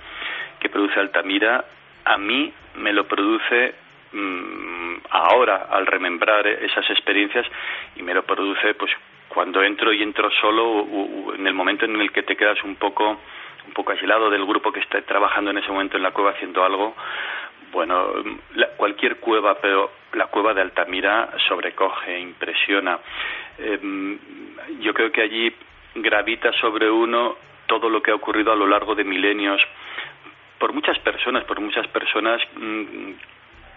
que 0.60 0.68
produce 0.68 0.98
Altamira, 0.98 1.64
a 2.04 2.18
mí 2.18 2.52
me 2.76 2.92
lo 2.92 3.06
produce 3.06 3.74
mm, 4.12 4.94
ahora 5.10 5.68
al 5.70 5.86
remembrar 5.86 6.46
esas 6.46 6.88
experiencias 6.90 7.46
y 7.96 8.02
me 8.02 8.12
lo 8.12 8.24
produce 8.24 8.74
pues 8.74 8.90
cuando 9.28 9.62
entro 9.62 9.92
y 9.92 10.02
entro 10.02 10.30
solo 10.40 10.86
en 11.34 11.46
el 11.46 11.54
momento 11.54 11.84
en 11.84 12.00
el 12.00 12.10
que 12.10 12.22
te 12.22 12.36
quedas 12.36 12.62
un 12.64 12.76
poco 12.76 13.20
un 13.66 13.74
poco 13.74 13.92
aislado 13.92 14.30
del 14.30 14.46
grupo 14.46 14.72
que 14.72 14.80
está 14.80 15.00
trabajando 15.02 15.50
en 15.50 15.58
ese 15.58 15.70
momento 15.70 15.98
en 15.98 16.02
la 16.02 16.12
cueva 16.12 16.30
haciendo 16.30 16.64
algo 16.64 16.94
bueno, 17.72 18.12
cualquier 18.76 19.16
cueva, 19.16 19.58
pero 19.60 19.90
la 20.12 20.26
cueva 20.26 20.54
de 20.54 20.62
Altamira 20.62 21.30
sobrecoge, 21.48 22.18
impresiona. 22.18 22.98
Em, 23.58 24.18
yo 24.80 24.94
creo 24.94 25.10
que 25.12 25.22
allí 25.22 25.52
gravita 25.94 26.52
sobre 26.52 26.90
uno 26.90 27.36
todo 27.66 27.90
lo 27.90 28.02
que 28.02 28.10
ha 28.10 28.14
ocurrido 28.14 28.52
a 28.52 28.56
lo 28.56 28.66
largo 28.66 28.94
de 28.94 29.04
milenios 29.04 29.60
por 30.58 30.72
muchas 30.72 30.98
personas, 31.00 31.44
por 31.44 31.60
muchas 31.60 31.86
personas 31.88 32.40
mm, 32.56 33.12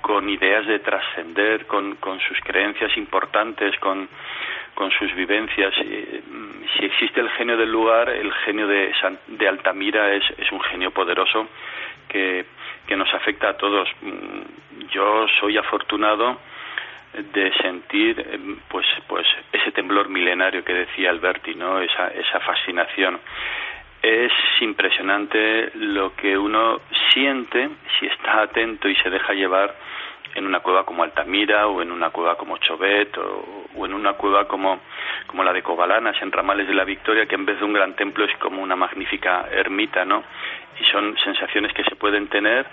con 0.01 0.27
ideas 0.29 0.65
de 0.65 0.79
trascender, 0.79 1.67
con, 1.67 1.95
con 1.95 2.19
sus 2.19 2.39
creencias 2.41 2.95
importantes, 2.97 3.77
con, 3.79 4.09
sus 4.97 5.13
vivencias. 5.13 5.73
Mm, 5.77 6.65
si 6.75 6.85
existe 6.85 7.19
el 7.19 7.29
genio 7.31 7.55
del 7.55 7.71
lugar, 7.71 8.09
el 8.09 8.33
genio 8.45 8.67
de, 8.67 8.91
de 9.27 9.47
Altamira 9.47 10.13
es, 10.13 10.23
es 10.37 10.51
un 10.51 10.61
genio 10.61 10.91
poderoso 10.91 11.47
que 12.09 12.45
que 12.87 12.95
nos 12.95 13.13
afecta 13.13 13.49
a 13.49 13.57
todos. 13.57 13.87
Mm, 14.01 14.87
yo 14.91 15.27
soy 15.39 15.57
afortunado 15.57 16.39
de 17.13 17.51
sentir 17.61 18.19
em, 18.19 18.57
pues 18.69 18.85
pues 19.07 19.27
ese 19.51 19.71
temblor 19.71 20.09
milenario 20.09 20.63
que 20.63 20.73
decía 20.73 21.09
Alberti, 21.09 21.55
¿no? 21.55 21.79
Esa 21.79 22.07
esa 22.09 22.39
fascinación. 22.39 23.19
Es 24.01 24.31
impresionante 24.61 25.71
lo 25.75 26.15
que 26.15 26.35
uno 26.35 26.81
siente 27.13 27.69
si 27.99 28.07
está 28.07 28.41
atento 28.41 28.89
y 28.89 28.95
se 28.95 29.09
deja 29.09 29.33
llevar 29.33 29.75
en 30.35 30.45
una 30.45 30.59
cueva 30.61 30.85
como 30.85 31.03
Altamira 31.03 31.67
o 31.67 31.81
en 31.81 31.91
una 31.91 32.09
cueva 32.09 32.35
como 32.35 32.57
Chobet 32.57 33.17
o, 33.17 33.67
o, 33.75 33.85
en 33.85 33.93
una 33.93 34.13
cueva 34.13 34.47
como, 34.47 34.79
como 35.27 35.43
la 35.43 35.53
de 35.53 35.63
Cobalanas 35.63 36.21
en 36.21 36.31
Ramales 36.31 36.67
de 36.67 36.73
la 36.73 36.83
Victoria 36.83 37.25
que 37.25 37.35
en 37.35 37.45
vez 37.45 37.59
de 37.59 37.65
un 37.65 37.73
gran 37.73 37.95
templo 37.95 38.25
es 38.25 38.35
como 38.37 38.61
una 38.61 38.75
magnífica 38.75 39.47
ermita, 39.51 40.05
¿no? 40.05 40.23
y 40.81 40.85
son 40.91 41.15
sensaciones 41.23 41.73
que 41.73 41.83
se 41.83 41.95
pueden 41.95 42.27
tener 42.27 42.65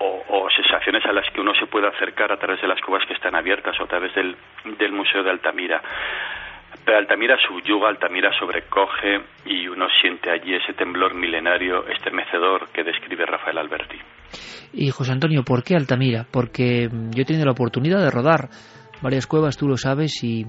o, 0.00 0.48
sensaciones 0.54 1.04
a 1.06 1.12
las 1.12 1.28
que 1.30 1.40
uno 1.40 1.54
se 1.54 1.66
puede 1.66 1.88
acercar 1.88 2.32
a 2.32 2.36
través 2.36 2.60
de 2.60 2.68
las 2.68 2.80
cuevas 2.80 3.06
que 3.06 3.14
están 3.14 3.34
abiertas 3.34 3.78
o 3.80 3.84
a 3.84 3.86
través 3.86 4.14
del, 4.14 4.36
del 4.78 4.92
Museo 4.92 5.22
de 5.22 5.30
Altamira. 5.30 5.80
Pero 6.84 6.98
Altamira 6.98 7.36
subyuga, 7.38 7.88
Altamira 7.88 8.32
sobrecoge 8.38 9.20
y 9.44 9.68
uno 9.68 9.88
siente 10.00 10.30
allí 10.30 10.54
ese 10.54 10.72
temblor 10.72 11.14
milenario 11.14 11.86
estremecedor 11.88 12.68
que 12.68 12.84
describe 12.84 13.26
Rafael 13.26 13.58
Alberti. 13.58 13.98
Y 14.72 14.90
José 14.90 15.12
Antonio, 15.12 15.44
¿por 15.44 15.62
qué 15.62 15.74
Altamira? 15.74 16.26
Porque 16.30 16.88
yo 16.90 17.22
he 17.22 17.24
tenido 17.24 17.46
la 17.46 17.52
oportunidad 17.52 18.02
de 18.02 18.10
rodar 18.10 18.50
varias 19.02 19.26
cuevas, 19.26 19.56
tú 19.56 19.68
lo 19.68 19.76
sabes, 19.76 20.22
y 20.22 20.46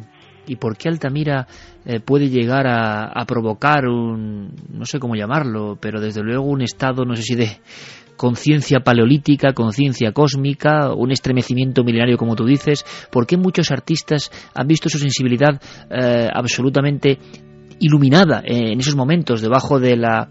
y 0.50 0.56
por 0.56 0.76
qué 0.78 0.90
Altamira 0.90 1.48
eh, 1.86 2.00
puede 2.00 2.30
llegar 2.30 2.66
a, 2.68 3.24
provocar 3.26 3.88
un, 3.88 4.56
no 4.70 4.86
sé 4.86 5.00
cómo 5.00 5.16
llamarlo, 5.16 5.78
pero 5.80 6.02
desde 6.02 6.24
luego 6.24 6.44
un 6.44 6.62
estado, 6.62 7.06
no 7.06 7.16
sé 7.16 7.22
si 7.22 7.36
de 7.36 7.60
conciencia 8.18 8.80
paleolítica, 8.80 9.54
conciencia 9.54 10.12
cósmica, 10.12 10.94
un 10.94 11.12
estremecimiento 11.12 11.84
milenario 11.84 12.18
como 12.18 12.36
tú 12.36 12.46
dices, 12.46 12.84
por 13.12 13.28
qué 13.28 13.38
muchos 13.38 13.72
artistas 13.72 14.32
han 14.56 14.68
visto 14.68 14.90
su 14.90 14.98
sensibilidad 14.98 15.62
eh, 15.90 16.28
absolutamente 16.34 17.20
iluminada 17.80 18.42
en 18.44 18.80
esos 18.80 18.96
momentos 18.96 19.42
debajo 19.42 19.80
de 19.80 19.96
la 19.96 20.30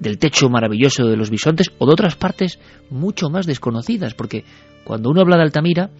del 0.00 0.18
techo 0.18 0.48
maravilloso 0.48 1.06
de 1.06 1.16
los 1.16 1.30
bisontes 1.30 1.68
o 1.78 1.86
de 1.86 1.92
otras 1.92 2.16
partes 2.16 2.58
mucho 2.90 3.28
más 3.30 3.46
desconocidas, 3.46 4.14
porque 4.14 4.44
cuando 4.84 5.10
uno 5.10 5.20
habla 5.20 5.36
de 5.36 5.42
Altamira, 5.42 5.90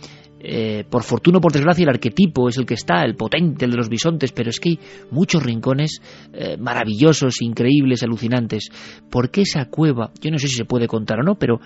eh, 0.43 0.85
por 0.89 1.03
fortuna 1.03 1.37
o 1.37 1.41
por 1.41 1.53
desgracia 1.53 1.83
el 1.83 1.91
arquetipo 1.91 2.49
es 2.49 2.57
el 2.57 2.65
que 2.65 2.75
está, 2.75 3.05
el 3.05 3.15
potente, 3.15 3.67
el 3.67 3.73
de 3.73 3.77
los 3.77 3.91
bisontes, 3.91 4.33
pero 4.33 4.49
es 4.49 4.59
que 4.59 4.71
hay 4.71 4.79
muchos 5.11 5.43
rincones 5.43 6.01
eh, 6.33 6.57
maravillosos, 6.57 7.43
increíbles, 7.43 8.03
alucinantes. 8.03 8.71
¿Por 9.11 9.31
qué 9.31 9.43
esa 9.43 9.67
cueva? 9.67 10.13
Yo 10.21 10.31
no 10.31 10.39
sé 10.39 10.49
si 10.49 10.57
se 10.57 10.65
puede 10.65 10.89
contar 10.89 11.21
o 11.21 11.23
no, 11.23 11.35
pero 11.35 11.61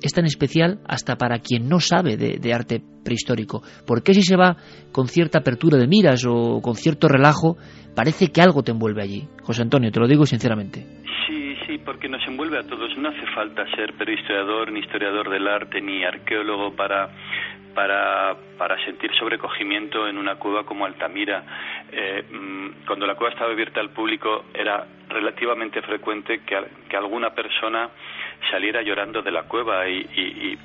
es 0.00 0.12
tan 0.12 0.24
especial 0.24 0.80
hasta 0.86 1.16
para 1.16 1.40
quien 1.40 1.68
no 1.68 1.80
sabe 1.80 2.16
de, 2.16 2.52
arte 2.52 2.82
prehistórico. 3.04 3.62
¿Por 3.86 4.02
qué 4.02 4.14
si 4.14 4.22
se 4.22 4.36
va 4.36 4.56
con 4.92 5.08
cierta 5.08 5.40
apertura 5.40 5.78
de 5.78 5.86
miras 5.86 6.24
o 6.26 6.60
con 6.62 6.76
cierto 6.76 7.08
relajo, 7.08 7.56
parece 7.94 8.28
que 8.28 8.40
algo 8.40 8.62
te 8.62 8.72
envuelve 8.72 9.02
allí? 9.02 9.28
José 9.42 9.62
Antonio, 9.62 9.90
te 9.90 10.00
lo 10.00 10.08
digo 10.08 10.24
sinceramente. 10.24 10.86
Sí, 11.28 11.37
porque 11.88 12.06
nos 12.06 12.22
envuelve 12.28 12.58
a 12.58 12.64
todos. 12.64 12.98
No 12.98 13.08
hace 13.08 13.26
falta 13.28 13.66
ser 13.74 13.94
prehistoriador, 13.94 14.70
ni 14.70 14.80
historiador 14.80 15.30
del 15.30 15.48
arte, 15.48 15.80
ni 15.80 16.04
arqueólogo 16.04 16.76
para 16.76 17.08
para, 17.74 18.36
para 18.58 18.84
sentir 18.84 19.10
sobrecogimiento 19.14 20.06
en 20.06 20.18
una 20.18 20.34
cueva 20.34 20.66
como 20.66 20.84
Altamira. 20.84 21.42
Eh, 21.90 22.24
mm, 22.30 22.84
cuando 22.86 23.06
la 23.06 23.14
cueva 23.14 23.32
estaba 23.32 23.52
abierta 23.52 23.80
al 23.80 23.88
público 23.88 24.44
era 24.52 24.86
relativamente 25.08 25.80
frecuente 25.80 26.40
que, 26.44 26.62
que 26.90 26.96
alguna 26.98 27.30
persona 27.30 27.88
saliera 28.50 28.82
llorando 28.82 29.22
de 29.22 29.30
la 29.30 29.44
cueva 29.44 29.88
y, 29.88 30.58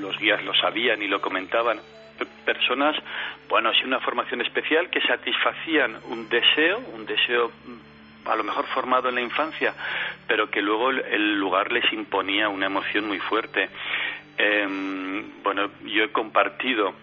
los 0.00 0.18
guías 0.18 0.42
lo 0.44 0.54
sabían 0.54 1.02
y 1.02 1.08
lo 1.08 1.20
comentaban 1.20 1.78
personas, 2.46 2.96
bueno, 3.50 3.70
sin 3.74 3.88
una 3.88 4.00
formación 4.00 4.40
especial 4.40 4.88
que 4.88 5.02
satisfacían 5.02 5.98
un 6.08 6.26
deseo, 6.30 6.78
un 6.94 7.04
deseo 7.04 7.48
mm, 7.48 7.89
a 8.24 8.36
lo 8.36 8.44
mejor 8.44 8.66
formado 8.66 9.08
en 9.08 9.16
la 9.16 9.20
infancia, 9.20 9.74
pero 10.26 10.50
que 10.50 10.62
luego 10.62 10.90
el 10.90 11.38
lugar 11.38 11.72
les 11.72 11.90
imponía 11.92 12.48
una 12.48 12.66
emoción 12.66 13.06
muy 13.06 13.18
fuerte. 13.18 13.68
Em, 14.36 15.42
bueno, 15.42 15.70
yo 15.84 16.04
he 16.04 16.12
compartido 16.12 16.94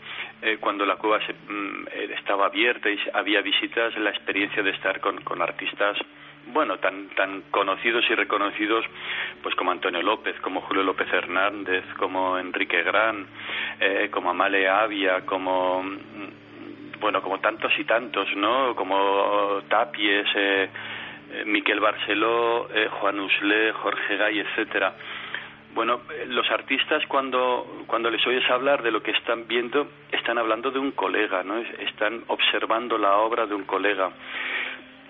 eh, 0.41 0.57
cuando 0.59 0.86
la 0.86 0.95
cueva 0.95 1.20
mm, 1.20 1.88
eh, 1.91 2.15
estaba 2.18 2.47
abierta 2.47 2.89
y 2.89 2.99
había 3.13 3.41
visitas 3.41 3.95
la 3.97 4.09
experiencia 4.09 4.63
de 4.63 4.72
estar 4.72 4.99
con, 4.99 5.41
artistas 5.41 5.97
bueno, 6.47 6.78
tan, 6.78 7.09
tan 7.09 7.41
conocidos 7.51 8.05
y 8.09 8.15
reconocidos, 8.15 8.86
pues 9.43 9.53
como 9.55 9.72
Antonio 9.72 10.01
López, 10.01 10.39
como 10.39 10.61
Julio 10.61 10.84
López 10.84 11.11
Hernández, 11.11 11.84
como 11.97 12.38
Enrique 12.38 12.82
Gran, 12.84 13.28
eh, 13.80 14.09
como 14.11 14.30
Amale 14.30 14.68
Avia, 14.68 15.26
como, 15.26 15.84
mm, 15.84 16.99
bueno, 16.99 17.22
como 17.22 17.39
tantos 17.39 17.72
y 17.78 17.84
tantos, 17.84 18.28
¿no? 18.36 18.76
Como 18.76 19.61
Tapies, 19.68 20.28
eh, 20.36 20.70
Miquel 21.45 21.80
Barceló, 21.80 22.67
Juan 22.99 23.19
Usle, 23.19 23.71
Jorge 23.73 24.17
Gay, 24.17 24.39
etcétera. 24.39 24.93
Bueno, 25.78 26.01
los 26.30 26.49
artistas 26.49 27.05
cuando, 27.07 27.84
cuando 27.86 28.09
les 28.09 28.25
oyes 28.25 28.49
hablar 28.49 28.82
de 28.82 28.89
lo 28.89 29.03
que 29.03 29.11
están 29.11 29.47
viendo, 29.47 29.88
están 30.11 30.39
hablando 30.39 30.71
de 30.71 30.80
un 30.80 30.91
colega, 30.91 31.43
¿no? 31.43 31.57
Están 31.57 32.23
observando 32.28 32.97
la 32.97 33.17
obra 33.17 33.45
de 33.45 33.53
un 33.53 33.63
colega. 33.63 34.09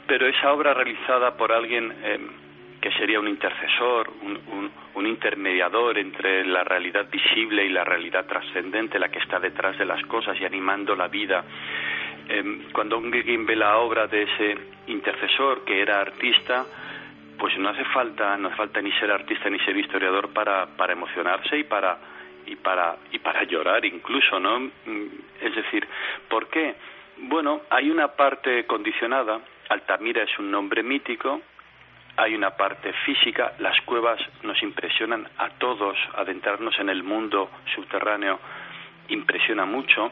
Pero 0.08 0.28
esa 0.28 0.52
obra 0.52 0.74
realizada 0.74 1.38
por 1.38 1.54
alguien 1.54 1.94
eh, 2.04 2.20
que 2.82 2.92
sería 2.92 3.20
un 3.20 3.30
intercesor, 3.30 4.10
un, 4.22 4.72
un, 4.96 5.08
intermediador 5.08 5.98
entre 5.98 6.46
la 6.46 6.66
realidad 6.66 7.08
visible 7.10 7.64
y 7.64 7.70
la 7.70 7.86
realidad 7.86 8.26
trascendente, 8.26 9.00
la 9.00 9.10
que 9.10 9.20
está 9.20 9.40
detrás 9.40 9.78
de 9.78 9.86
las 9.86 10.02
cosas 10.06 10.38
y 10.42 10.44
animando 10.44 10.98
la 10.98 11.08
vida. 11.08 11.46
Eh, 12.30 12.68
cuando 12.74 12.98
alguien 12.98 13.46
ve 13.46 13.56
la 13.56 13.78
obra 13.78 14.08
de 14.08 14.24
ese 14.24 14.58
intercesor 14.88 15.64
que 15.64 15.82
era 15.82 16.02
artista, 16.02 16.66
pues 17.38 17.58
no 17.58 17.70
hace 17.70 17.86
falta 17.86 18.36
no 18.38 18.48
hace 18.48 18.58
falta 18.58 18.82
ni 18.82 18.92
ser 18.94 19.12
artista 19.12 19.50
ni 19.50 19.60
ser 19.60 19.78
historiador 19.78 20.34
para 20.34 20.66
para 20.76 20.94
emocionarse 20.94 21.58
y 21.58 21.64
para 21.64 21.98
y 22.46 22.56
para 22.56 22.98
y 23.12 23.20
para 23.20 23.44
llorar 23.44 23.86
incluso 23.86 24.40
no 24.40 24.60
mm, 24.60 25.08
es 25.42 25.56
decir 25.56 25.88
por 26.28 26.48
qué 26.50 26.76
bueno 27.18 27.62
hay 27.70 27.90
una 27.90 28.10
parte 28.10 28.66
condicionada. 28.66 29.40
Altamira 29.70 30.24
es 30.24 30.40
un 30.40 30.52
nombre 30.52 30.84
mítico. 30.84 31.42
Hay 32.16 32.34
una 32.34 32.52
parte 32.52 32.94
física. 33.06 33.54
Las 33.60 33.80
cuevas 33.82 34.20
nos 34.44 34.62
impresionan 34.64 35.28
a 35.38 35.50
todos. 35.50 35.98
Adentrarnos 36.16 36.80
en 36.80 36.90
el 36.90 37.04
mundo 37.04 37.50
subterráneo 37.76 38.40
impresiona 39.10 39.66
mucho 39.66 40.12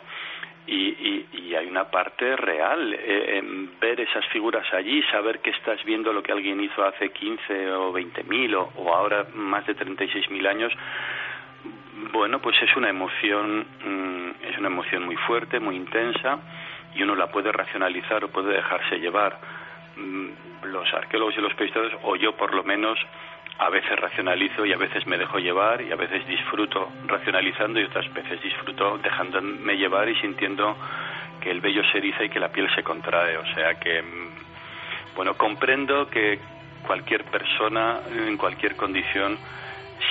y, 0.67 1.25
y, 1.31 1.55
hay 1.55 1.67
una 1.67 1.85
parte 1.85 2.35
real 2.35 2.93
eh, 2.93 3.37
en 3.37 3.79
ver 3.79 4.01
esas 4.01 4.25
figuras 4.27 4.65
allí, 4.73 5.01
saber 5.03 5.39
que 5.39 5.51
estás 5.51 5.83
viendo 5.85 6.11
lo 6.11 6.21
que 6.21 6.33
alguien 6.33 6.59
hizo 6.59 6.83
hace 6.83 7.11
15 7.11 7.71
o 7.71 7.93
20 7.93 8.23
mil 8.23 8.55
o, 8.55 8.71
ahora 8.93 9.25
más 9.33 9.65
de 9.65 9.73
36 9.75 10.29
mil 10.31 10.45
años. 10.47 10.73
Bueno, 12.11 12.39
pues 12.39 12.61
es 12.61 12.75
una 12.75 12.89
emoción, 12.89 13.65
mm, 13.85 14.45
es 14.49 14.57
una 14.57 14.67
emoción 14.67 15.05
muy 15.05 15.15
fuerte, 15.15 15.59
muy 15.59 15.75
intensa 15.75 16.39
y 16.93 17.03
uno 17.03 17.15
la 17.15 17.27
puede 17.27 17.51
racionalizar 17.51 18.23
o 18.23 18.29
puede 18.29 18.53
dejarse 18.55 18.99
llevar. 18.99 19.39
Mm, 19.95 20.29
los 20.65 20.91
arqueólogos 20.93 21.37
y 21.37 21.41
los 21.41 21.53
periodistas, 21.53 21.99
o 22.03 22.15
yo 22.15 22.35
por 22.35 22.53
lo 22.53 22.63
menos, 22.63 22.99
a 23.57 23.69
veces 23.69 23.97
racionalizo 23.97 24.65
y 24.65 24.73
a 24.73 24.77
veces 24.77 25.07
me 25.07 25.17
dejo 25.17 25.39
llevar 25.39 25.81
y 25.81 25.91
a 25.91 25.95
veces 25.95 26.27
disfruto 26.27 26.89
racionalizando 27.07 27.79
y 27.79 27.83
otras 27.83 28.11
veces 28.13 28.41
disfruto 28.41 28.97
dejándome 28.97 29.77
llevar 29.77 30.09
y 30.09 30.15
sintiendo 30.15 30.75
que 31.39 31.51
el 31.51 31.61
vello 31.61 31.81
se 31.91 31.99
eriza 31.99 32.23
y 32.23 32.29
que 32.29 32.39
la 32.39 32.49
piel 32.49 32.67
se 32.75 32.83
contrae. 32.83 33.37
O 33.37 33.45
sea 33.53 33.75
que, 33.75 34.01
mm, 34.01 35.15
bueno, 35.15 35.35
comprendo 35.35 36.09
que 36.09 36.39
cualquier 36.85 37.23
persona 37.25 37.99
en 38.11 38.37
cualquier 38.37 38.75
condición 38.75 39.37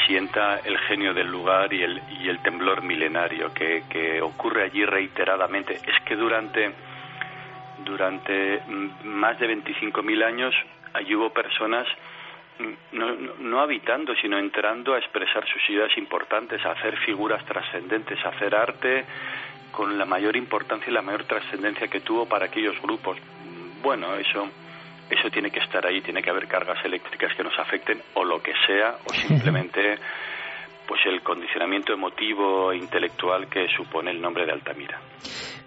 sienta 0.07 0.61
el 0.65 0.79
genio 0.79 1.13
del 1.13 1.29
lugar 1.29 1.73
y 1.73 1.83
el, 1.83 2.01
y 2.21 2.29
el 2.29 2.41
temblor 2.41 2.83
milenario 2.83 3.53
que, 3.53 3.85
que 3.91 4.23
ocurre 4.23 4.65
allí 4.65 4.85
reiteradamente. 4.87 5.75
Es 5.75 6.03
que 6.07 6.17
durante, 6.17 6.73
durante 7.85 8.63
mm, 8.67 9.07
más 9.07 9.39
de 9.39 9.55
25.000 9.55 10.25
años 10.25 10.55
allí 10.95 11.15
hubo 11.15 11.31
personas 11.31 11.87
no, 12.93 13.15
no, 13.41 13.61
habitando, 13.61 14.15
sino 14.15 14.39
entrando 14.39 14.95
a 14.95 14.99
expresar 14.99 15.45
sus 15.49 15.69
ideas 15.71 15.97
importantes, 15.97 16.65
a 16.65 16.73
hacer 16.73 16.97
figuras 16.99 17.45
trascendentes, 17.45 18.19
a 18.25 18.29
hacer 18.29 18.55
arte 18.55 19.05
con 19.73 19.99
la 19.99 20.05
mayor 20.05 20.37
importancia 20.37 20.89
y 20.89 20.95
la 20.95 21.03
mayor 21.03 21.25
trascendencia 21.25 21.89
que 21.89 22.01
tuvo 22.01 22.27
para 22.27 22.47
aquellos 22.47 22.81
grupos. 22.81 23.19
Bueno, 23.83 24.15
eso 24.15 24.49
eso 25.11 25.29
tiene 25.31 25.51
que 25.51 25.61
estar 25.61 25.87
ahí, 25.87 26.01
tiene 26.01 26.23
que 26.23 26.31
haber 26.31 26.47
cargas 26.47 26.83
eléctricas 26.85 27.35
que 27.37 27.43
nos 27.43 27.59
afecten 27.59 28.01
o 28.15 28.25
lo 28.25 28.43
que 28.43 28.53
sea, 28.67 28.97
o 29.05 29.13
simplemente 29.13 29.97
pues 30.87 31.01
el 31.07 31.23
condicionamiento 31.23 31.93
emotivo 31.93 32.73
e 32.73 32.77
intelectual 32.77 33.49
que 33.49 33.67
supone 33.75 34.11
el 34.11 34.21
nombre 34.21 34.45
de 34.45 34.53
Altamira. 34.53 35.01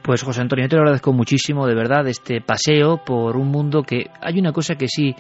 Pues 0.04 0.24
José 0.24 0.42
Antonio, 0.42 0.68
te 0.68 0.76
lo 0.76 0.84
agradezco 0.84 1.12
muchísimo, 1.12 1.66
de 1.66 1.76
verdad, 1.76 2.08
este 2.08 2.40
paseo 2.42 3.02
por 3.04 3.36
un 3.36 3.48
mundo 3.48 3.84
que 3.84 4.06
hay 4.22 4.40
una 4.40 4.54
cosa 4.54 4.76
que 4.76 4.88
sí 4.88 5.16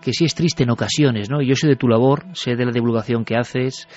que 0.00 0.12
sí 0.12 0.24
es 0.24 0.34
triste 0.34 0.62
en 0.62 0.70
ocasiones, 0.70 1.30
¿no? 1.30 1.42
Yo 1.42 1.54
sé 1.54 1.66
de 1.66 1.76
tu 1.76 1.88
labor, 1.88 2.24
sé 2.32 2.56
de 2.56 2.64
la 2.64 2.72
divulgación 2.72 3.24
que 3.24 3.36
haces, 3.36 3.88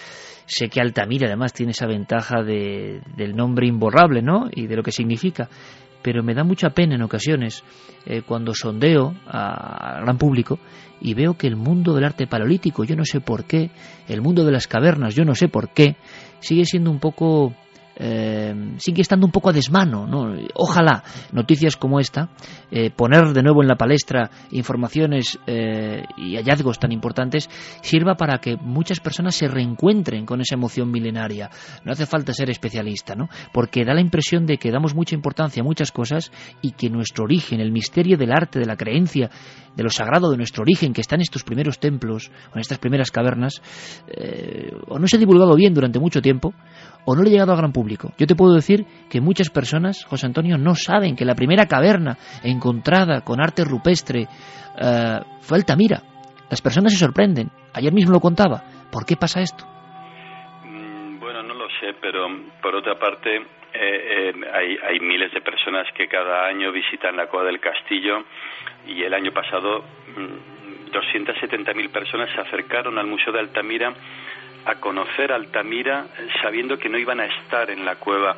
sé 0.46 0.70
que 0.70 0.82
Altamira 0.82 1.28
además 1.28 1.54
tiene 1.54 1.72
esa 1.72 1.88
ventaja 1.88 2.44
de, 2.44 3.02
del 3.16 3.36
nombre 3.36 3.68
imborrable, 3.68 4.22
¿no? 4.22 4.50
Y 4.52 4.68
de 4.68 4.76
lo 4.76 4.84
que 4.84 4.92
significa. 4.92 5.50
Pero 6.02 6.24
me 6.24 6.34
da 6.34 6.44
mucha 6.44 6.72
pena 6.72 6.96
en 6.96 7.04
ocasiones 7.04 7.64
eh, 8.06 8.24
cuando 8.26 8.54
sondeo 8.56 9.14
al 9.28 10.02
gran 10.02 10.18
público 10.18 10.60
y 11.00 11.14
veo 11.14 11.36
que 11.36 11.48
el 11.48 11.56
mundo 11.56 11.94
del 11.94 12.06
arte 12.06 12.28
paleolítico, 12.28 12.84
yo 12.84 12.96
no 12.96 13.06
sé 13.06 13.22
por 13.22 13.46
qué, 13.46 13.70
el 14.08 14.22
mundo 14.22 14.44
de 14.44 14.52
las 14.52 14.68
cavernas, 14.68 15.16
yo 15.16 15.26
no 15.26 15.36
sé 15.36 15.48
por 15.48 15.70
qué, 15.70 15.96
sigue 16.40 16.66
siendo 16.66 16.90
un 16.92 17.00
poco 17.00 17.54
eh, 18.04 18.74
sigue 18.78 19.04
estando 19.04 19.28
un 19.28 19.32
poco 19.32 19.50
a 19.50 19.54
desmano. 19.54 20.08
¿no? 20.08 20.36
Ojalá 20.56 21.04
noticias 21.32 21.78
como 21.78 22.00
esta, 22.00 22.30
eh, 22.72 22.90
poner 22.90 23.32
de 23.32 23.44
nuevo 23.44 23.62
en 23.62 23.68
la 23.68 23.76
palestra 23.76 24.32
informaciones 24.52 25.38
eh, 25.46 26.04
y 26.18 26.36
hallazgos 26.36 26.80
tan 26.80 26.92
importantes, 26.92 27.48
sirva 27.82 28.16
para 28.16 28.40
que 28.40 28.58
muchas 28.58 29.00
personas 29.00 29.36
se 29.36 29.48
reencuentren 29.48 30.26
con 30.26 30.42
esa 30.42 30.56
emoción 30.56 30.90
milenaria. 30.90 31.52
No 31.86 31.92
hace 31.92 32.08
falta 32.08 32.34
ser 32.34 32.50
especialista, 32.50 33.14
¿no? 33.14 33.30
porque 33.54 33.86
da 33.86 33.94
la 33.94 34.02
impresión 34.02 34.48
de 34.48 34.58
que 34.58 34.72
damos 34.72 34.96
mucha 34.96 35.14
importancia 35.14 35.62
a 35.62 35.64
muchas 35.64 35.92
cosas 35.92 36.32
y 36.64 36.72
que 36.72 36.90
nuestro 36.90 37.26
origen, 37.26 37.60
el 37.60 37.72
misterio 37.72 38.18
del 38.18 38.32
arte, 38.32 38.58
de 38.58 38.66
la 38.66 38.78
creencia, 38.78 39.30
de 39.76 39.84
lo 39.84 39.90
sagrado 39.92 40.32
de 40.32 40.38
nuestro 40.38 40.64
origen, 40.64 40.92
que 40.92 41.02
está 41.02 41.16
en 41.16 41.22
estos 41.22 41.44
primeros 41.44 41.80
templos 41.80 42.32
en 42.54 42.60
estas 42.60 42.80
primeras 42.80 43.12
cavernas, 43.12 43.62
o 44.88 45.00
no 45.00 45.08
se 45.08 45.16
ha 45.16 45.20
divulgado 45.20 45.56
bien 45.56 45.74
durante 45.74 46.00
mucho 46.00 46.22
tiempo, 46.22 46.54
o 47.06 47.16
no 47.16 47.24
le 47.24 47.30
ha 47.30 47.32
llegado 47.32 47.52
al 47.52 47.58
gran 47.58 47.72
público. 47.72 48.12
Yo 48.18 48.28
te 48.28 48.36
puedo 48.36 48.54
decir 48.54 48.86
que 49.10 49.22
muchas 49.22 49.50
personas, 49.50 50.06
José 50.06 50.26
Antonio, 50.28 50.58
no 50.58 50.76
saben 50.76 51.16
que 51.16 51.26
la 51.26 51.36
primera 51.36 51.66
caverna 51.66 52.18
encontrada 52.44 53.22
con 53.22 53.42
arte 53.42 53.64
rupestre 53.64 54.22
eh, 54.22 55.20
fue 55.42 55.58
Altamira. 55.58 56.02
Las 56.50 56.62
personas 56.62 56.94
se 56.94 57.00
sorprenden. 57.00 57.50
Ayer 57.74 57.94
mismo 57.94 58.12
lo 58.12 58.20
contaba. 58.20 58.64
¿Por 58.92 59.06
qué 59.06 59.16
pasa 59.16 59.42
esto? 59.42 59.66
Mm, 60.66 61.20
bueno, 61.20 61.44
no 61.44 61.54
lo 61.54 61.68
sé, 61.80 61.96
pero 62.02 62.28
por 62.62 62.76
otra 62.76 63.00
parte 63.00 63.38
eh, 63.38 63.44
eh, 63.74 64.34
hay, 64.54 64.78
hay 64.84 65.00
miles 65.00 65.32
de 65.32 65.42
personas 65.42 65.88
que 65.96 66.08
cada 66.08 66.46
año 66.46 66.72
visitan 66.72 67.16
la 67.16 67.28
Cueva 67.28 67.46
del 67.46 67.60
Castillo 67.60 68.26
y 68.86 69.02
el 69.04 69.14
año 69.14 69.32
pasado 69.32 69.80
mm, 69.80 70.62
270.000 70.92 71.90
personas 71.92 72.30
se 72.36 72.42
acercaron 72.42 72.98
al 72.98 73.08
Museo 73.08 73.32
de 73.32 73.40
Altamira 73.40 73.94
a 74.66 74.76
conocer 74.76 75.32
Altamira 75.32 76.06
sabiendo 76.42 76.78
que 76.78 76.90
no 76.90 76.98
iban 76.98 77.20
a 77.20 77.26
estar 77.26 77.70
en 77.70 77.86
la 77.86 77.96
cueva. 77.96 78.36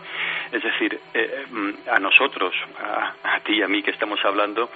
Es 0.52 0.64
decir, 0.64 1.00
eh, 1.14 1.46
mm, 1.50 1.90
a 1.90 2.00
nosotros, 2.00 2.54
a, 3.24 3.40
ti 3.42 3.54
y 3.54 3.62
a 3.62 3.68
mí 3.68 3.82
que 3.82 3.92
estamos 3.92 4.24
hablando, 4.24 4.70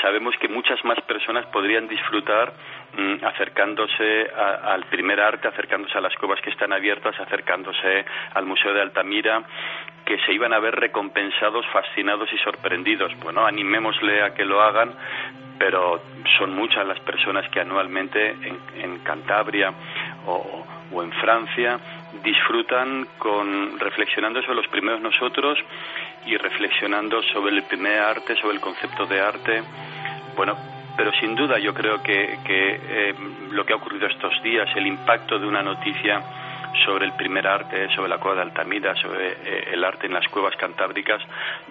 sabemos 0.00 0.34
que 0.38 0.48
muchas 0.48 0.84
más 0.84 1.00
personas 1.02 1.46
podrían 1.46 1.88
disfrutar 1.88 2.52
mm, 2.96 3.24
acercándose 3.24 4.28
al 4.32 4.84
primer 4.84 5.20
arte, 5.20 5.48
acercándose 5.48 5.98
a 5.98 6.00
las 6.00 6.14
cuevas 6.16 6.40
que 6.40 6.50
están 6.50 6.72
abiertas, 6.72 7.18
acercándose 7.20 8.04
al 8.34 8.46
Museo 8.46 8.72
de 8.72 8.82
Altamira, 8.82 9.42
que 10.04 10.18
se 10.24 10.32
iban 10.32 10.52
a 10.54 10.58
ver 10.58 10.74
recompensados, 10.74 11.66
fascinados 11.66 12.32
y 12.32 12.38
sorprendidos. 12.38 13.12
Bueno, 13.20 13.44
animémosle 13.44 14.22
a 14.22 14.34
que 14.34 14.44
lo 14.44 14.62
hagan, 14.62 14.94
pero 15.58 16.00
son 16.38 16.54
muchas 16.54 16.86
las 16.86 17.00
personas 17.00 17.48
que 17.50 17.60
anualmente 17.60 18.30
en, 18.30 18.98
Cantabria 19.00 19.72
o, 20.26 20.64
en 20.92 21.12
Francia 21.12 21.78
disfrutan 22.22 23.06
con 23.18 23.78
reflexionando 23.78 24.40
sobre 24.42 24.56
los 24.56 24.68
primeros 24.68 25.00
nosotros 25.00 25.58
y 26.26 26.36
reflexionando 26.36 27.22
sobre 27.22 27.56
el 27.56 27.62
primer 27.64 28.00
arte, 28.00 28.34
sobre 28.36 28.54
el 28.54 28.60
concepto 28.60 29.06
de 29.06 29.20
arte. 29.20 29.62
Bueno, 30.36 30.56
pero 30.96 31.12
sin 31.20 31.34
duda 31.34 31.58
yo 31.58 31.72
creo 31.72 32.02
que, 32.02 32.38
eh, 32.44 33.14
lo 33.50 33.64
que 33.64 33.72
ha 33.72 33.76
ocurrido 33.76 34.06
estos 34.08 34.42
días, 34.42 34.68
el 34.76 34.86
impacto 34.86 35.38
de 35.38 35.46
una 35.46 35.62
noticia 35.62 36.22
sobre 36.84 37.06
el 37.06 37.12
primer 37.14 37.46
arte, 37.46 37.88
sobre 37.94 38.08
la 38.08 38.18
cueva 38.18 38.36
de 38.36 38.42
Altamira, 38.42 38.94
sobre 38.96 39.32
eh, 39.32 39.68
el 39.72 39.84
arte 39.84 40.06
en 40.06 40.14
las 40.14 40.26
cuevas 40.28 40.54
cantábricas. 40.56 41.22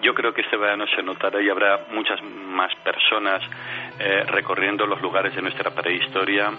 Yo 0.02 0.14
creo 0.14 0.32
que 0.32 0.42
este 0.42 0.56
verano 0.56 0.86
se 0.94 1.02
notará 1.02 1.40
y 1.40 1.48
habrá 1.48 1.86
muchas 1.90 2.22
más 2.22 2.74
personas 2.76 3.42
eh, 3.98 4.24
recorriendo 4.26 4.86
los 4.86 5.00
lugares 5.00 5.34
de 5.34 5.42
nuestra 5.42 5.70
prehistoria 5.70 6.50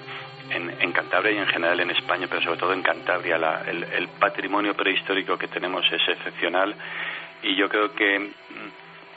en, 0.52 0.92
Cantabria 0.92 1.32
y 1.32 1.38
en 1.38 1.48
general 1.48 1.80
en 1.80 1.92
España, 1.92 2.26
pero 2.28 2.42
sobre 2.42 2.58
todo 2.58 2.74
en 2.74 2.82
Cantabria. 2.82 3.36
el 3.68 4.08
patrimonio 4.20 4.74
prehistórico 4.74 5.38
que 5.38 5.48
tenemos 5.48 5.86
es 5.92 6.08
excepcional 6.08 6.74
y 7.44 7.56
yo 7.56 7.70
creo 7.70 7.94
que 7.94 8.32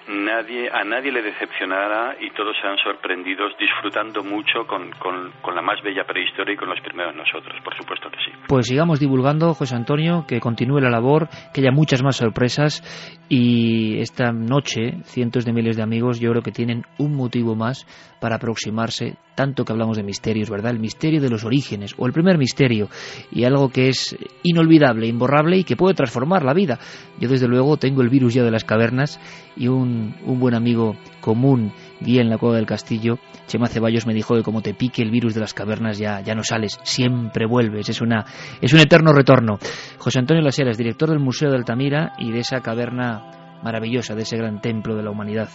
nadie, 0.09 0.70
a 0.70 0.85
nadie 0.85 1.12
le 1.12 1.23
decepcionará 1.23 2.16
y 2.20 2.31
todos 2.31 2.57
serán 2.57 2.79
sorprendidos 2.79 3.57
disfrutando 3.59 4.23
mucho 4.23 4.66
con, 4.66 4.91
con, 4.93 5.55
la 5.55 5.62
más 5.62 5.83
bella 5.83 6.05
prehistoria 6.05 6.55
y 6.55 6.57
con 6.57 6.68
los 6.68 6.81
primeros 6.81 7.14
nosotros, 7.14 7.61
por 7.62 7.77
supuesto. 7.77 8.11
Pues 8.49 8.66
sigamos 8.66 9.01
divulgando, 9.01 9.55
José 9.55 9.76
Antonio, 9.76 10.24
que 10.26 10.40
continúe 10.40 10.80
la 10.80 10.90
labor, 10.90 11.28
que 11.55 11.61
haya 11.61 11.70
muchas 11.70 12.03
más 12.03 12.16
sorpresas 12.16 12.82
y 13.28 13.99
esta 14.01 14.32
noche 14.32 14.99
cientos 15.05 15.45
de 15.45 15.53
miles 15.53 15.76
de 15.76 15.82
amigos 15.82 16.20
yo 16.20 16.30
creo 16.30 16.43
que 16.43 16.53
tienen 16.53 16.82
un 16.99 17.14
motivo 17.14 17.55
más 17.55 17.86
para 18.20 18.36
aproximarse, 18.36 19.16
tanto 19.34 19.64
que 19.64 19.72
hablamos 19.72 19.97
de 19.97 20.03
misterios, 20.03 20.51
¿verdad? 20.51 20.72
El 20.72 20.80
misterio 20.80 21.20
de 21.20 21.30
los 21.30 21.45
orígenes, 21.45 21.95
o 21.97 22.07
el 22.07 22.12
primer 22.12 22.36
misterio, 22.36 22.88
y 23.30 23.45
algo 23.45 23.70
que 23.70 23.88
es 23.88 24.16
inolvidable, 24.43 25.07
imborrable 25.07 25.57
y 25.57 25.64
que 25.64 25.76
puede 25.76 25.95
transformar 25.95 26.45
la 26.45 26.53
vida. 26.53 26.78
Yo 27.18 27.28
desde 27.28 27.49
luego 27.49 27.78
tengo 27.78 28.03
el 28.03 28.11
virus 28.11 28.34
ya 28.34 28.43
de 28.43 28.51
las 28.51 28.64
cavernas 28.64 29.18
y 29.57 29.68
un, 29.68 30.14
un 30.26 30.38
buen 30.38 30.55
amigo 30.55 30.97
común, 31.20 31.72
guía 32.03 32.20
en 32.20 32.28
la 32.28 32.38
cueva 32.38 32.57
del 32.57 32.66
castillo, 32.66 33.18
Chema 33.46 33.68
Ceballos 33.68 34.07
me 34.07 34.14
dijo 34.14 34.34
que 34.34 34.42
como 34.42 34.62
te 34.62 34.74
pique 34.74 35.03
el 35.03 35.11
virus 35.11 35.34
de 35.34 35.40
las 35.40 35.55
cavernas 35.55 35.98
ya, 35.98 36.20
ya 36.20 36.34
no 36.34 36.42
sales, 36.42 36.78
siempre 36.82 37.46
vuelves, 37.46 37.88
es, 37.88 38.00
una, 38.00 38.24
es 38.61 38.72
un 38.72 38.80
eterno 38.80 39.12
retorno. 39.12 39.59
José 39.98 40.18
Antonio 40.18 40.42
Laseras, 40.42 40.76
director 40.78 41.09
del 41.09 41.18
Museo 41.18 41.50
de 41.50 41.57
Altamira 41.57 42.12
y 42.18 42.32
de 42.32 42.40
esa 42.40 42.61
caverna 42.61 43.59
maravillosa, 43.62 44.14
de 44.14 44.22
ese 44.22 44.36
gran 44.36 44.61
templo 44.61 44.96
de 44.96 45.03
la 45.03 45.11
humanidad. 45.11 45.48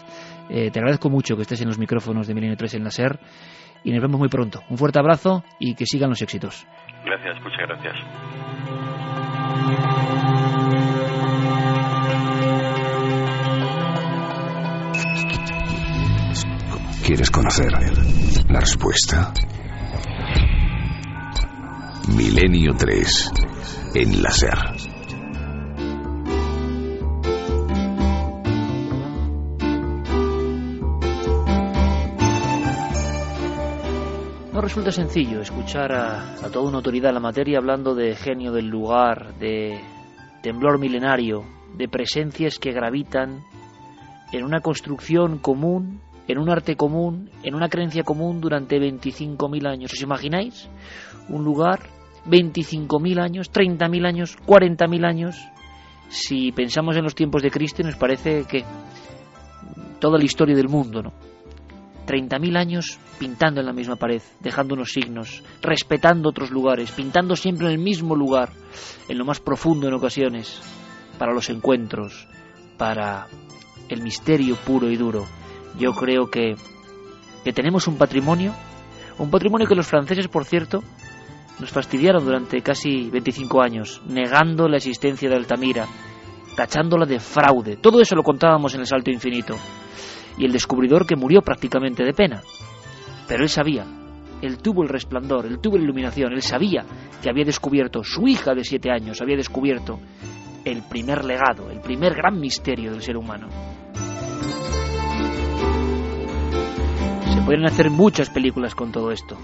Eh, 0.50 0.72
te 0.72 0.80
agradezco 0.80 1.10
mucho 1.10 1.36
que 1.36 1.42
estés 1.44 1.62
en 1.62 1.68
los 1.68 1.78
micrófonos 1.78 2.28
de 2.28 2.34
Milenio 2.34 2.58
3 2.58 2.76
en 2.76 2.84
la 2.84 2.92
SER 2.92 3.20
y 3.84 3.92
nos 3.92 4.02
vemos 4.02 4.20
muy 4.20 4.30
pronto. 4.30 4.62
Un 4.70 4.78
fuerte 4.78 5.00
abrazo 5.00 5.44
y 5.60 5.76
que 5.76 5.86
sigan 5.86 6.10
los 6.10 6.22
éxitos. 6.22 6.66
Gracias, 7.06 7.42
muchas 7.42 7.68
gracias. 7.68 7.96
¿Quieres 17.08 17.32
conocer 17.32 17.72
la 18.50 18.60
respuesta? 18.60 19.34
Milenio 22.18 22.74
3 22.78 23.32
en 23.96 24.22
la 24.22 24.30
SER. 24.30 24.58
resulta 34.60 34.92
sencillo 34.92 35.40
escuchar 35.40 35.94
a, 35.94 36.36
toda 36.52 36.68
una 36.68 36.80
autoridad 36.80 37.12
en 37.12 37.16
la 37.16 37.22
materia 37.22 37.58
hablando 37.58 37.96
de 37.96 38.16
genio 38.16 38.52
del 38.52 38.68
lugar, 38.68 39.36
de 39.36 39.80
temblor 40.44 40.78
milenario, 40.78 41.46
de 41.78 41.88
presencias 41.88 42.60
que 42.60 42.74
gravitan 42.74 43.46
en 44.34 44.44
una 44.44 44.60
construcción 44.60 45.38
común, 45.38 46.02
en 46.28 46.38
un 46.38 46.50
arte 46.50 46.76
común, 46.76 47.30
en 47.44 47.56
una 47.56 47.70
creencia 47.70 48.04
común 48.04 48.42
durante 48.42 48.78
25.000 48.78 49.68
años. 49.68 49.94
¿Os 49.94 50.02
imagináis? 50.02 50.70
Un 51.30 51.44
lugar, 51.44 51.82
25.000 52.28 53.22
años, 53.22 53.52
30.000 53.52 54.06
años, 54.06 54.38
40.000 54.46 55.06
años. 55.06 55.38
Si 56.10 56.52
pensamos 56.52 56.96
en 56.98 57.04
los 57.04 57.16
tiempos 57.16 57.44
de 57.44 57.52
Cristo, 57.52 57.84
nos 57.84 57.96
parece 57.96 58.46
que 58.46 58.64
toda 60.00 60.18
la 60.18 60.26
historia 60.26 60.56
del 60.56 60.70
mundo, 60.70 61.02
¿no? 61.02 61.14
30.000 62.06 62.58
años 62.58 63.00
pintando 63.20 63.60
en 63.60 63.66
la 63.66 63.74
misma 63.74 63.98
pared, 63.98 64.22
dejando 64.40 64.76
unos 64.76 64.92
signos, 64.92 65.44
respetando 65.62 66.30
otros 66.30 66.52
lugares, 66.52 66.92
pintando 66.92 67.36
siempre 67.36 67.68
en 67.68 67.74
el 67.74 67.80
mismo 67.80 68.16
lugar, 68.16 68.50
en 69.10 69.18
lo 69.18 69.26
más 69.26 69.42
profundo 69.42 69.88
en 69.88 69.94
ocasiones, 69.94 70.62
para 71.18 71.34
los 71.34 71.50
encuentros, 71.50 72.28
para 72.78 73.28
el 73.90 74.02
misterio 74.02 74.56
puro 74.56 74.90
y 74.90 74.96
duro. 74.96 75.26
Yo 75.78 75.94
creo 75.94 76.28
que, 76.28 76.56
que 77.44 77.54
tenemos 77.54 77.88
un 77.88 77.98
patrimonio, 77.98 78.54
un 79.18 79.30
patrimonio 79.30 79.68
que 79.68 79.76
los 79.76 79.88
franceses, 79.88 80.28
por 80.28 80.46
cierto, 80.46 80.84
nos 81.60 81.72
fastidiaron 81.72 82.24
durante 82.24 82.62
casi 82.62 83.10
25 83.10 83.62
años, 83.62 84.02
negando 84.06 84.68
la 84.68 84.78
existencia 84.78 85.30
de 85.30 85.36
Altamira, 85.36 85.88
tachándola 86.56 87.06
de 87.06 87.20
fraude. 87.20 87.78
Todo 87.78 88.02
eso 88.02 88.16
lo 88.16 88.24
contábamos 88.24 88.74
en 88.76 88.82
el 88.82 88.88
Salto 88.88 89.12
Infinito 89.12 89.56
y 90.38 90.46
el 90.46 90.52
descubridor 90.52 91.06
que 91.06 91.16
murió 91.16 91.42
prácticamente 91.42 92.04
de 92.04 92.14
pena. 92.14 92.42
Pero 93.28 93.44
él 93.44 93.50
sabía, 93.50 93.86
él 94.42 94.58
tuvo 94.60 94.84
el 94.84 94.90
resplandor, 94.90 95.46
él 95.46 95.60
tuvo 95.60 95.78
la 95.78 95.84
iluminación, 95.84 96.34
él 96.34 96.42
sabía 96.42 96.86
que 97.22 97.30
había 97.30 97.46
descubierto, 97.46 98.04
su 98.04 98.28
hija 98.28 98.54
de 98.54 98.64
siete 98.64 98.92
años 98.92 99.22
había 99.22 99.36
descubierto 99.36 100.00
el 100.64 100.84
primer 100.84 101.26
legado, 101.26 101.70
el 101.72 101.80
primer 101.80 102.14
gran 102.14 102.40
misterio 102.40 102.92
del 102.92 103.02
ser 103.02 103.18
humano. 103.18 103.48
Pueden 107.48 107.66
hacer 107.66 107.90
muchas 107.90 108.30
películas 108.30 108.76
con 108.76 108.92
todo 108.92 109.10
esto, 109.10 109.38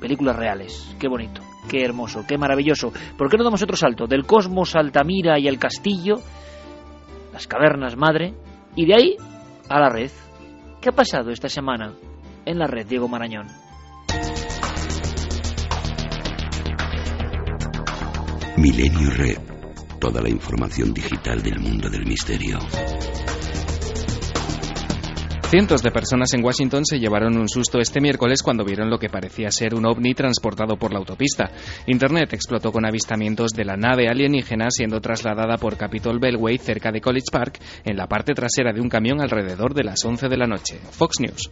películas 0.00 0.36
reales, 0.36 0.94
qué 1.00 1.08
bonito, 1.08 1.40
qué 1.68 1.84
hermoso, 1.84 2.24
qué 2.24 2.38
maravilloso. 2.38 2.92
¿Por 3.16 3.28
qué 3.28 3.36
no 3.36 3.42
damos 3.42 3.60
otro 3.60 3.76
salto? 3.76 4.06
Del 4.06 4.26
cosmos 4.26 4.76
Altamira 4.76 5.40
y 5.40 5.48
el 5.48 5.58
castillo, 5.58 6.20
las 7.32 7.48
cavernas 7.48 7.96
madre, 7.96 8.32
y 8.76 8.86
de 8.86 8.94
ahí 8.94 9.16
a 9.68 9.80
la 9.80 9.88
red. 9.88 10.12
¿Qué 10.80 10.90
ha 10.90 10.92
pasado 10.92 11.32
esta 11.32 11.48
semana 11.48 11.94
en 12.46 12.60
la 12.60 12.68
red, 12.68 12.86
Diego 12.86 13.08
Marañón? 13.08 13.48
Milenio 18.56 19.10
Red. 19.10 19.38
Toda 19.98 20.22
la 20.22 20.28
información 20.28 20.94
digital 20.94 21.42
del 21.42 21.58
mundo 21.58 21.90
del 21.90 22.06
misterio. 22.06 22.60
Cientos 25.50 25.82
de 25.82 25.90
personas 25.90 26.34
en 26.34 26.44
Washington 26.44 26.84
se 26.84 26.98
llevaron 26.98 27.38
un 27.38 27.48
susto 27.48 27.78
este 27.78 28.02
miércoles 28.02 28.42
cuando 28.42 28.66
vieron 28.66 28.90
lo 28.90 28.98
que 28.98 29.08
parecía 29.08 29.50
ser 29.50 29.74
un 29.74 29.86
ovni 29.86 30.12
transportado 30.12 30.76
por 30.76 30.92
la 30.92 30.98
autopista. 30.98 31.50
Internet 31.86 32.34
explotó 32.34 32.70
con 32.70 32.84
avistamientos 32.84 33.52
de 33.52 33.64
la 33.64 33.74
nave 33.74 34.10
alienígena 34.10 34.66
siendo 34.68 35.00
trasladada 35.00 35.56
por 35.56 35.78
Capitol 35.78 36.18
Beltway 36.18 36.58
cerca 36.58 36.92
de 36.92 37.00
College 37.00 37.28
Park 37.32 37.60
en 37.86 37.96
la 37.96 38.06
parte 38.06 38.34
trasera 38.34 38.74
de 38.74 38.82
un 38.82 38.90
camión 38.90 39.22
alrededor 39.22 39.72
de 39.72 39.84
las 39.84 40.04
11 40.04 40.28
de 40.28 40.36
la 40.36 40.46
noche. 40.46 40.80
Fox 40.90 41.18
News. 41.18 41.50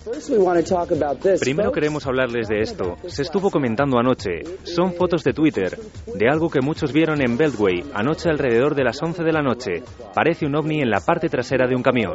Primero 1.40 1.72
queremos 1.72 2.06
hablarles 2.06 2.48
de 2.48 2.60
esto. 2.60 2.96
Se 3.06 3.22
estuvo 3.22 3.50
comentando 3.50 3.98
anoche. 3.98 4.42
Son 4.64 4.92
fotos 4.92 5.24
de 5.24 5.32
Twitter 5.32 5.78
de 6.14 6.28
algo 6.28 6.50
que 6.50 6.60
muchos 6.60 6.92
vieron 6.92 7.22
en 7.22 7.38
Beltway 7.38 7.82
anoche 7.94 8.28
alrededor 8.28 8.74
de 8.74 8.84
las 8.84 9.02
11 9.02 9.22
de 9.22 9.32
la 9.32 9.40
noche. 9.40 9.82
Parece 10.14 10.44
un 10.44 10.54
ovni 10.54 10.82
en 10.82 10.90
la 10.90 11.00
parte 11.00 11.30
trasera 11.30 11.66
de 11.66 11.74
un 11.74 11.82
camión. 11.82 12.12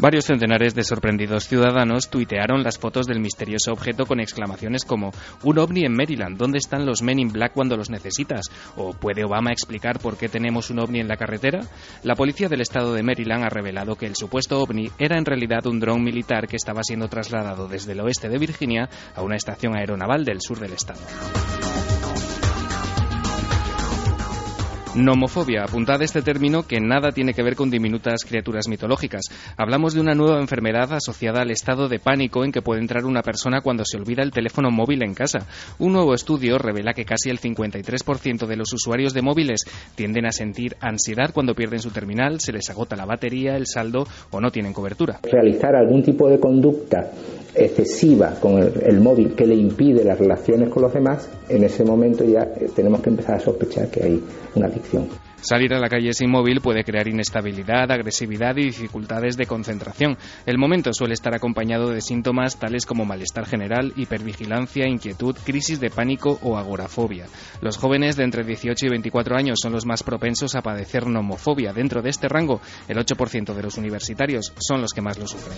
Varios 0.00 0.24
centenares 0.24 0.74
de 0.74 0.82
sorprendidos 0.82 1.46
ciudadanos 1.46 2.08
tuitearon 2.08 2.62
las 2.62 2.78
fotos 2.78 3.06
del 3.06 3.20
misterioso 3.20 3.70
objeto 3.70 4.06
con 4.06 4.18
exclamaciones 4.18 4.86
como 4.86 5.12
un 5.42 5.58
ovni 5.58 5.84
en 5.84 5.92
Maryland, 5.92 6.38
¿dónde 6.38 6.56
están 6.56 6.86
los 6.86 7.02
men 7.02 7.18
in 7.18 7.30
black 7.30 7.52
cuando 7.52 7.76
los 7.76 7.90
necesitas? 7.90 8.46
¿O 8.76 8.94
puede 8.94 9.24
Obama 9.24 9.52
explicar 9.52 9.98
por 9.98 10.16
qué 10.16 10.30
tenemos 10.30 10.70
un 10.70 10.78
ovni 10.78 11.00
en 11.00 11.08
la 11.08 11.18
carretera? 11.18 11.60
La 12.02 12.14
policía 12.14 12.48
del 12.48 12.62
estado 12.62 12.94
de 12.94 13.02
Maryland 13.02 13.44
ha 13.44 13.50
revelado 13.50 13.94
que 13.96 14.06
el 14.06 14.16
supuesto 14.16 14.62
ovni 14.62 14.88
era 14.98 15.18
en 15.18 15.26
realidad 15.26 15.66
un 15.66 15.80
dron 15.80 16.02
militar 16.02 16.48
que 16.48 16.56
estaba 16.56 16.82
siendo 16.82 17.08
trasladado 17.08 17.68
desde 17.68 17.92
el 17.92 18.00
oeste 18.00 18.30
de 18.30 18.38
Virginia 18.38 18.88
a 19.14 19.20
una 19.20 19.36
estación 19.36 19.76
aeronaval 19.76 20.24
del 20.24 20.40
sur 20.40 20.60
del 20.60 20.72
estado. 20.72 21.00
Nomofobia. 25.04 25.64
Apuntad 25.64 26.02
este 26.02 26.22
término 26.22 26.64
que 26.66 26.80
nada 26.80 27.10
tiene 27.12 27.32
que 27.32 27.42
ver 27.42 27.56
con 27.56 27.70
diminutas 27.70 28.24
criaturas 28.24 28.68
mitológicas. 28.68 29.22
Hablamos 29.56 29.94
de 29.94 30.00
una 30.00 30.14
nueva 30.14 30.40
enfermedad 30.40 30.92
asociada 30.92 31.42
al 31.42 31.50
estado 31.50 31.88
de 31.88 31.98
pánico 31.98 32.44
en 32.44 32.52
que 32.52 32.62
puede 32.62 32.80
entrar 32.80 33.04
una 33.04 33.22
persona 33.22 33.62
cuando 33.62 33.84
se 33.84 33.96
olvida 33.96 34.22
el 34.22 34.30
teléfono 34.30 34.70
móvil 34.70 35.02
en 35.02 35.14
casa. 35.14 35.46
Un 35.78 35.94
nuevo 35.94 36.14
estudio 36.14 36.58
revela 36.58 36.92
que 36.92 37.04
casi 37.04 37.30
el 37.30 37.40
53% 37.40 38.46
de 38.46 38.56
los 38.56 38.72
usuarios 38.72 39.14
de 39.14 39.22
móviles 39.22 39.64
tienden 39.94 40.26
a 40.26 40.32
sentir 40.32 40.76
ansiedad 40.80 41.30
cuando 41.32 41.54
pierden 41.54 41.80
su 41.80 41.90
terminal, 41.90 42.40
se 42.40 42.52
les 42.52 42.68
agota 42.70 42.96
la 42.96 43.06
batería, 43.06 43.56
el 43.56 43.66
saldo 43.66 44.06
o 44.30 44.40
no 44.40 44.50
tienen 44.50 44.72
cobertura. 44.72 45.20
Realizar 45.22 45.74
algún 45.74 46.02
tipo 46.02 46.28
de 46.28 46.38
conducta 46.38 47.10
excesiva 47.54 48.34
con 48.40 48.62
el, 48.62 49.00
móvil 49.00 49.34
que 49.34 49.46
le 49.46 49.54
impide 49.54 50.04
las 50.04 50.18
relaciones 50.18 50.68
con 50.68 50.82
los 50.82 50.92
demás, 50.92 51.28
en 51.48 51.64
ese 51.64 51.84
momento 51.84 52.24
ya 52.24 52.42
eh, 52.42 52.68
tenemos 52.74 53.00
que 53.00 53.10
empezar 53.10 53.36
a 53.36 53.40
sospechar 53.40 53.88
que 53.88 54.04
hay 54.04 54.22
una 54.54 54.66
adicción. 54.66 54.89
Salir 55.42 55.72
a 55.72 55.80
la 55.80 55.88
calle 55.88 56.12
sin 56.12 56.30
móvil 56.30 56.60
puede 56.60 56.84
crear 56.84 57.08
inestabilidad, 57.08 57.90
agresividad 57.90 58.56
y 58.56 58.64
dificultades 58.64 59.38
de 59.38 59.46
concentración. 59.46 60.18
El 60.44 60.58
momento 60.58 60.92
suele 60.92 61.14
estar 61.14 61.34
acompañado 61.34 61.88
de 61.88 62.02
síntomas 62.02 62.58
tales 62.58 62.84
como 62.84 63.06
malestar 63.06 63.46
general, 63.46 63.92
hipervigilancia, 63.96 64.86
inquietud, 64.86 65.34
crisis 65.42 65.80
de 65.80 65.88
pánico 65.88 66.38
o 66.42 66.58
agorafobia. 66.58 67.26
Los 67.62 67.78
jóvenes 67.78 68.16
de 68.16 68.24
entre 68.24 68.44
18 68.44 68.86
y 68.86 68.90
24 68.90 69.36
años 69.36 69.58
son 69.62 69.72
los 69.72 69.86
más 69.86 70.02
propensos 70.02 70.54
a 70.54 70.62
padecer 70.62 71.06
nomofobia. 71.06 71.72
Dentro 71.72 72.02
de 72.02 72.10
este 72.10 72.28
rango, 72.28 72.60
el 72.86 72.98
8% 72.98 73.54
de 73.54 73.62
los 73.62 73.78
universitarios 73.78 74.52
son 74.58 74.82
los 74.82 74.92
que 74.92 75.00
más 75.00 75.18
lo 75.18 75.26
sufren. 75.26 75.56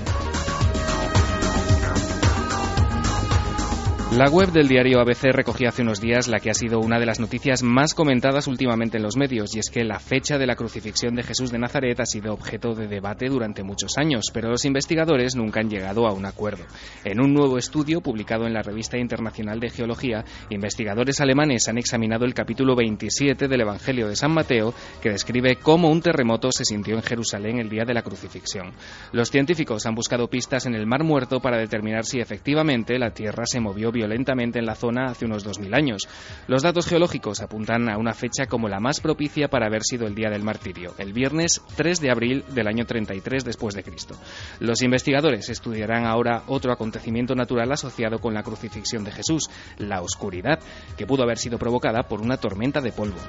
La 4.17 4.29
web 4.29 4.53
del 4.53 4.69
diario 4.69 5.01
ABC 5.01 5.33
recogía 5.33 5.71
hace 5.71 5.81
unos 5.81 5.99
días 5.99 6.29
la 6.29 6.39
que 6.39 6.51
ha 6.51 6.55
sido 6.55 6.81
una 6.81 7.01
de 7.01 7.07
las 7.07 7.19
noticias 7.19 7.63
más 7.63 7.95
comentadas 7.95 8.47
últimamente 8.47 8.99
en 8.99 9.03
los 9.03 9.17
medios, 9.17 9.57
y 9.57 9.59
es 9.59 9.71
que 9.71 9.85
la 9.85 9.99
fecha 10.01 10.37
de 10.37 10.47
la 10.47 10.55
crucifixión 10.55 11.15
de 11.15 11.23
Jesús 11.23 11.51
de 11.51 11.59
Nazaret 11.59 11.99
ha 11.99 12.05
sido 12.05 12.35
objeto 12.35 12.75
de 12.75 12.89
debate 12.89 13.31
durante 13.31 13.63
muchos 13.63 13.97
años, 13.97 14.27
pero 14.31 14.51
los 14.51 14.67
investigadores 14.67 15.35
nunca 15.35 15.61
han 15.61 15.71
llegado 15.71 16.07
a 16.07 16.13
un 16.13 16.27
acuerdo. 16.27 16.63
En 17.05 17.23
un 17.23 17.33
nuevo 17.33 17.57
estudio 17.57 18.03
publicado 18.03 18.47
en 18.47 18.53
la 18.53 18.61
Revista 18.61 18.99
Internacional 18.99 19.59
de 19.61 19.71
Geología, 19.71 20.27
investigadores 20.51 21.23
alemanes 21.23 21.69
han 21.69 21.79
examinado 21.79 22.27
el 22.27 22.35
capítulo 22.35 22.77
27 22.77 23.49
del 23.49 23.63
Evangelio 23.63 24.09
de 24.09 24.17
San 24.17 24.35
Mateo, 24.35 24.75
que 25.01 25.09
describe 25.09 25.57
cómo 25.57 25.89
un 25.89 26.03
terremoto 26.03 26.53
se 26.53 26.67
sintió 26.67 26.97
en 26.97 27.03
Jerusalén 27.03 27.61
el 27.61 27.71
día 27.71 27.85
de 27.87 27.95
la 27.95 28.03
crucifixión. 28.03 28.73
Los 29.13 29.31
científicos 29.31 29.87
han 29.87 29.95
buscado 29.95 30.29
pistas 30.29 30.67
en 30.67 30.75
el 30.75 30.87
Mar 30.87 31.03
Muerto 31.03 31.41
para 31.41 31.57
determinar 31.57 32.05
si 32.05 32.21
efectivamente 32.21 32.99
la 32.99 33.15
Tierra 33.15 33.47
se 33.47 33.59
movió 33.59 33.91
violentamente 34.03 34.59
en 34.59 34.67
la 34.67 34.75
zona 34.75 35.07
hace 35.07 35.27
unos 35.27 35.47
2.000 35.47 35.77
años. 35.77 36.03
Los 36.49 36.63
datos 36.63 36.89
geológicos 36.89 37.41
apuntan 37.41 37.89
a 37.89 37.99
una 37.99 38.15
fecha 38.15 38.47
como 38.47 38.69
la 38.69 38.81
más 38.81 39.01
propicia 39.01 39.47
para 39.47 39.67
haber 39.67 39.83
sido 39.85 40.09
el 40.09 40.17
día 40.17 40.29
del 40.29 40.43
martirio, 40.43 40.95
el 40.99 41.13
viernes 41.13 41.63
3 41.77 42.01
de 42.01 42.11
abril 42.11 42.45
del 42.49 42.67
año 42.67 42.85
33 42.85 43.45
después 43.45 43.77
de 43.77 43.85
Cristo. 43.85 44.17
Los 44.59 44.83
investigadores 44.83 45.49
estudiarán 45.49 46.05
ahora 46.05 46.43
otro 46.49 46.73
acontecimiento 46.73 47.37
natural 47.37 47.71
asociado 47.71 48.19
con 48.19 48.35
la 48.35 48.43
crucifixión 48.43 49.05
de 49.05 49.13
Jesús, 49.13 49.49
la 49.79 50.03
oscuridad, 50.03 50.59
que 50.97 51.07
pudo 51.07 51.23
haber 51.23 51.39
sido 51.39 51.59
provocada 51.59 52.03
por 52.03 52.21
una 52.21 52.39
tormenta 52.39 52.81
de 52.81 52.91
polvo. 52.91 53.21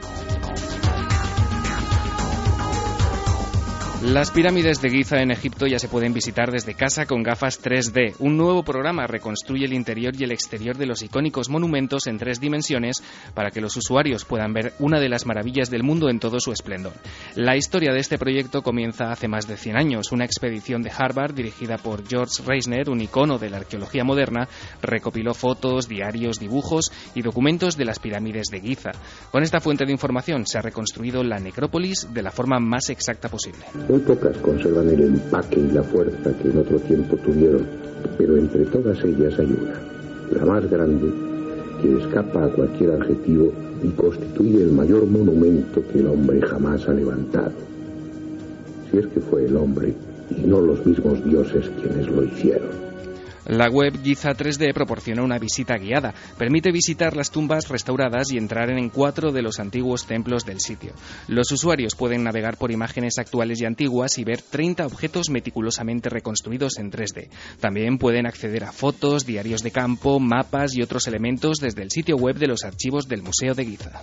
Las 4.04 4.32
pirámides 4.32 4.82
de 4.82 4.90
Giza 4.90 5.22
en 5.22 5.32
Egipto 5.32 5.66
ya 5.66 5.80
se 5.80 5.88
pueden 5.88 6.14
visitar 6.14 6.52
desde 6.52 6.74
casa 6.74 7.06
con 7.06 7.24
gafas 7.24 7.64
3D. 7.64 8.16
Un 8.20 8.36
nuevo 8.36 8.62
programa 8.62 9.08
reconstruye 9.08 9.64
el 9.64 9.72
interior 9.72 10.14
y 10.20 10.26
el 10.26 10.34
exterior 10.34 10.76
de 10.76 10.86
los 10.86 11.02
icónicos 11.04 11.48
monumentos 11.48 12.08
en 12.08 12.18
tres 12.18 12.42
dimensiones 12.42 13.02
para 13.34 13.50
que 13.50 13.62
los 13.62 13.78
usuarios 13.78 14.26
puedan 14.26 14.52
ver 14.52 14.74
una 14.80 15.00
de 15.00 15.08
las 15.08 15.26
maravillas 15.26 15.70
del 15.70 15.84
mundo 15.84 16.10
en 16.10 16.20
todo 16.20 16.42
su 16.42 16.52
esplendor. 16.52 16.92
La 17.36 17.56
historia 17.56 17.94
de 17.94 18.00
este 18.00 18.18
proyecto 18.18 18.62
comienza 18.62 19.10
hace 19.10 19.30
más 19.30 19.48
de 19.48 19.56
100 19.56 19.78
años. 19.78 20.12
Una 20.12 20.26
expedición 20.26 20.82
de 20.82 20.92
Harvard 20.92 21.34
dirigida 21.34 21.78
por 21.78 22.06
George 22.06 22.44
Reisner, 22.46 22.90
un 22.90 23.00
icono 23.00 23.38
de 23.38 23.52
la 23.52 23.58
arqueología 23.58 24.04
moderna, 24.04 24.50
recopiló 24.82 25.34
fotos, 25.34 25.88
diarios, 25.88 26.40
dibujos 26.40 26.92
y 27.16 27.22
documentos 27.22 27.78
de 27.78 27.86
las 27.86 28.00
pirámides 28.00 28.48
de 28.52 28.60
Giza. 28.60 28.92
Con 29.32 29.44
esta 29.44 29.62
fuente 29.62 29.86
de 29.86 29.94
información 29.94 30.46
se 30.46 30.58
ha 30.58 30.62
reconstruido 30.62 31.24
la 31.24 31.40
necrópolis 31.40 32.14
de 32.14 32.22
la 32.22 32.32
forma 32.32 32.60
más 32.60 32.90
exacta 32.90 33.30
posible. 33.30 33.64
Muy 33.94 34.02
pocas 34.02 34.36
conservan 34.40 34.90
el 34.90 35.02
empaque 35.02 35.60
y 35.60 35.72
la 35.72 35.84
fuerza 35.84 36.36
que 36.42 36.50
en 36.50 36.58
otro 36.58 36.80
tiempo 36.80 37.16
tuvieron, 37.18 37.62
pero 38.18 38.36
entre 38.38 38.66
todas 38.66 38.98
ellas 39.04 39.38
hay 39.38 39.46
una, 39.46 39.80
la 40.32 40.46
más 40.48 40.68
grande, 40.68 41.14
que 41.80 42.00
escapa 42.00 42.44
a 42.44 42.50
cualquier 42.50 42.90
adjetivo 42.90 43.54
y 43.84 43.90
constituye 43.90 44.64
el 44.64 44.72
mayor 44.72 45.06
monumento 45.06 45.84
que 45.90 46.00
el 46.00 46.08
hombre 46.08 46.42
jamás 46.42 46.90
ha 46.90 46.94
levantado. 46.94 47.52
Si 48.90 48.98
es 48.98 49.06
que 49.06 49.20
fue 49.20 49.46
el 49.46 49.56
hombre 49.58 49.94
y 50.32 50.42
no 50.48 50.60
los 50.60 50.84
mismos 50.88 51.24
dioses 51.24 51.70
quienes 51.80 52.10
lo 52.10 52.24
hicieron. 52.24 52.83
La 53.46 53.70
web 53.70 54.02
Giza 54.02 54.32
3D 54.32 54.74
proporciona 54.74 55.24
una 55.24 55.38
visita 55.38 55.78
guiada. 55.78 56.14
Permite 56.38 56.72
visitar 56.72 57.16
las 57.16 57.30
tumbas 57.30 57.68
restauradas 57.68 58.32
y 58.32 58.38
entrar 58.38 58.70
en 58.72 58.90
cuatro 58.90 59.32
de 59.32 59.42
los 59.42 59.60
antiguos 59.60 60.06
templos 60.06 60.46
del 60.46 60.60
sitio. 60.60 60.94
Los 61.28 61.52
usuarios 61.52 61.96
pueden 61.96 62.24
navegar 62.24 62.58
por 62.58 62.72
imágenes 62.72 63.18
actuales 63.18 63.62
y 63.62 63.66
antiguas 63.66 64.18
y 64.18 64.24
ver 64.24 64.42
30 64.42 64.86
objetos 64.86 65.30
meticulosamente 65.30 66.10
reconstruidos 66.10 66.78
en 66.78 66.92
3D. 66.92 67.30
También 67.60 67.98
pueden 67.98 68.28
acceder 68.28 68.64
a 68.64 68.72
fotos, 68.72 69.26
diarios 69.26 69.62
de 69.62 69.72
campo, 69.72 70.20
mapas 70.20 70.76
y 70.76 70.82
otros 70.82 71.08
elementos 71.08 71.58
desde 71.60 71.84
el 71.84 71.92
sitio 71.92 72.16
web 72.16 72.38
de 72.38 72.48
los 72.48 72.64
archivos 72.64 73.08
del 73.08 73.24
Museo 73.24 73.54
de 73.54 73.66
Giza. 73.66 74.02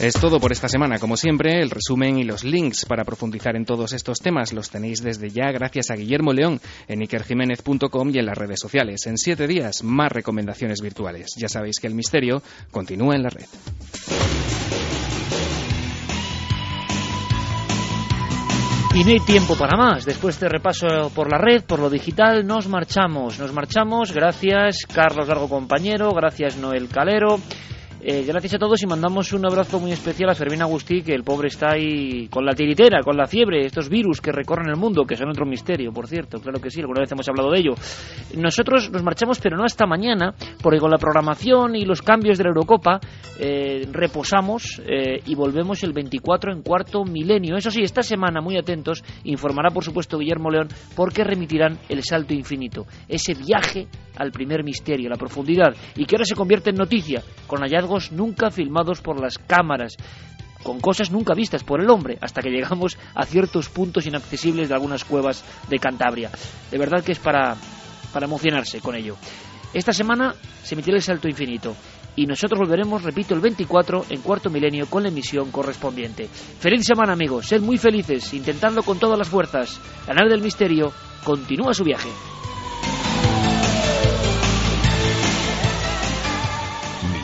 Es 0.00 0.14
todo 0.14 0.40
por 0.40 0.50
esta 0.50 0.66
semana. 0.66 0.98
Como 0.98 1.18
siempre, 1.18 1.60
el 1.60 1.68
resumen 1.68 2.18
y 2.18 2.24
los 2.24 2.42
links 2.42 2.86
para 2.86 3.04
profundizar 3.04 3.54
en 3.54 3.66
todos 3.66 3.92
estos 3.92 4.20
temas 4.20 4.54
los 4.54 4.70
tenéis 4.70 5.02
desde 5.02 5.28
ya 5.28 5.52
gracias 5.52 5.90
a 5.90 5.94
Guillermo 5.94 6.32
León 6.32 6.58
en 6.88 7.02
ikerjiménez.com 7.02 8.10
y 8.10 8.18
en 8.18 8.24
las 8.24 8.38
redes 8.38 8.60
sociales. 8.60 9.06
En 9.06 9.18
siete 9.18 9.46
días, 9.46 9.84
más 9.84 10.10
recomendaciones 10.10 10.80
virtuales. 10.80 11.34
Ya 11.36 11.48
sabéis 11.48 11.78
que 11.78 11.86
el 11.86 11.94
misterio 11.94 12.42
continúa 12.70 13.14
en 13.14 13.22
la 13.24 13.28
red. 13.28 13.44
Y 18.94 19.04
no 19.04 19.10
hay 19.10 19.20
tiempo 19.20 19.54
para 19.54 19.76
más. 19.76 20.06
Después 20.06 20.40
de 20.40 20.46
este 20.46 20.56
repaso 20.56 21.10
por 21.14 21.30
la 21.30 21.36
red, 21.36 21.62
por 21.64 21.78
lo 21.78 21.90
digital, 21.90 22.46
nos 22.46 22.68
marchamos. 22.68 23.38
Nos 23.38 23.52
marchamos. 23.52 24.14
Gracias, 24.14 24.86
Carlos 24.90 25.28
Largo 25.28 25.50
compañero. 25.50 26.10
Gracias, 26.14 26.56
Noel 26.56 26.88
Calero. 26.88 27.38
Eh, 28.02 28.24
gracias 28.26 28.54
a 28.54 28.58
todos 28.58 28.82
y 28.82 28.86
mandamos 28.86 29.30
un 29.34 29.44
abrazo 29.44 29.78
muy 29.78 29.92
especial 29.92 30.30
a 30.30 30.34
Fermín 30.34 30.62
Agustí, 30.62 31.02
que 31.02 31.12
el 31.12 31.22
pobre 31.22 31.48
está 31.48 31.72
ahí 31.72 32.28
con 32.28 32.46
la 32.46 32.54
tiritera, 32.54 33.02
con 33.02 33.14
la 33.14 33.26
fiebre, 33.26 33.66
estos 33.66 33.90
virus 33.90 34.22
que 34.22 34.32
recorren 34.32 34.70
el 34.70 34.76
mundo, 34.76 35.04
que 35.04 35.16
son 35.16 35.28
otro 35.28 35.44
misterio, 35.44 35.92
por 35.92 36.06
cierto, 36.06 36.40
claro 36.40 36.58
que 36.62 36.70
sí, 36.70 36.80
alguna 36.80 37.00
vez 37.00 37.12
hemos 37.12 37.28
hablado 37.28 37.50
de 37.50 37.58
ello. 37.58 37.74
Nosotros 38.38 38.90
nos 38.90 39.02
marchamos, 39.02 39.38
pero 39.38 39.58
no 39.58 39.64
hasta 39.64 39.84
mañana, 39.84 40.34
porque 40.62 40.78
con 40.78 40.90
la 40.90 40.96
programación 40.96 41.76
y 41.76 41.84
los 41.84 42.00
cambios 42.00 42.38
de 42.38 42.44
la 42.44 42.48
Eurocopa 42.48 43.00
eh, 43.38 43.86
reposamos 43.92 44.80
eh, 44.86 45.20
y 45.26 45.34
volvemos 45.34 45.82
el 45.82 45.92
24 45.92 46.52
en 46.54 46.62
cuarto 46.62 47.04
milenio. 47.04 47.56
Eso 47.56 47.70
sí, 47.70 47.82
esta 47.82 48.02
semana, 48.02 48.40
muy 48.40 48.56
atentos, 48.56 49.04
informará 49.24 49.68
por 49.68 49.84
supuesto 49.84 50.16
Guillermo 50.16 50.48
León, 50.48 50.68
porque 50.96 51.22
remitirán 51.22 51.78
el 51.90 52.02
salto 52.02 52.32
infinito, 52.32 52.86
ese 53.06 53.34
viaje 53.34 53.88
al 54.16 54.32
primer 54.32 54.64
misterio, 54.64 55.10
la 55.10 55.16
profundidad, 55.16 55.74
y 55.96 56.06
que 56.06 56.16
ahora 56.16 56.24
se 56.24 56.34
convierte 56.34 56.70
en 56.70 56.76
noticia, 56.76 57.22
con 57.46 57.60
hallazgos 57.60 57.89
nunca 58.12 58.50
filmados 58.50 59.00
por 59.00 59.20
las 59.20 59.38
cámaras, 59.38 59.96
con 60.62 60.80
cosas 60.80 61.10
nunca 61.10 61.34
vistas 61.34 61.64
por 61.64 61.80
el 61.80 61.90
hombre, 61.90 62.18
hasta 62.20 62.42
que 62.42 62.50
llegamos 62.50 62.98
a 63.14 63.24
ciertos 63.24 63.68
puntos 63.68 64.06
inaccesibles 64.06 64.68
de 64.68 64.74
algunas 64.74 65.04
cuevas 65.04 65.44
de 65.68 65.78
Cantabria. 65.78 66.30
De 66.70 66.78
verdad 66.78 67.02
que 67.02 67.12
es 67.12 67.18
para, 67.18 67.56
para 68.12 68.26
emocionarse 68.26 68.80
con 68.80 68.94
ello. 68.94 69.16
Esta 69.72 69.92
semana 69.92 70.34
se 70.62 70.74
emitirá 70.74 70.96
el 70.96 71.02
salto 71.02 71.28
infinito. 71.28 71.74
Y 72.16 72.26
nosotros 72.26 72.58
volveremos, 72.58 73.04
repito, 73.04 73.34
el 73.34 73.40
24 73.40 74.06
en 74.10 74.20
cuarto 74.20 74.50
milenio 74.50 74.86
con 74.86 75.04
la 75.04 75.08
emisión 75.08 75.50
correspondiente. 75.52 76.26
Feliz 76.26 76.84
semana, 76.84 77.12
amigos. 77.12 77.46
Sed 77.46 77.60
muy 77.60 77.78
felices, 77.78 78.34
intentando 78.34 78.82
con 78.82 78.98
todas 78.98 79.18
las 79.18 79.28
fuerzas. 79.28 79.80
La 80.08 80.14
nave 80.14 80.30
del 80.30 80.42
misterio 80.42 80.92
continúa 81.24 81.72
su 81.72 81.84
viaje. 81.84 82.10